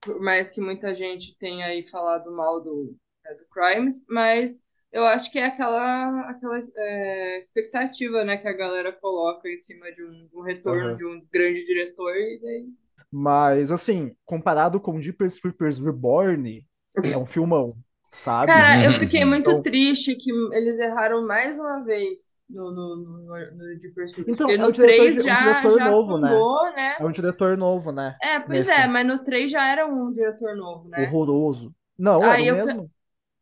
[0.00, 2.96] por mais que muita gente tenha aí falado mal do,
[3.26, 8.52] é, do Crimes, mas eu acho que é aquela, aquela é, expectativa, né, que a
[8.56, 10.96] galera coloca em cima de um, um retorno Aham.
[10.96, 12.66] de um grande diretor e daí
[13.10, 16.66] Mas assim, comparado com Jeepers Creepers Reborn,
[17.12, 18.46] é um filmão, sabe?
[18.46, 23.26] Cara, eu fiquei muito Então- triste que eles erraram mais uma vez no, no, no,
[23.56, 24.30] no Deep Pursuit.
[24.30, 26.28] Então, Porque é um no diretor 3 de- um já, diretor já novo, né?
[26.28, 26.96] afundou, né?
[26.98, 28.16] É um diretor novo, né?
[28.22, 28.70] É, pois Nesse.
[28.70, 31.02] é, mas no 3 já era um diretor novo, né?
[31.02, 31.74] Horroroso.
[31.98, 32.90] Não, Ah, era eu- mesmo.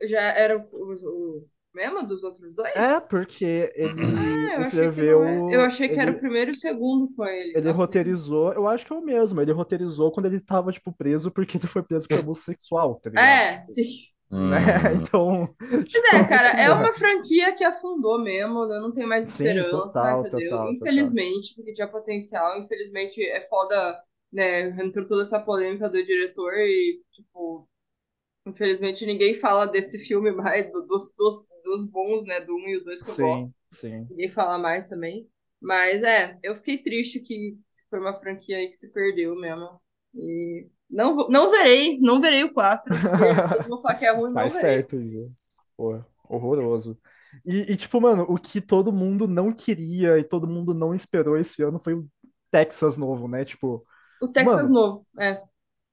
[0.08, 0.94] Já era o,
[1.40, 2.72] o, mesmo dos outros dois?
[2.74, 5.24] É, porque ele Ah, eu achei que, escreveu.
[5.24, 5.44] não é.
[5.48, 7.54] eu achei que era ele- o primeiro e o segundo com ele.
[7.54, 9.40] Ele Nossa, roteirizou, eu acho que é o mesmo.
[9.40, 13.10] Ele roteirizou quando ele tava, tipo, preso porque ele foi preso por abuso sexual, tá
[13.10, 13.42] ligado?
[13.42, 14.12] É, sim.
[14.30, 14.50] Hum.
[14.50, 14.58] Né?
[14.96, 15.54] Então.
[15.90, 20.00] Pois é, cara, é uma franquia que afundou mesmo, eu não tenho mais Sim, esperança,
[20.04, 20.66] total, entendeu?
[20.74, 24.02] total, Infelizmente, porque tinha potencial, infelizmente é foda,
[24.32, 24.70] né?
[24.84, 27.68] Entrou toda essa polêmica do diretor e, tipo,
[28.47, 32.40] infelizmente ninguém fala desse filme mais, do- dos, dos, dos bons, né?
[32.40, 33.48] Do um e o dois que eu gosto.
[33.48, 34.10] Sim, sim.
[34.10, 35.28] Ninguém fala mais também.
[35.60, 37.59] Mas é, eu fiquei triste que
[37.90, 39.81] foi uma franquia aí que se perdeu mesmo.
[40.14, 43.05] E não, vou- não verei, não verei o 4.
[43.52, 44.85] Todo mundo fala que é ruim, não Faz verei.
[44.85, 45.35] certo, Isa.
[45.77, 46.98] Pô, horroroso.
[47.44, 51.36] E, e, tipo, mano, o que todo mundo não queria e todo mundo não esperou
[51.39, 52.09] esse ano foi o
[52.51, 53.44] Texas novo, né?
[53.44, 53.86] Tipo,
[54.20, 54.70] O Texas Mano.
[54.70, 55.43] novo, é.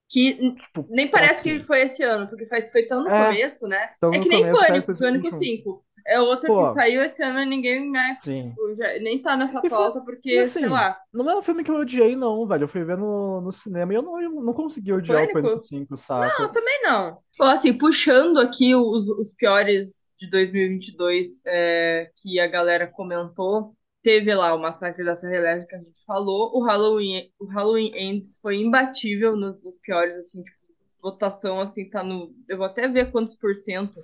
[0.09, 1.59] Que tipo, nem parece ok.
[1.59, 3.89] que foi esse ano, porque foi, foi tão no É, começo, né?
[4.01, 5.31] é que nem começo, Pânico, Pânico 2021.
[5.37, 5.85] 5.
[6.07, 6.63] É outra Pô.
[6.63, 8.49] que saiu esse ano e ninguém mais, Sim.
[8.49, 10.97] tipo, já- nem tá nessa E foi- pauta, porque, e assim, sei lá.
[11.13, 12.63] Não é um filme que eu odiei, não, velho.
[12.63, 15.41] Eu fui ver no, no cinema e eu não, eu não consegui odiar o Pânico?
[15.49, 16.41] Pânico 5, saca?
[16.41, 17.19] Não, também não.
[17.37, 23.75] Bom, assim, puxando aqui os, os piores de 2022 é, que a galera comentou,
[24.09, 28.39] teve lá o Massacre da Serra Elétrica, a gente falou, o Halloween, o Halloween Ends
[28.41, 30.57] foi imbatível nos, nos piores, assim, tipo,
[31.01, 32.33] votação, assim, tá no...
[32.47, 34.03] Eu vou até ver quantos por cento.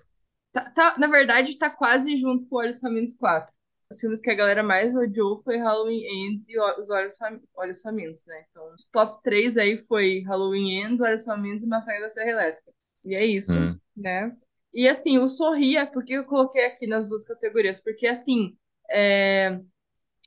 [0.53, 3.53] Tá, tá- na verdade, tá quase junto com Olhos Famintos 4.
[3.91, 7.81] Os filmes que a galera mais odiou foi Halloween Ends e Os Olhos, Fam- Olhos
[7.81, 8.45] Famintos, né?
[8.51, 12.71] Então, os top 3 aí foi Halloween Ends, Olhos Famintos e Massacre da Serra Elétrica.
[13.05, 13.79] E é isso, Hum.
[13.95, 14.35] né?
[14.73, 17.79] E assim, o Sorria, por que eu coloquei aqui nas duas categorias?
[17.79, 18.57] Porque assim,
[18.91, 19.59] é,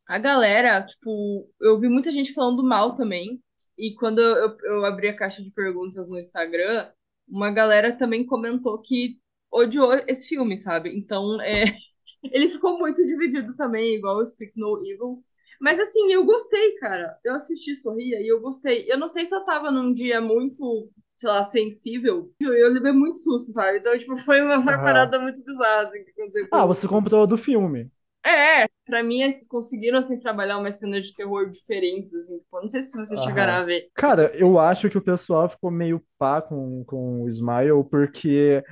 [0.09, 3.43] a galera, tipo, eu vi muita gente falando mal também.
[3.78, 6.90] E quando eu, eu, abri a caixa de perguntas no Instagram,
[7.28, 9.20] uma galera também comentou que
[9.52, 10.97] odiou esse filme, sabe?
[10.98, 11.64] Então, é,
[12.32, 15.22] ele ficou muito dividido também, igual o Speak No Evil.
[15.60, 17.18] Mas assim, eu gostei, cara.
[17.24, 18.90] Eu assisti Sorria e eu gostei.
[18.90, 22.32] Eu não sei se eu tava num dia muito, sei lá, sensível.
[22.40, 23.78] Eu, eu levei muito susto, sabe?
[23.78, 24.82] Então, tipo, foi uma, Aham.
[24.82, 27.90] parada muito bizarra, assim, que aconteceu Ah, você comprou do filme.
[28.28, 32.38] É, pra mim, eles conseguiram, assim, trabalhar umas cenas de terror diferentes, assim.
[32.38, 33.22] Tipo, não sei se vocês Aham.
[33.22, 33.90] chegaram a ver.
[33.94, 38.62] Cara, eu acho que o pessoal ficou meio pá com, com o Smile porque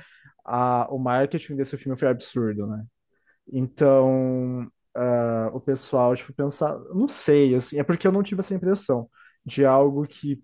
[0.45, 2.85] a, o marketing desse filme foi absurdo, né?
[3.53, 8.55] Então, ah, o pessoal, tipo, pensar, não sei, assim, é porque eu não tive essa
[8.55, 9.09] impressão
[9.45, 10.41] de algo que,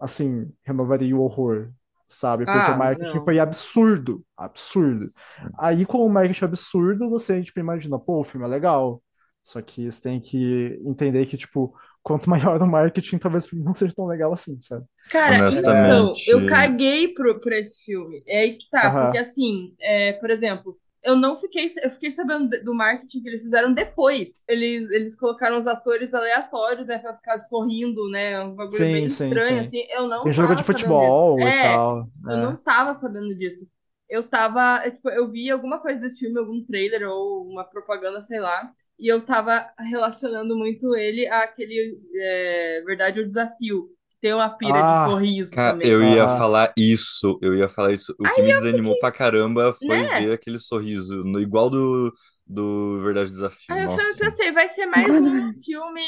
[0.00, 1.72] assim, renovaria o horror,
[2.10, 2.46] sabe?
[2.46, 3.24] Porque o Ah, marketing não.
[3.24, 5.12] foi absurdo, absurdo.
[5.58, 9.02] Aí, com o marketing absurdo, você, tipo, imagina, pô, o filme é legal,
[9.44, 13.64] só que você tem que entender que, tipo, quanto maior o marketing, talvez o filme
[13.64, 14.84] não seja tão legal assim, sabe?
[15.08, 18.22] Cara, então, eu caguei pro, pra esse filme.
[18.26, 22.48] É aí que tá, porque assim, é, por exemplo, eu não fiquei, eu fiquei sabendo
[22.64, 24.44] do marketing que eles fizeram depois.
[24.48, 29.08] Eles, eles colocaram os atores aleatórios, né, pra ficar sorrindo, né, uns bagulho Sim, bem
[29.10, 29.60] sim, estranho, sim.
[29.60, 29.86] assim.
[29.90, 32.08] Eu não Tem jogo de futebol e É, tal.
[32.28, 32.36] eu é.
[32.36, 33.66] não tava sabendo disso.
[34.08, 38.20] Eu tava, é, tipo, eu vi alguma coisa desse filme, algum trailer ou uma propaganda,
[38.20, 43.88] sei lá, e eu tava relacionando muito ele àquele é, Verdade ou Desafio,
[44.20, 45.82] que tem uma pira de Ah, sorriso Cara, também.
[45.82, 46.28] eu ia Aham.
[46.28, 48.14] falar isso, eu ia falar isso.
[48.20, 50.08] O que me desanimou pra caramba foi Né?
[50.08, 52.14] ver aquele sorriso, no, igual do,
[52.46, 53.76] do Verdade Desafio.
[53.76, 54.16] Aí eu falei, Nossa.
[54.16, 56.00] pensei, vai ser mais um filme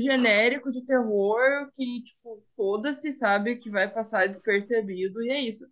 [0.00, 3.56] genérico de terror que, tipo, foda-se, sabe?
[3.56, 5.64] Que vai passar despercebido e é isso.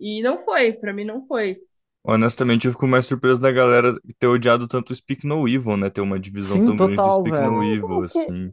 [0.00, 1.58] E não foi, pra mim não foi.
[2.02, 5.88] Honestamente, eu fico mais surpreso da galera ter odiado tanto o Speak No Evil, né?
[5.90, 7.42] Ter uma divisão Sim, tão grande do total, Speak velho.
[7.42, 8.52] No Evil, que assim.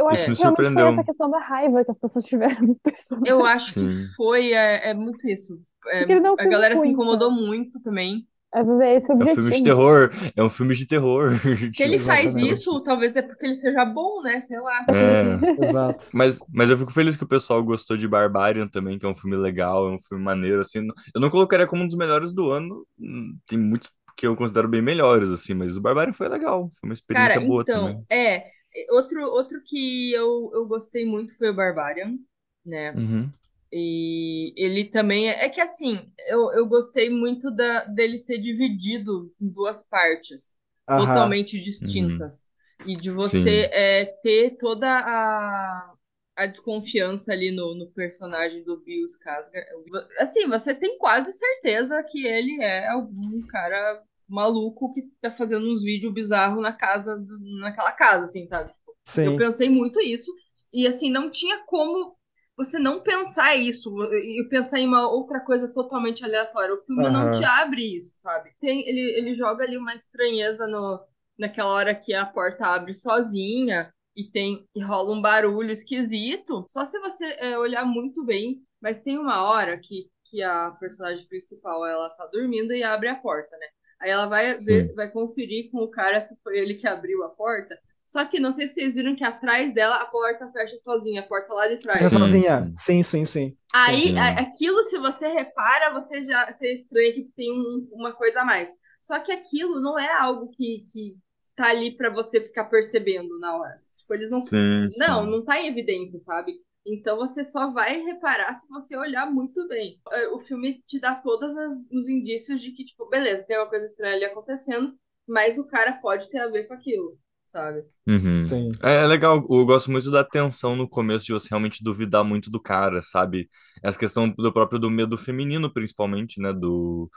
[0.00, 2.64] Eu acho Isso me que realmente foi essa questão da raiva que as pessoas tiveram
[2.66, 3.28] dos personagens.
[3.28, 4.14] Eu acho que Sim.
[4.16, 5.60] foi, é, é muito isso.
[5.88, 6.04] É,
[6.38, 8.26] a galera se incomodou muito também.
[8.52, 9.64] Às vezes é esse o É um filme de objetivo.
[9.64, 11.30] terror, é um filme de terror.
[11.70, 14.40] Se ele faz isso, talvez é porque ele seja bom, né?
[14.40, 14.84] Sei lá.
[14.88, 15.38] é.
[15.64, 16.06] Exato.
[16.12, 19.14] Mas, mas eu fico feliz que o pessoal gostou de Barbarian também, que é um
[19.14, 20.86] filme legal, é um filme maneiro, assim.
[21.14, 24.68] Eu não colocaria como um dos melhores do ano, hum, tem muitos que eu considero
[24.68, 28.04] bem melhores, assim, mas o Barbarian foi legal, foi uma experiência Cara, boa então, também.
[28.10, 28.44] é.
[28.90, 32.18] Outro, outro que eu, eu gostei muito foi o Barbarian,
[32.64, 32.92] né?
[32.96, 33.30] Uhum.
[33.72, 35.28] E ele também.
[35.28, 41.06] É que assim, eu, eu gostei muito da, dele ser dividido em duas partes, Aham.
[41.06, 42.48] totalmente distintas.
[42.86, 43.70] E de você Uhum.
[43.72, 45.94] É, ter toda a,
[46.36, 50.08] a desconfiança ali no, no personagem do Bill Skarsgård.
[50.18, 55.82] Assim, você tem quase certeza que ele é algum cara maluco que tá fazendo uns
[55.82, 57.16] vídeos bizarros na casa,
[57.60, 58.72] naquela casa, assim, sabe?
[59.16, 59.36] Eu Sim.
[59.36, 60.32] pensei muito isso.
[60.72, 62.16] E assim, não tinha como
[62.56, 66.74] você não pensar isso e pensar em uma outra coisa totalmente aleatória.
[66.74, 68.50] O filme não te abre isso, sabe?
[68.60, 71.00] Tem, ele, ele joga ali uma estranheza no,
[71.38, 76.64] naquela hora que a porta abre sozinha e tem e rola um barulho esquisito.
[76.68, 78.62] Só se você é, olhar muito bem.
[78.80, 83.14] Mas tem uma hora que, que a personagem principal ela tá dormindo e abre a
[83.14, 83.66] porta, né?
[84.00, 84.94] Aí ela vai ver, Sim.
[84.94, 87.78] vai conferir com o cara se foi ele que abriu a porta.
[88.04, 91.26] Só que não sei se vocês viram que atrás dela a porta fecha sozinha, a
[91.26, 92.00] porta lá de trás.
[92.00, 92.72] Sim, sozinha.
[92.76, 93.02] sim.
[93.02, 93.56] Sim, sim.
[93.72, 98.40] Aí, a- aquilo, se você repara, você já você estranha que tem um- uma coisa
[98.40, 98.68] a mais.
[98.98, 101.18] Só que aquilo não é algo que, que
[101.54, 103.80] tá ali pra você ficar percebendo na hora.
[103.96, 104.40] Tipo, eles não.
[104.40, 105.30] Sim, Não, sim.
[105.30, 106.54] não tá em evidência, sabe?
[106.92, 110.00] Então você só vai reparar se você olhar muito bem.
[110.12, 111.54] É, O filme te dá todos
[111.92, 114.94] os indícios de que, tipo, beleza, tem uma coisa estranha ali acontecendo,
[115.28, 117.84] mas o cara pode ter a ver com aquilo, sabe?
[118.06, 118.46] Uhum.
[118.46, 118.68] Sim.
[118.82, 122.50] É, é legal, eu gosto muito da tensão no começo de você realmente duvidar muito
[122.50, 123.48] do cara, sabe?
[123.82, 126.52] Essa questão do próprio do medo feminino, principalmente, né?
[126.52, 127.10] Do,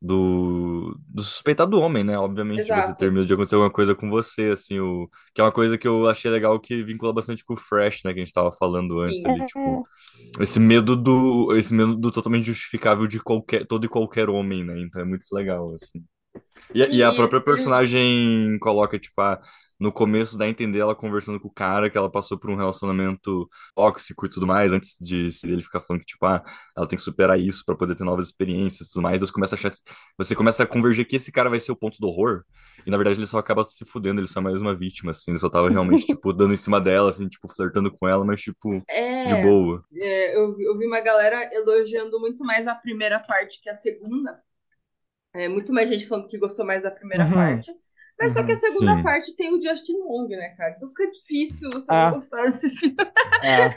[0.00, 2.18] do, do suspeitar do homem, né?
[2.18, 2.98] Obviamente, você Exato.
[2.98, 5.86] ter medo de acontecer alguma coisa com você, assim, o, que é uma coisa que
[5.86, 8.14] eu achei legal que vincula bastante com o Fresh, né?
[8.14, 9.30] Que a gente tava falando antes Sim.
[9.30, 9.86] ali, tipo,
[10.40, 14.78] esse medo do, esse medo do totalmente justificável de qualquer, todo e qualquer homem, né?
[14.78, 16.02] Então é muito legal, assim.
[16.74, 19.38] E, e a própria personagem coloca, tipo, ah,
[19.80, 22.56] no começo dá a entender ela conversando com o cara que ela passou por um
[22.56, 26.42] relacionamento tóxico e tudo mais, antes de se ele ficar falando que, tipo, ah,
[26.76, 29.20] ela tem que superar isso pra poder ter novas experiências e tudo mais.
[29.20, 29.70] Você começa a achar,
[30.18, 32.42] você começa a converger que esse cara vai ser o ponto do horror,
[32.86, 35.30] e na verdade ele só acaba se fudendo, ele só é mais uma vítima, assim,
[35.32, 38.40] ele só tava realmente, tipo, dando em cima dela, assim, tipo, flertando com ela, mas,
[38.40, 38.84] tipo,
[39.24, 39.80] de É, boa.
[39.94, 43.74] é, eu, vi- eu vi uma galera elogiando muito mais a primeira parte que a
[43.74, 44.42] segunda.
[45.34, 47.32] É, muito mais gente falando que gostou mais da primeira Uhum.
[47.32, 47.72] parte.
[48.20, 49.02] Mas só que a Uhum, segunda sim.
[49.02, 50.74] parte tem o Justin Long, né, cara?
[50.76, 52.06] Então fica difícil você Ah.
[52.06, 52.96] não gostar desse filme.
[53.42, 53.68] É,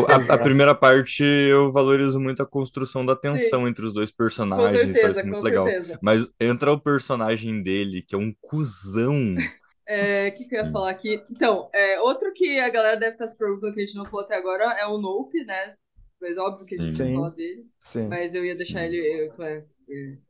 [0.00, 4.10] O- A, a primeira parte eu valorizo muito a construção da tensão entre os dois
[4.10, 5.66] Com personagens, isso certeza, é muito com legal.
[5.66, 5.98] certeza.
[6.02, 9.34] Mas entra o personagem dele, que é um cuzão.
[9.86, 10.72] É, o que, que eu ia Sim.
[10.72, 11.22] falar aqui?
[11.30, 14.24] Então, é, outro que a galera deve estar se perguntando que a gente não falou
[14.24, 15.76] até agora é o Nope, né?
[16.20, 17.12] Mas óbvio que a gente Sim.
[17.14, 17.66] não fala sim, dele.
[17.78, 18.08] sim.
[18.08, 18.84] Mas eu ia deixar Sim.
[18.86, 19.32] ele.
[19.38, 19.64] eu- é,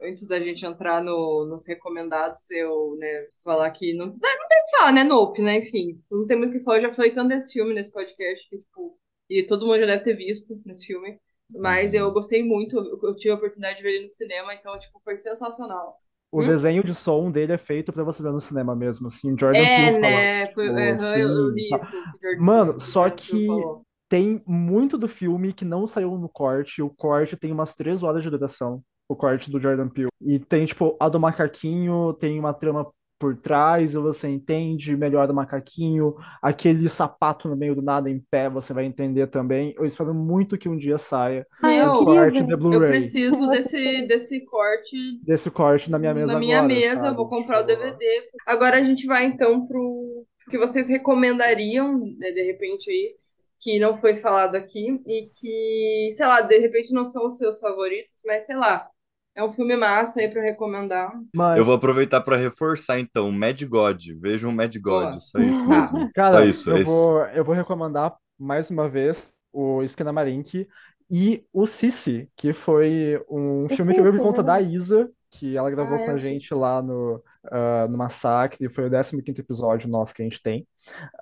[0.01, 4.31] antes da gente entrar no, nos recomendados, eu, né, falar que não, não tem
[4.61, 5.05] o que falar, né?
[5.05, 5.59] Nope, né?
[5.59, 6.79] Enfim, não tem muito o que falar.
[6.79, 8.99] Eu já falei tanto desse filme nesse podcast que, tipo,
[9.31, 11.21] e todo mundo já deve ter visto nesse filme.
[11.51, 12.13] Mas eu Uhum.
[12.13, 15.17] gostei muito, eu, eu tive a oportunidade de ver ele no cinema, então, tipo, foi
[15.19, 15.99] sensacional.
[16.31, 16.43] O Hum?
[16.43, 19.69] desenho de som dele é feito pra você ver no cinema mesmo, assim, Jordan É,
[19.69, 20.49] Peele falou, né?
[20.55, 21.77] Foi, tipo, aham, eu, eu li tá.
[21.77, 21.97] isso.
[22.21, 23.85] Jordan- Mano, só que falou.
[24.09, 26.83] tem muito do filme que não saiu no corte.
[26.83, 30.09] O corte tem umas três horas de duração, o corte do Jordan Peele.
[30.21, 35.29] E tem, tipo, a do macaquinho, tem uma trama por trás, e você entende melhor
[35.29, 36.17] do macaquinho.
[36.43, 39.73] Aquele sapato no meio do nada em pé, você vai entender também.
[39.79, 42.59] Eu espero muito que um dia saia Ah, eu Meu, o corte de ver.
[42.59, 47.07] eu Blu-ray preciso desse, desse corte desse corte na minha mesa na minha agora, mesa,
[47.09, 47.37] eu vou sabe?
[47.37, 48.05] comprar o DVD.
[48.47, 53.15] Agora a gente vai então pro que vocês recomendariam, né, de repente aí,
[53.61, 57.61] que não foi falado aqui e que, sei lá, de repente não são os seus
[57.61, 58.89] favoritos, mas sei lá,
[59.35, 61.13] é um filme massa aí pra recomendar.
[61.55, 64.03] Eu vou Mas, aproveitar para reforçar então, Mad God.
[64.21, 65.19] Vejam Mad God, Boa.
[65.19, 65.69] só isso Tá.
[65.69, 66.11] mesmo.
[66.21, 67.09] Só cara, isso, eu esse.
[67.11, 70.69] vou, eu vou recomendar mais uma vez o Skinamarink
[71.11, 74.61] e o Sissi, que foi um filme que eu vi por conta da.
[74.61, 78.69] Isa, que ela gravou Ah, com é, a o gente lá no, ah, no Massacre,
[78.69, 80.67] foi o 15º episódio nosso que a gente tem.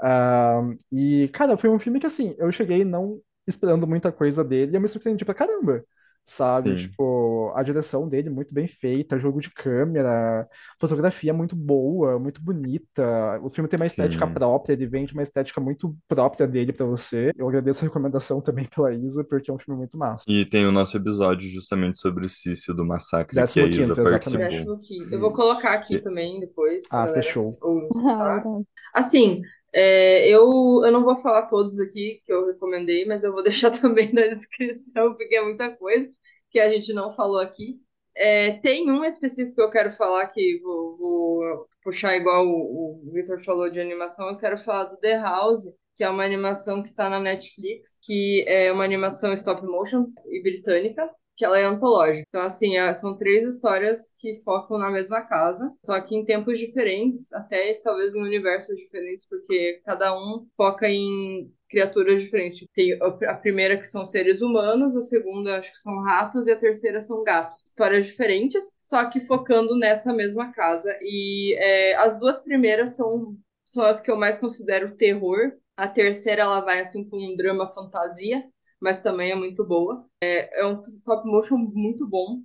[0.02, 0.62] Ah,
[0.92, 4.76] e, cara, foi um filme que, assim, eu cheguei não esperando muita coisa dele e
[4.76, 5.84] eu me surpreendi pra caramba,
[6.24, 6.70] sabe?
[6.70, 6.88] Sim.
[6.88, 10.46] Tipo, a direção dele muito bem feita, jogo de câmera,
[10.80, 13.40] fotografia muito boa, muito bonita.
[13.42, 14.32] O filme tem uma estética Sim.
[14.34, 17.32] própria, ele vende uma estética muito própria dele pra você.
[17.36, 20.24] Eu agradeço a recomendação também pela Isa, porque é um filme muito massa.
[20.28, 24.10] E tem o nosso episódio justamente sobre Sício do Massacre, que a 15º, Isa exatamente.
[24.10, 24.46] participou.
[24.48, 25.14] Décimo quinto.
[25.14, 27.56] Eu vou colocar aqui Que- também depois Ah, fechou.
[27.62, 27.90] ou Ah,
[28.44, 28.64] verdade.
[28.94, 29.42] Assim,
[29.72, 30.44] é, eu,
[30.84, 34.22] eu não vou falar todos aqui que eu recomendei, mas eu vou deixar também na
[34.26, 36.10] descrição, porque é muita coisa
[36.50, 37.80] que a gente não falou aqui.
[38.16, 43.12] É, tem um específico que eu quero falar que vou, vou puxar igual o, o
[43.12, 45.64] Victor falou de animação, eu quero falar do The House,
[45.96, 50.42] que é uma animação que tá na Netflix, que é uma animação stop motion e
[50.42, 51.08] britânica,
[51.40, 52.22] que ela é antológica.
[52.28, 56.58] Então, assim, é- são três histórias que focam na mesma casa, só que em tempos
[56.58, 62.58] diferentes, até talvez em universos diferentes, porque cada um foca em criaturas diferentes.
[62.58, 66.52] Tipo, Tem a primeira que são seres humanos, a segunda acho que são ratos e
[66.52, 67.56] a terceira são gatos.
[67.64, 70.90] Histórias diferentes, só que focando nessa mesma casa.
[71.02, 73.34] E é, as duas primeiras são,
[73.64, 75.52] são as que eu mais considero terror.
[75.76, 78.44] A terceira ela vai assim para um drama fantasia,
[78.80, 80.04] mas também é muito boa.
[80.22, 82.40] É, é um stop motion muito bom.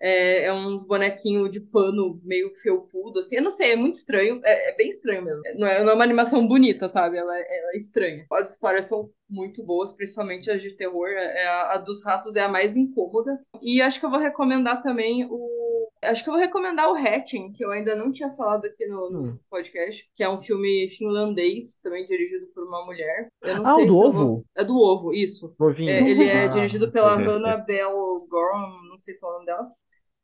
[0.00, 3.36] É, é uns bonequinhos de pano meio felpudo, assim.
[3.36, 4.40] Eu não sei, é muito estranho.
[4.44, 5.42] É, é bem estranho mesmo.
[5.56, 7.16] Não é, não é uma animação bonita, sabe?
[7.18, 8.24] Ela, é- ela é estranha.
[8.32, 11.08] As histórias são muito boas, principalmente as de terror.
[11.08, 13.40] É a, a dos ratos é a mais incômoda.
[13.60, 15.57] E acho que eu vou recomendar também o.
[16.02, 19.10] Acho que eu vou recomendar o Hatching, que eu ainda não tinha falado aqui no,
[19.10, 19.38] no Hum.
[19.50, 23.28] podcast, que é um filme finlandês, também dirigido por uma mulher.
[23.42, 24.18] Eu não Ah, sei do se ovo?
[24.26, 24.44] vou.
[24.56, 25.56] É do ovo, isso.
[25.58, 25.90] Ovinho.
[25.90, 29.72] É, ele é Ah, dirigido pela Annabelle Gorham, não sei falar o nome dela,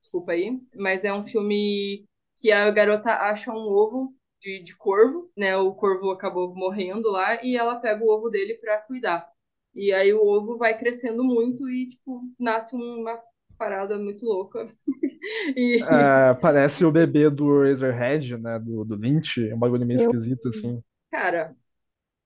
[0.00, 2.04] desculpa aí, mas é um filme
[2.38, 5.56] que a garota acha um ovo de, de corvo, né?
[5.56, 9.28] O corvo acabou morrendo lá e ela pega o ovo dele pra cuidar.
[9.74, 13.20] E aí o ovo vai crescendo muito e, tipo, nasce uma
[13.64, 14.64] parada muito louca.
[15.56, 18.58] E É, parece o bebê do Razorhead, né?
[18.58, 19.48] Do, do Lynch.
[19.48, 20.82] É um bagulho meio Eu- esquisito, assim.
[21.10, 21.56] Cara,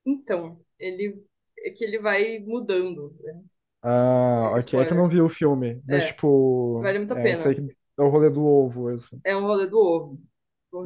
[0.07, 1.25] então, ele
[1.59, 3.17] é que ele vai mudando.
[3.23, 3.45] né?
[3.83, 4.75] Ah, É, ok.
[4.81, 5.81] É que eu não vi o filme.
[5.87, 6.83] Mas, É, tipo.
[6.83, 7.53] vale muito a é, pena.
[7.53, 9.21] sei que é o rolê do ovo, assim.
[9.25, 10.21] É um rolê do ovo.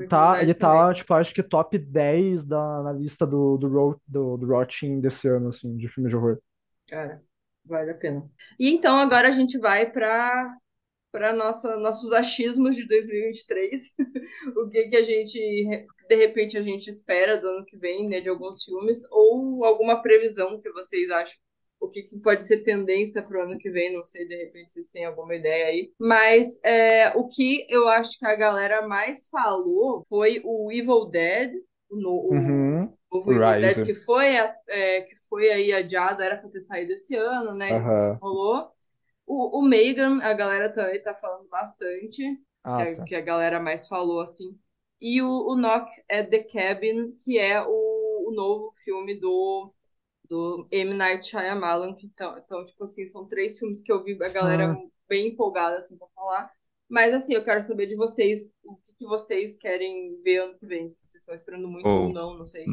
[0.09, 0.87] Tá, ele esse também.
[0.87, 5.29] tá, tipo, acho que top 10 da, na lista do, do, do, do Rotting desse
[5.29, 6.39] ano, assim, de filme de horror.
[6.87, 7.23] Cara,
[7.65, 8.29] vale a pena.
[8.59, 10.57] E então agora a gente vai para
[11.13, 13.83] para nossa nossos achismos de 2023.
[14.57, 15.39] O que que a gente
[16.09, 20.03] de repente a gente espera do ano que vem, né, de alguns filmes ou alguma
[20.03, 21.37] previsão que vocês acham
[21.81, 24.71] o que, que pode ser tendência para o ano que vem, não sei, de repente
[24.73, 25.93] vocês têm alguma ideia aí.
[25.99, 31.53] Mas é, o que eu acho que a galera mais falou foi o Evil Dead,
[31.91, 32.85] o, no- o- Uhum.
[33.11, 36.93] o Evil Dead que foi, a- é, que foi aí adiado, era para ter saído
[36.93, 37.73] esse ano, né?
[37.73, 38.19] Aham.
[38.21, 38.71] Rolou.
[39.27, 42.23] O, o Megan, a galera também tá falando bastante,
[42.63, 43.05] Ah, é, tá.
[43.05, 44.59] que a galera mais falou assim.
[45.01, 49.73] e o, o Knock at the Cabin, que é o, o novo filme do,
[50.29, 50.93] do M.
[50.95, 51.95] Night Shyamalan.
[51.97, 54.77] Que então, então, tipo assim, são três filmes que eu vi a galera Ah.
[55.09, 56.51] bem empolgada, assim, pra falar.
[56.89, 60.67] Mas, assim, eu quero saber de vocês o que, que vocês querem ver ano que
[60.67, 60.95] vem.
[60.99, 62.09] Se vocês estão esperando muito Oh.
[62.09, 62.67] ou não, não sei.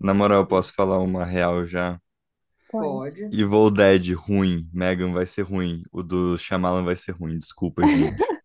[0.00, 2.00] Na moral, eu posso falar uma real já.
[2.70, 3.24] Pode.
[3.24, 4.68] Evil Dead, ruim.
[4.72, 5.82] Megan vai ser ruim.
[5.92, 7.36] O do Shyamalan vai ser ruim.
[7.36, 8.16] Desculpa, gente.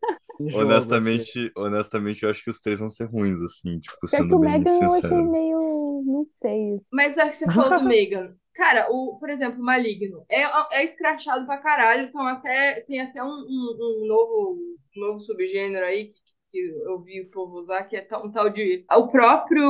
[0.53, 4.51] Honestamente, honestamente, eu acho que os três vão ser ruins, assim, tipo, sendo o bem
[4.51, 6.03] Megan eu achei meio.
[6.05, 6.77] Não sei.
[6.91, 8.35] Mas é que você falou do Megan.
[8.53, 10.43] Cara, o, por exemplo, Maligno é,
[10.77, 14.59] é escrachado pra caralho, então até, tem até um, um, um novo,
[14.95, 16.15] um novo subgênero aí que,
[16.55, 18.85] que eu vi o povo usar, que é tal- um tal de.
[18.95, 19.67] O próprio,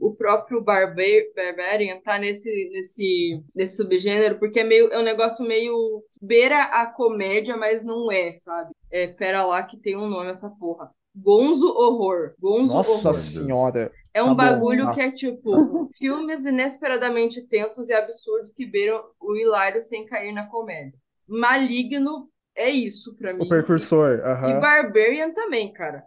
[0.00, 1.04] o próprio Barbar,
[1.34, 6.02] Barbarian tá nesse, nesse, nesse subgênero, porque é, meio, é um negócio meio.
[6.20, 8.72] beira a comédia, mas não é, sabe?
[8.90, 10.90] É, pera lá que tem um nome essa porra.
[11.16, 12.34] Gonzo Horror.
[12.38, 13.14] Gonzo Nossa Horror.
[13.14, 13.92] senhora.
[14.12, 14.90] É um Tá bom, bagulho tá.
[14.92, 20.46] que é tipo filmes inesperadamente tensos e absurdos que beiram o hilário sem cair na
[20.48, 20.98] comédia.
[21.26, 23.44] Maligno é isso pra mim.
[23.44, 24.20] O precursor.
[24.48, 24.60] E.
[24.60, 26.04] Barbarian também, cara.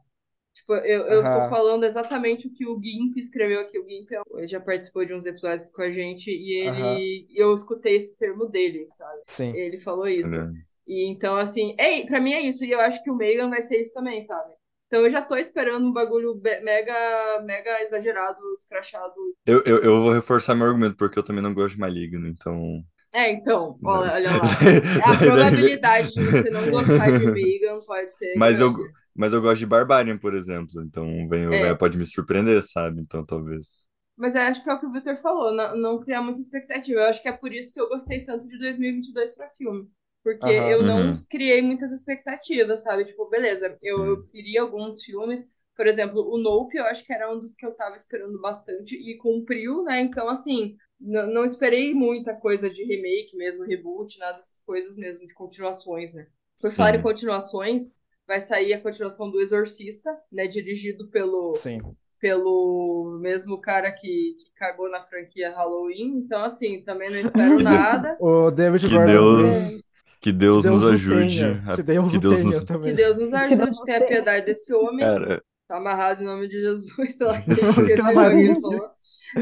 [0.54, 3.78] Tipo, eu, eu tô falando exatamente o que o Gimp escreveu aqui.
[3.78, 7.54] O Gimp é- ele já participou de uns episódios com a gente e ele eu
[7.54, 9.22] escutei esse termo dele, sabe?
[9.28, 9.52] Sim.
[9.56, 10.36] Ele falou isso.
[10.36, 10.52] Olha,
[10.88, 12.66] E então, assim, é, pra mim é isso.
[12.66, 14.52] E eu acho que o Megan vai ser isso também, sabe?
[14.88, 19.14] Então eu já tô esperando um bagulho mega, mega exagerado, escrachado.
[19.46, 22.82] Eu, eu, eu vou reforçar meu argumento, porque eu também não gosto de Maligno, então.
[23.14, 24.58] É, então, olha, lá.
[24.60, 28.74] Daí- A probabilidade de você não gostar de Megan pode ser Mas eu,
[29.16, 30.82] mas eu gosto de Barbarian, por exemplo.
[30.84, 31.78] Então, vem, É.
[31.78, 33.02] pode me surpreender, sabe?
[33.02, 33.88] Então, talvez.
[34.16, 37.00] Mas eu acho que é o que o Victor falou, não, não criar muita expectativa.
[37.02, 39.90] Eu acho que é por isso que eu gostei tanto de 2022 pra filme.
[40.24, 40.70] Porque Aham.
[40.72, 41.26] eu não Uhum.
[41.30, 43.06] criei muitas expectativas, sabe?
[43.06, 45.48] Tipo, beleza, eu, eu queria alguns filmes.
[45.76, 48.96] Por exemplo, o Nope, eu acho que era um dos que eu tava esperando bastante
[48.96, 50.02] e cumpriu, né?
[50.02, 55.26] Então, assim, n- não esperei muita coisa de remake mesmo, reboot, nada dessas coisas mesmo,
[55.28, 56.28] de continuações, né?
[56.60, 57.96] Por falar em continuações,
[58.28, 60.48] vai sair a continuação do Exorcista, né?
[60.48, 61.80] Dirigido pelo Sim.
[62.20, 66.18] pelo mesmo cara que, que cagou na franquia Halloween.
[66.26, 68.18] Então, assim, também não espero nada.
[68.20, 69.82] O David Que Gordon Deus,
[70.20, 71.40] que Deus Que nos o ajude.
[71.40, 71.76] tenha.
[71.76, 72.60] Que Deus que Deus nos.
[72.66, 72.94] Que.
[72.94, 74.10] Deus nos ajude, Deus tenha tenha.
[74.10, 75.00] piedade desse homem.
[75.00, 77.42] Cara, Tá amarrado em nome de Jesus, sei lá.
[77.42, 78.92] Que ele falou.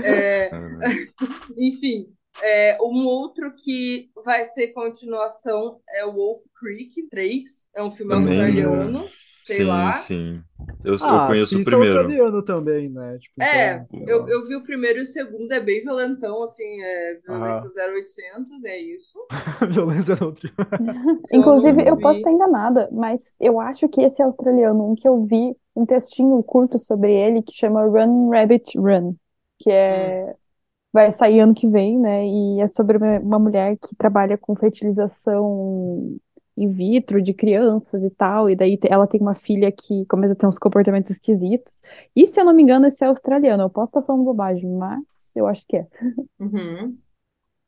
[0.03, 0.79] É, cara,
[1.57, 2.07] enfim,
[2.41, 7.69] é, um outro que vai ser continuação é o Wolf Creek 3.
[7.75, 9.07] É um filme Também, australiano,
[9.45, 9.93] sei sim, lá.
[9.93, 10.43] sim.
[10.83, 12.17] Eu, eu Ah, conheço sim, o é primeiro.
[12.17, 13.17] australiano também, né?
[13.19, 16.81] Tipo, É, então, eu, eu vi o primeiro e o segundo, é bem violentão, assim,
[16.81, 17.69] é violência Aham.
[17.69, 19.19] 0800, é isso.
[19.69, 20.51] violência não tri-
[21.31, 25.25] Inclusive, não eu posso estar enganada, mas eu acho que esse australiano, um que eu
[25.25, 29.15] vi, um textinho curto sobre ele, que chama Run Rabbit Run,
[29.59, 30.35] que é.
[30.93, 32.25] Vai sair ano que vem, né?
[32.27, 36.17] E é sobre uma mulher que trabalha com fertilização
[36.57, 40.35] in vitro de crianças e tal, e daí ela tem uma filha que começa a
[40.35, 41.81] ter uns comportamentos esquisitos.
[42.15, 43.63] E se eu não me engano, esse é australiano.
[43.63, 45.87] Eu posso estar falando bobagem, mas eu acho que é.
[46.39, 47.01] Uhum.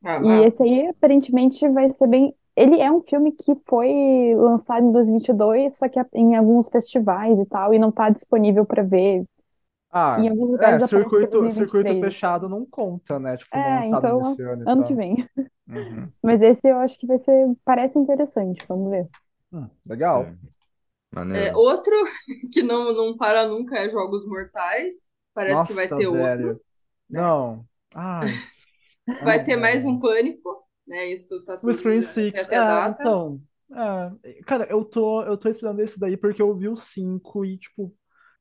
[0.03, 2.33] Ah, E esse aí, aparentemente, vai ser bem.
[2.55, 7.45] Ele é um filme que foi lançado em 2022, só que em alguns festivais e
[7.45, 9.25] tal, e não tá disponível para ver.
[9.99, 11.49] Ah, Em alguns é, lugares é circuito, 2023.
[11.49, 13.37] circuito fechado não conta, né?
[13.37, 14.85] Tipo, É, lançado então, nesse ano e ano tal.
[14.85, 15.15] que vem.
[15.67, 16.11] Uhum.
[16.23, 17.55] Mas esse eu acho que vai ser.
[17.65, 19.09] Parece interessante, vamos ver.
[19.51, 20.37] Hum, legal.
[21.31, 21.55] É, É, maneiro.
[21.55, 21.93] outro
[22.53, 25.07] que não, não para nunca é Jogos Mortais.
[25.33, 26.37] Parece que vai Nossa, ter outro.
[26.37, 26.61] velho.
[27.09, 27.67] Não.
[27.93, 28.43] Ai.
[29.21, 29.85] Vai Ai, ter mais velho.
[29.85, 31.07] um Pânico, né?
[31.13, 32.41] Isso tá O tudo Screen já tem Six.
[32.41, 33.03] até a É, data.
[33.03, 33.41] então.
[34.23, 37.57] é, cara, eu tô, eu tô esperando esse daí porque eu vi o 5 e,
[37.57, 37.93] tipo,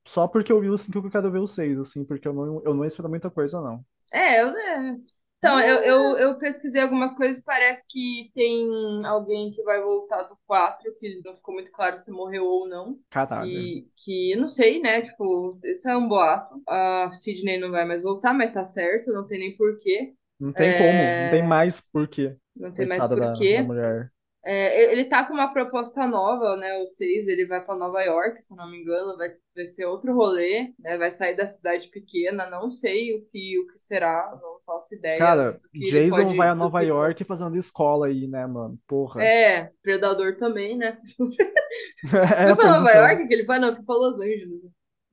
[0.07, 2.33] só porque eu vi o 5 que eu quero ver o 6, assim, porque eu
[2.33, 3.85] não, eu não espero muita coisa, não.
[4.11, 4.97] É, eu, é.
[5.37, 8.67] Então, eu, eu, eu pesquisei algumas coisas, parece que tem
[9.05, 12.99] alguém que vai voltar do 4, que não ficou muito claro se morreu ou não.
[13.09, 13.69] Caralho.
[13.69, 15.01] E que, não sei, né?
[15.03, 16.61] Tipo, isso é um boato.
[16.67, 20.15] A Sidney não vai mais voltar, mas tá certo, não tem nem porquê.
[20.39, 20.73] Não tem É.
[20.73, 22.37] como, não tem mais porquê.
[22.55, 23.53] Não tem mais Coitada da, porquê.
[23.53, 24.11] da mulher.
[24.49, 26.77] É, ele tá com uma proposta nova, né?
[26.77, 30.13] O 6, ele vai pra Nova York, se não me engano, vai, vai ser outro
[30.15, 30.97] rolê, né?
[30.97, 35.17] Vai sair da cidade pequena, não sei o que, o que será, não faço ideia
[35.17, 38.79] Cara, Jason pode- vai a Nova que York fazendo escola aí, né, mano?
[38.87, 39.21] Porra.
[39.21, 40.97] É, Predador também, né?
[42.05, 43.59] É, Foi pra Nova York que ele vai?
[43.59, 44.61] Não, foi pra Los Angeles.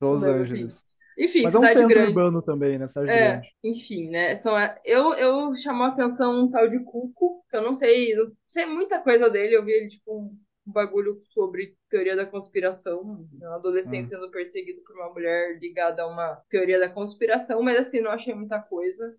[0.01, 0.85] Los Não Angeles.
[1.17, 2.01] Enfim, Mas é um cidade centro grande.
[2.01, 2.87] urbano também, né?
[2.87, 3.55] Cidade É, grande.
[3.63, 4.35] enfim, né?
[4.35, 8.31] São, eu, eu chamou a atenção um tal de Cuco, que eu não sei, não
[8.47, 9.55] sei muita coisa dele.
[9.55, 13.01] Eu vi ele, tipo, um bagulho sobre teoria da conspiração,
[13.41, 14.09] um adolescente Hum.
[14.09, 18.33] sendo perseguido por uma mulher ligada a uma teoria da conspiração, mas assim, não achei
[18.33, 19.15] muita coisa.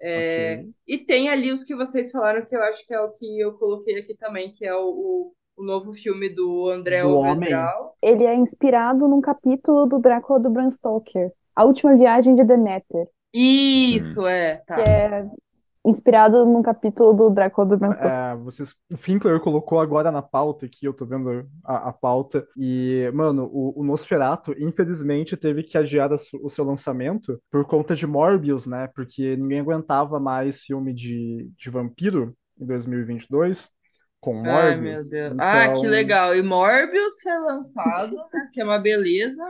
[0.00, 0.64] É.
[0.86, 3.54] E tem ali os que vocês falaram que eu acho que é o que eu
[3.58, 7.18] coloquei aqui também, que é o, o, o novo filme do André Do.
[7.18, 7.94] Overdrall.
[8.02, 13.08] Ele é inspirado num capítulo do Drácula do Bram Stoker, A Última Viagem de Deméter,
[13.32, 14.76] Isso, é, tá.
[14.76, 15.26] que é
[15.86, 18.10] inspirado num capítulo do Drácula do Bram Stoker.
[18.10, 22.46] É, vocês, o Finkler colocou agora na pauta aqui, eu tô vendo a, a pauta,
[22.56, 27.94] e, mano, o, o Nosferatu, infelizmente, teve que adiar a o seu lançamento por conta
[27.94, 28.88] de Morbius, né?
[28.94, 33.72] Porque ninguém aguentava mais filme de, de vampiro em 2022
[34.24, 35.08] com Ai, meu Morbius.
[35.08, 35.34] Deus.
[35.38, 36.34] Ah, que Então, legal.
[36.34, 38.48] E Morbius foi lançado, né?
[38.52, 39.44] Que é uma beleza.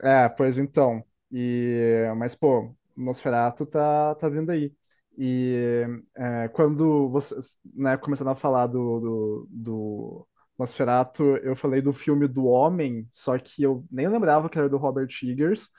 [0.00, 1.04] É, pois então.
[1.30, 4.72] E, mas, pô, Nosferatu tá, tá vindo aí.
[5.16, 5.86] E
[6.16, 10.28] é, quando vocês, né, começaram a falar do, do, do
[10.58, 14.78] Nosferatu, eu falei do filme do Homem, só que eu nem lembrava que era do
[14.78, 15.70] Robert Eggers,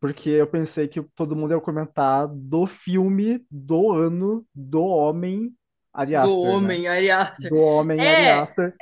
[0.00, 5.54] porque eu pensei que todo mundo ia comentar do filme do ano do Homem
[5.96, 6.50] Ari Do né?
[6.50, 7.50] Homem, Ari Aster.
[7.50, 8.74] Do Homem Ari É, Aster.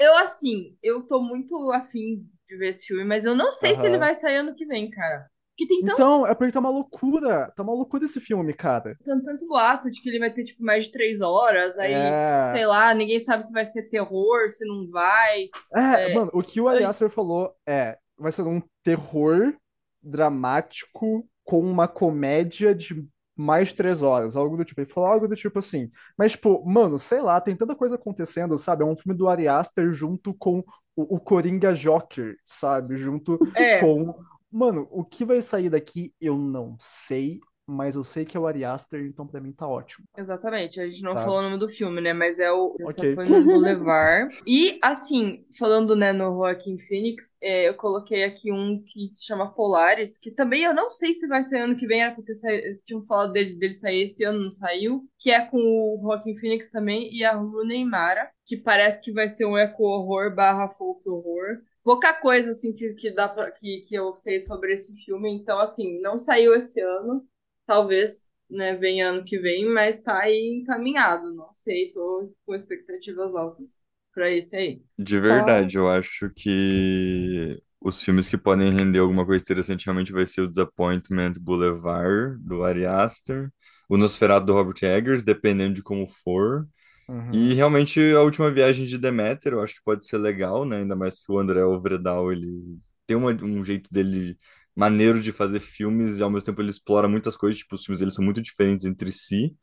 [0.00, 3.84] eu, assim, eu tô muito afim de ver esse filme, mas eu não sei se
[3.86, 5.26] ele vai sair ano que vem, cara.
[5.58, 7.50] Porque tem tanto, Então, é porque tá uma loucura.
[7.56, 8.94] Tá uma loucura esse filme, cara.
[9.02, 12.44] tanto, tanto boato de que ele vai ter, tipo, mais de três horas, aí, É.
[12.52, 15.44] sei lá, ninguém sabe se vai ser terror, se não vai.
[15.74, 16.90] É, É, mano, o que o Ari ai.
[16.90, 19.54] Aster falou é, vai ser um terror
[20.02, 23.06] dramático com uma comédia de
[23.36, 24.80] mais três horas, algo do tipo.
[24.80, 25.90] Ele falou algo do tipo assim.
[26.16, 28.82] Mas, tipo, mano, sei lá, tem tanta coisa acontecendo, sabe?
[28.82, 30.60] É um filme do Ari Aster junto com
[30.96, 32.96] o, o Coringa Joker, sabe?
[32.96, 34.14] Junto É, com.
[34.50, 38.46] Mano, o que vai sair daqui eu não sei, mas eu sei que é o
[38.46, 41.24] Ari Aster, então pra mim tá ótimo, Exatamente, a gente não sabe?
[41.24, 42.12] falou o nome do filme, né?
[42.12, 43.14] Mas é o Essa Ok.
[43.14, 44.34] Foi no Boulevard.
[44.46, 49.52] E, assim, falando, né, no Joaquin Phoenix, é, eu coloquei aqui um que se chama
[49.52, 52.48] Polaris, que também eu não sei se vai sair ano que vem, era porque sa-
[52.84, 55.02] tinham falado dele, dele sair esse ano, não saiu.
[55.18, 59.28] Que é com o Joaquin Phoenix também e a Rooney Mara, que parece que vai
[59.28, 61.58] ser um eco-horror barra folk-horror.
[61.82, 65.30] Pouca coisa, assim, que, que, dá pra, que, que eu sei sobre esse filme.
[65.32, 67.24] Então, assim, não saiu esse ano.
[67.66, 71.34] Talvez, né, venha ano que vem, mas tá aí encaminhado.
[71.34, 74.82] Não sei, tô com expectativas altas pra esse aí.
[74.98, 80.26] De verdade, eu acho que os filmes que podem render alguma coisa interessante realmente vai
[80.26, 83.52] ser o Disappointment Boulevard, do Ari Aster,
[83.88, 86.66] o Nosferatu do Robert Eggers, dependendo de como for.
[87.08, 87.32] Uhum.
[87.32, 90.78] E realmente a última viagem de Deméter, eu acho que pode ser legal, né?
[90.78, 94.38] Ainda mais que o André Overdahl, ele tem uma- um jeito dele
[94.76, 98.00] maneiro de fazer filmes e ao mesmo tempo ele explora muitas coisas, tipo, os filmes
[98.00, 99.56] dele são muito diferentes entre si.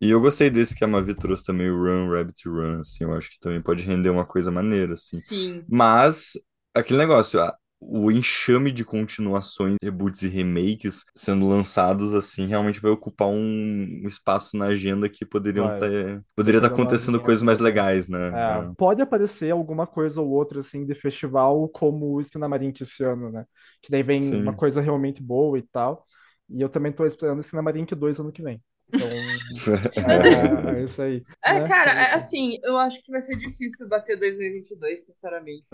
[0.00, 3.12] E eu gostei desse que a Mavi trouxe também, o Run, Rabbit Run, assim, eu
[3.14, 5.18] acho que também pode render uma coisa maneira, assim.
[5.18, 5.64] Sim.
[5.68, 6.32] Mas,
[6.74, 12.90] aquele negócio, a- o enxame de continuações, reboots e remakes sendo lançados, assim, realmente vai
[12.90, 15.80] ocupar um, um espaço na agenda que poderiam Vai.
[15.80, 18.28] ter, poderia estar Coisa acontecendo coisas mais legais, né?
[18.28, 23.30] É, pode aparecer alguma coisa ou outra assim de festival, como o Cinemarink esse ano,
[23.30, 23.44] né?
[23.80, 24.42] Que daí vem Sim.
[24.42, 26.04] uma coisa realmente boa e tal.
[26.50, 28.60] E eu também tô esperando o Cinemarink 2 ano que vem.
[28.92, 29.08] Então,
[30.74, 31.22] é, é isso aí.
[31.44, 31.68] É, né?
[31.68, 35.66] cara, é assim, eu acho que vai ser difícil bater 2022, sinceramente.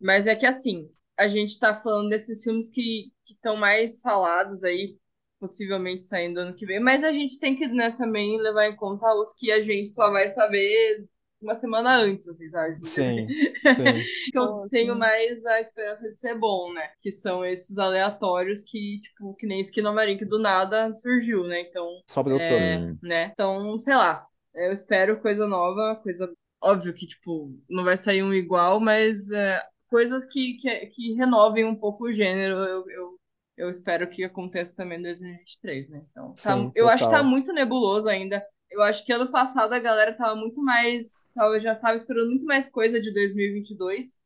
[0.00, 4.98] Mas é que assim, a gente tá falando desses filmes que estão mais falados aí,
[5.38, 9.06] possivelmente saindo ano que vem, mas a gente tem que, né, também levar em conta
[9.14, 11.06] os que a gente só vai saber
[11.44, 12.86] uma semana antes, assim, sabe?
[12.86, 13.26] Sim,
[13.76, 14.30] sim.
[14.32, 16.88] que eu tenho mais a esperança de ser bom, né?
[17.00, 21.60] Que são esses aleatórios que, tipo, que nem Skinamarink do nada surgiu, né?
[21.60, 22.40] Então, o todo.
[22.40, 22.98] é, Sim.
[23.02, 23.30] né?
[23.32, 26.32] Então, sei lá, eu espero coisa nova, coisa.
[26.62, 29.60] Óbvio que, tipo, não vai sair um igual, mas é,
[29.94, 33.20] coisas que, que, que renovem um pouco o gênero, eu, eu,
[33.56, 36.04] eu espero que aconteça também em 2023, né?
[36.10, 38.44] Então, tá- Sim, eu acho que tá muito nebuloso ainda.
[38.70, 41.22] Eu acho que ano passado a galera tava muito mais.
[41.34, 44.18] Tava, já tava esperando muito mais coisa de 2022.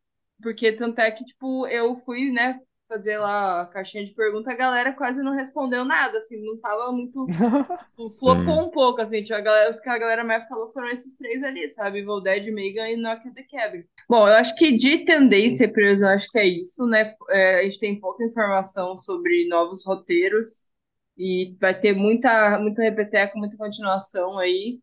[0.42, 4.56] Porque tanto é que, tipo, eu fui, né, fazer lá a caixinha de pergunta, a
[4.56, 7.24] galera quase não respondeu nada, assim, não tava muito.
[8.18, 11.14] flopou um pouco, assim, tipo, a galera, os que a galera mais falou foram esses
[11.16, 11.98] três ali, sabe?
[11.98, 13.84] Evil Dead, Megan e Knock at the Cabin.
[14.08, 17.14] Bom, eu acho que de tendência, preso, eu acho que é isso, né?
[17.28, 20.68] É, a gente tem pouca informação sobre novos roteiros.
[21.18, 24.78] E vai ter muita, muito repeteco, muita continuação aí.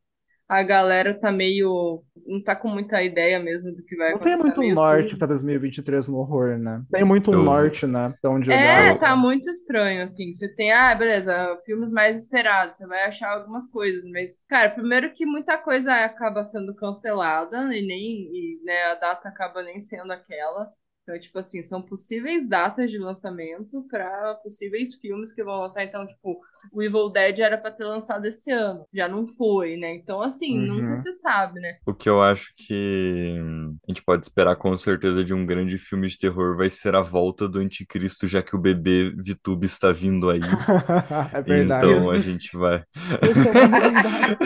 [0.48, 2.04] A galera tá meio.
[2.28, 4.44] não tá com muita ideia mesmo do que vai Não tem acontecer.
[4.44, 5.18] muito tá meio norte tudo.
[5.20, 6.82] pra 2023 no horror, né?
[6.92, 8.14] Tem muito Eu- norte, né?
[8.22, 9.00] Pra onde É, olhar.
[9.00, 10.34] tá muito estranho, assim.
[10.34, 15.12] Você tem, ah, beleza, filmes mais esperados, você vai achar algumas coisas, mas, cara, primeiro
[15.14, 20.12] que muita coisa acaba sendo cancelada e nem, e, né, a data acaba nem sendo
[20.12, 20.68] aquela.
[21.08, 25.84] Então, tipo assim, são possíveis datas de lançamento para possíveis filmes que vão lançar.
[25.84, 26.40] Então, tipo,
[26.74, 29.94] o Evil Dead era pra ter lançado esse ano, já não foi, né?
[29.94, 30.82] Então, assim, Uhum.
[30.82, 31.76] nunca se sabe, né?
[31.86, 33.40] O que eu acho que
[33.88, 37.02] a gente pode esperar com certeza de um grande filme de terror vai ser a
[37.02, 40.40] volta do Anticristo, já que o bebê Vitube está vindo aí.
[41.34, 41.86] é verdade.
[41.86, 42.84] Deus Então a do gente vai.
[43.22, 44.38] Esse é o verdade.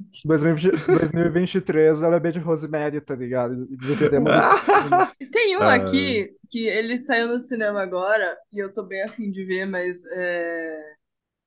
[0.24, 3.68] 2020 2023 é o bebê de Rosemary, tá ligado?
[3.70, 3.76] E
[5.26, 5.73] tem um Ah.
[5.74, 10.04] Aqui que ele saiu no cinema agora e eu tô bem afim de ver, mas
[10.06, 10.94] é,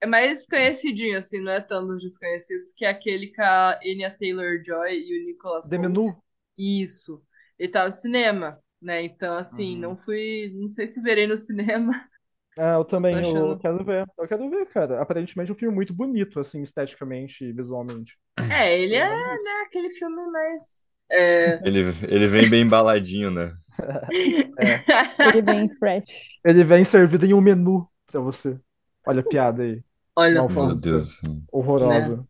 [0.02, 4.16] é mais conhecidinho, assim, não é tão dos desconhecidos, que é aquele com a Anya
[4.18, 5.78] Taylor-Joy e o Nicolas The.
[5.78, 6.24] Menu.
[6.58, 7.24] Isso.
[7.60, 9.04] Ele tá no cinema, né?
[9.04, 9.80] Então, assim, Uhum.
[9.80, 10.52] não fui.
[10.56, 11.94] Não sei se verei no cinema.
[12.58, 14.06] Ah, eu também, eu achando- quero ver.
[14.18, 15.02] Eu quero ver, cara.
[15.02, 18.18] Aparentemente é um filme muito bonito, assim, esteticamente e visualmente.
[18.50, 19.04] É, ele é,
[19.44, 20.88] né, aquele filme mais.
[21.10, 21.60] É...
[21.68, 23.54] Ele, ele vem bem embaladinho, né?
[25.20, 26.04] Ele vem fresh.
[26.44, 28.60] Ele vem servido em um menu pra você.
[29.06, 29.84] Olha a piada aí.
[30.16, 31.22] Olha Não, só, Meu Deus.
[31.52, 32.26] Horrorosa.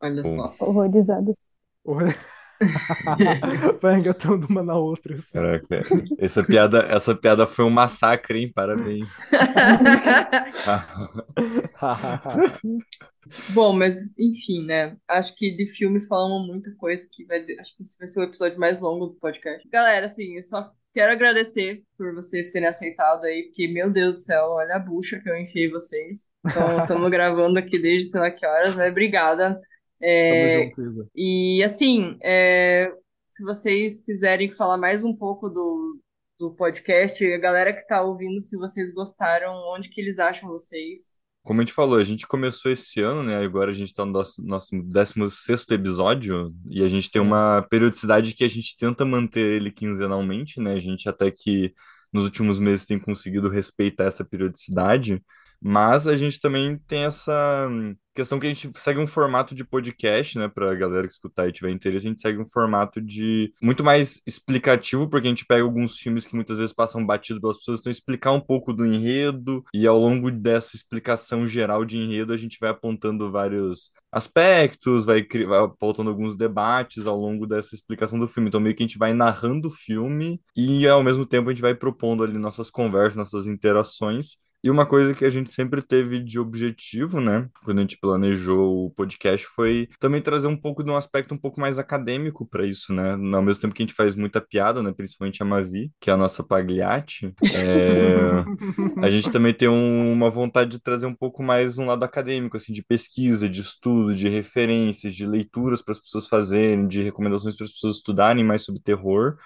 [0.00, 0.28] olha Pô.
[0.28, 0.54] só.
[0.60, 1.36] Horrorizadas.
[1.84, 2.14] Horror-
[3.80, 5.32] Vai engatando uma na outra, assim.
[5.32, 5.80] Caraca.
[6.18, 8.52] Essa piada, essa piada foi um massacre, hein?
[8.52, 9.06] Parabéns.
[13.50, 14.96] Bom, mas enfim, né?
[15.08, 17.44] Acho que de filme falamos muita coisa que vai.
[17.58, 19.68] Acho que esse vai ser o episódio mais longo do podcast.
[19.68, 24.20] Galera, assim, eu só quero agradecer por vocês terem aceitado aí, porque, meu Deus do
[24.20, 26.28] céu, olha a bucha que eu enfiei vocês.
[26.46, 28.88] Então, estamos gravando aqui desde sei lá que horas, né?
[28.88, 29.60] Obrigada.
[30.00, 31.08] É, Tamo junto, Isa.
[31.14, 32.92] e assim, é,
[33.26, 36.00] se vocês quiserem falar mais um pouco do,
[36.38, 41.18] do podcast, a galera que tá ouvindo, se vocês gostaram, onde que eles acham vocês?
[41.42, 43.36] Como a gente falou, a gente começou esse ano, né?
[43.36, 48.34] Agora a gente tá no nosso, nosso 16º episódio e a gente tem uma periodicidade
[48.34, 50.72] que a gente tenta manter ele quinzenalmente, né?
[50.72, 51.72] A gente até que
[52.12, 55.22] nos últimos meses tem conseguido respeitar essa periodicidade,
[55.60, 57.68] mas a gente também tem essa
[58.16, 60.48] questão que a gente segue um formato de podcast, né?
[60.48, 64.22] Pra galera que escutar e tiver interesse, a gente segue um formato de muito mais
[64.26, 67.90] explicativo, porque a gente pega alguns filmes que muitas vezes passam batido pelas pessoas, então
[67.90, 72.58] explicar um pouco do enredo, e ao longo dessa explicação geral de enredo, a gente
[72.58, 78.48] vai apontando vários aspectos, vai, vai apontando alguns debates ao longo dessa explicação do filme.
[78.48, 81.60] Então, meio que a gente vai narrando o filme e, ao mesmo tempo, a gente
[81.60, 84.38] vai propondo ali nossas conversas, nossas interações.
[84.66, 88.86] E uma coisa que a gente sempre teve de objetivo, né, quando a gente planejou
[88.86, 92.66] o podcast, foi também trazer um pouco de um aspecto um pouco mais acadêmico para
[92.66, 93.12] isso, né?
[93.12, 96.12] Ao mesmo tempo que a gente faz muita piada, né, principalmente a Mavi, que é
[96.12, 98.18] a nossa Pagliatti, é,
[99.06, 102.56] a gente também tem um- uma vontade de trazer um pouco mais um lado acadêmico,
[102.56, 107.54] assim, de pesquisa, de estudo, de referências, de leituras para as pessoas fazerem, de recomendações
[107.56, 109.36] para as pessoas estudarem mais sobre terror,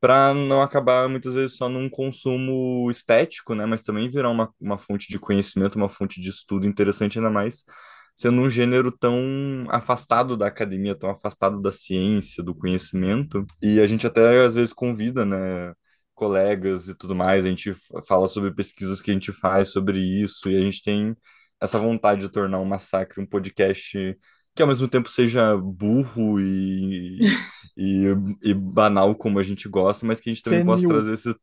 [0.00, 3.66] para não acabar muitas vezes só num consumo estético, né?
[3.66, 7.64] Mas também virar uma, uma fonte de conhecimento, uma fonte de estudo interessante, ainda mais
[8.16, 9.14] sendo um gênero tão
[9.70, 13.46] afastado da academia, tão afastado da ciência, do conhecimento.
[13.62, 15.72] E a gente até às vezes convida, né?
[16.20, 17.72] colegas e tudo mais, a gente
[18.06, 21.16] fala sobre pesquisas que a gente faz sobre isso, e a gente tem
[21.58, 24.18] essa vontade de tornar o Massacre um podcast
[24.60, 27.18] que ao mesmo tempo seja burro e,
[27.74, 28.04] e,
[28.42, 30.96] e banal como a gente gosta, mas que a gente também possa Senil.
[30.96, 31.34] trazer esse,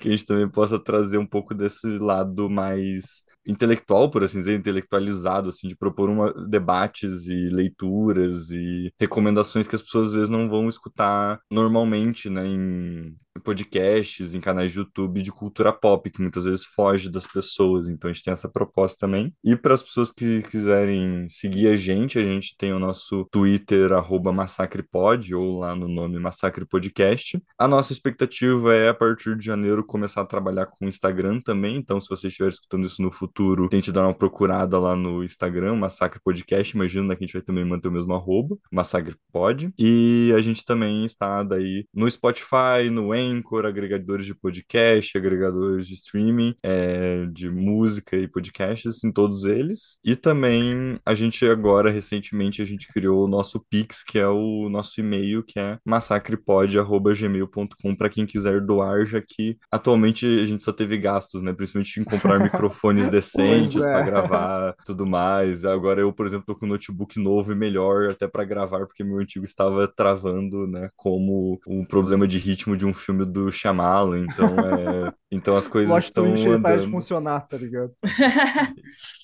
[0.00, 4.58] que a gente também possa trazer um pouco desse lado mais intelectual, por assim dizer,
[4.58, 10.30] intelectualizado, assim, de propor uma, debates e leituras e recomendações que as pessoas às vezes
[10.30, 16.20] não vão escutar normalmente, né, em podcasts, em canais de YouTube de cultura pop, que
[16.20, 17.88] muitas vezes foge das pessoas.
[17.88, 19.34] Então a gente tem essa proposta também.
[19.44, 23.90] E para as pessoas que quiserem seguir a gente, a gente tem o nosso Twitter,
[24.32, 27.40] massacrepod, ou lá no nome Massacre Podcast.
[27.58, 31.76] A nossa expectativa é, a partir de janeiro, começar a trabalhar com o Instagram também.
[31.76, 33.33] Então, se você estiver escutando isso no futuro,
[33.68, 36.74] tente dar uma procurada lá no Instagram, Massacre Podcast.
[36.74, 39.72] Imagino né, que a gente vai também manter o mesmo arroba, Massacre Pod.
[39.78, 45.94] E a gente também está daí no Spotify, no Anchor, agregadores de podcast, agregadores de
[45.94, 49.98] streaming, é, de música e podcasts, em todos eles.
[50.04, 54.68] E também a gente agora, recentemente, a gente criou o nosso Pix, que é o
[54.68, 60.72] nosso e-mail, que é massacrepod.gmail.com para quem quiser doar, já que atualmente a gente só
[60.72, 61.52] teve gastos, né?
[61.52, 63.92] Principalmente em comprar microfones decentes decentes Pois é.
[63.92, 65.64] pra gravar tudo mais.
[65.64, 69.04] Agora eu, por exemplo, tô com um notebook novo e melhor até pra gravar, porque
[69.04, 70.90] meu antigo estava travando, né?
[70.96, 74.20] Como um problema de ritmo de um filme do Shyamalan.
[74.20, 75.12] Então, é...
[75.30, 76.90] então as coisas Plot estão para andando.
[76.90, 77.92] funcionar, tá ligado?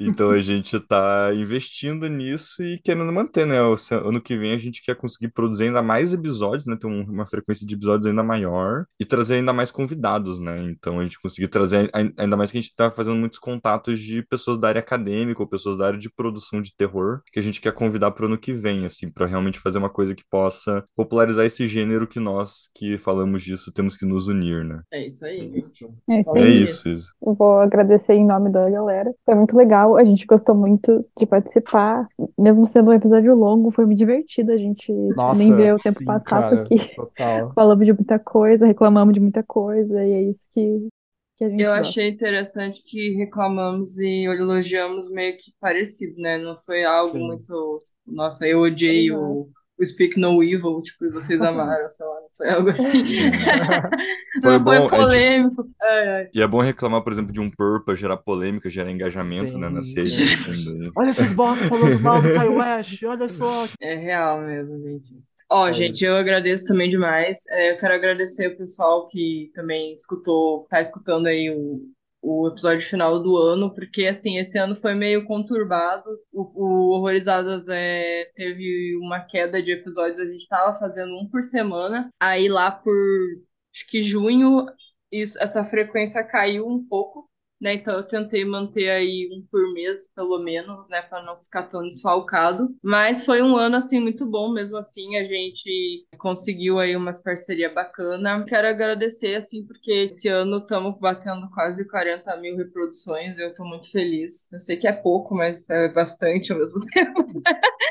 [0.00, 3.60] Então a gente tá investindo nisso e querendo manter, né?
[3.62, 3.74] O
[4.08, 6.76] ano que vem a gente quer conseguir produzir ainda mais episódios, né?
[6.78, 10.62] Ter um- uma frequência de episódios ainda maior e trazer ainda mais convidados, né?
[10.62, 13.98] Então a gente conseguir trazer, ai- ainda mais que a gente tá fazendo muitos contatos
[13.98, 17.42] de pessoas da área acadêmica ou pessoas da área de produção de terror que a
[17.42, 20.84] gente quer convidar pro ano que vem, assim, pra realmente fazer uma coisa que possa
[20.96, 24.80] popularizar esse gênero que nós que falamos disso temos que nos unir, né?
[24.92, 25.52] É isso aí.
[26.08, 27.10] É isso É isso, isso.
[27.24, 29.12] Eu vou agradecer em nome da galera.
[29.24, 29.96] Foi muito legal.
[29.96, 32.08] A gente gostou muito de participar.
[32.38, 34.52] Mesmo sendo um episódio longo, foi muito divertido.
[34.52, 37.54] A gente Nossa, nem vê o tempo sim, passar, cara, porque total.
[37.54, 40.88] falamos de muita coisa, reclamamos de muita coisa, e é isso que,
[41.36, 41.80] que a gente Eu gosta.
[41.80, 46.36] achei interessante que reclamamos e elogiamos meio que parecido, né?
[46.38, 47.26] Não foi algo Sim.
[47.26, 49.48] muito, nossa, eu odiei o,
[49.78, 53.04] o Speak No Evil, tipo, e vocês amaram, sei lá, foi algo assim.
[54.42, 55.66] Foi Não foi bom, é tipo- polêmico.
[55.82, 56.28] Ai, ai.
[56.34, 59.68] E é bom reclamar, por exemplo, de um purr pra gerar polêmica, gerar engajamento, né,
[59.70, 60.12] nas Sim, redes.
[60.14, 60.24] sim.
[60.24, 60.90] assim, daí.
[60.96, 63.66] Olha esses bots falando mal do Kanye West, olha só.
[63.80, 65.22] É real mesmo, gente.
[65.50, 65.72] Ó, É.
[65.72, 67.38] gente, eu agradeço também demais.
[67.50, 71.80] É, eu quero agradecer o pessoal que também escutou, tá escutando aí o,
[72.26, 76.04] o episódio final do ano, porque assim, esse ano foi meio conturbado.
[76.32, 81.44] O, o Horrorizadas é, teve uma queda de episódios, a gente tava fazendo um por
[81.44, 82.10] semana.
[82.20, 82.92] Aí lá por
[83.72, 84.66] acho que junho,
[85.12, 87.30] isso, essa frequência caiu um pouco.
[87.60, 91.62] Né, então eu tentei manter aí um por mês, pelo menos, né, para não ficar
[91.64, 92.68] tão desfalcado.
[92.82, 97.72] Mas foi um ano assim muito bom, mesmo assim a gente conseguiu aí umas parcerias
[97.72, 98.48] bacanas.
[98.48, 103.38] Quero agradecer assim porque esse ano estamos batendo quase 40 mil reproduções.
[103.38, 104.52] Eu tô muito feliz.
[104.52, 107.26] Eu sei que é pouco, mas é bastante ao mesmo tempo.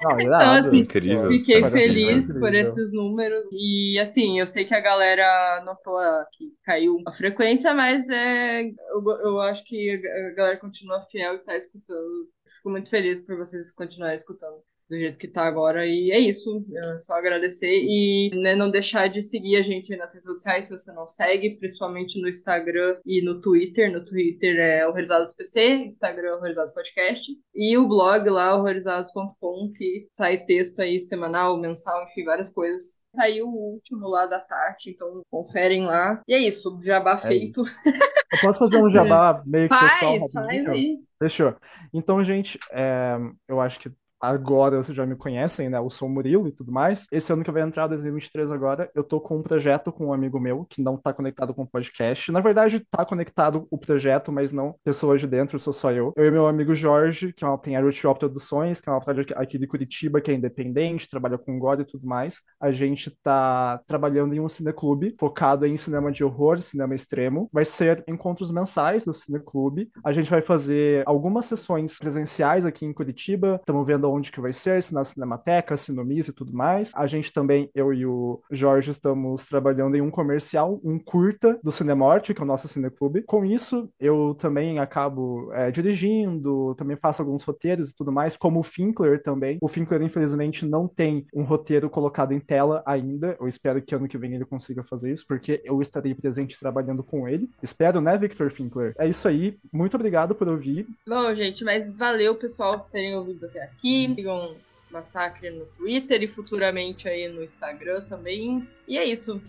[0.02, 0.68] Não, irado.
[0.68, 1.28] assim, Incrível.
[1.28, 2.40] Fiquei Parabéns, feliz incrível.
[2.42, 3.46] por esses números.
[3.52, 5.98] E assim, eu sei que a galera notou
[6.34, 11.40] que caiu a frequência, mas é, eu, eu acho que a galera continua fiel e
[11.40, 12.30] tá escutando.
[12.46, 15.86] Fico muito feliz por vocês continuarem escutando do jeito que tá agora.
[15.86, 16.66] E é isso.
[16.74, 20.78] É só agradecer e né, não deixar de seguir a gente nas redes sociais se
[20.78, 23.92] você não segue, principalmente no Instagram e no Twitter.
[23.92, 27.32] No Twitter é Horrorizados PC, Instagram é Horrorizados Podcast.
[27.54, 33.04] E o blog lá, horrorizados.com, que sai texto aí semanal, mensal, enfim, várias coisas.
[33.16, 36.22] Saiu o último lá da Tati, então conferem lá.
[36.28, 37.62] E é isso, jabá feito.
[37.62, 41.00] Eu posso fazer um jabá meio que pessoal Faz, faz aí.
[41.18, 41.56] Fechou.
[41.94, 43.16] Então, gente, é,
[43.48, 43.90] eu acho que
[44.20, 45.78] agora vocês já me conhecem, né?
[45.78, 47.06] Eu sou o Murilo e tudo mais.
[47.12, 50.40] Esse ano que vai entrar, 2023 agora, eu tô com um projeto com um amigo
[50.40, 52.32] meu que não tá conectado com o podcast.
[52.32, 56.14] Na verdade, tá conectado o projeto, mas não pessoas de dentro, sou só eu.
[56.16, 58.92] Eu e meu amigo Jorge, que é uma, tem a Root Shop Produções, que é
[58.92, 62.42] uma projeto aqui de Curitiba, que é independente, trabalha com gore e tudo mais.
[62.60, 67.50] A gente tá trabalhando em um cineclube focado em cinema de horror, cinema extremo.
[67.52, 69.90] Vai ser encontros mensais do cineclube.
[70.04, 73.58] A gente vai fazer algumas sessões presenciais aqui em Curitiba.
[73.60, 76.92] Estamos vendo onde que vai ser, se na Cinemateca, se no MIS e tudo mais.
[76.96, 81.72] A gente também, eu e o Jorge, estamos trabalhando em um comercial, um curta do
[81.72, 83.24] Cinemorte, que é o nosso cineclube.
[83.24, 88.60] Com isso, eu também acabo é, dirigindo, também faço alguns roteiros e tudo mais, como
[88.60, 89.58] o Finkler também.
[89.62, 93.36] O Finkler, infelizmente, não tem um roteiro colocado em tela ainda.
[93.40, 97.04] Eu espero que ano que vem ele consiga fazer isso, porque eu estarei presente trabalhando
[97.04, 97.50] com ele.
[97.62, 98.94] Espero, né, Victor Finkler?
[98.98, 99.58] É isso aí.
[99.72, 100.88] Muito obrigado por ouvir.
[101.08, 103.95] Bom, gente, mas valeu, pessoal, por terem ouvido até aqui.
[104.04, 104.56] Sigam
[104.92, 108.68] Massacre no Twitter e futuramente aí no Instagram também.
[108.88, 109.42] E é isso.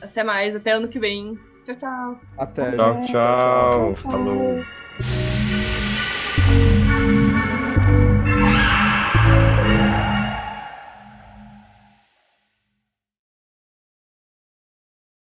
[0.00, 1.38] Até mais, até ano que vem.
[1.64, 2.20] Tchau, tchau.
[2.38, 2.76] Até.
[2.76, 3.94] Tchau, tchau.
[3.94, 3.96] Tchau.
[3.96, 5.45] Falou.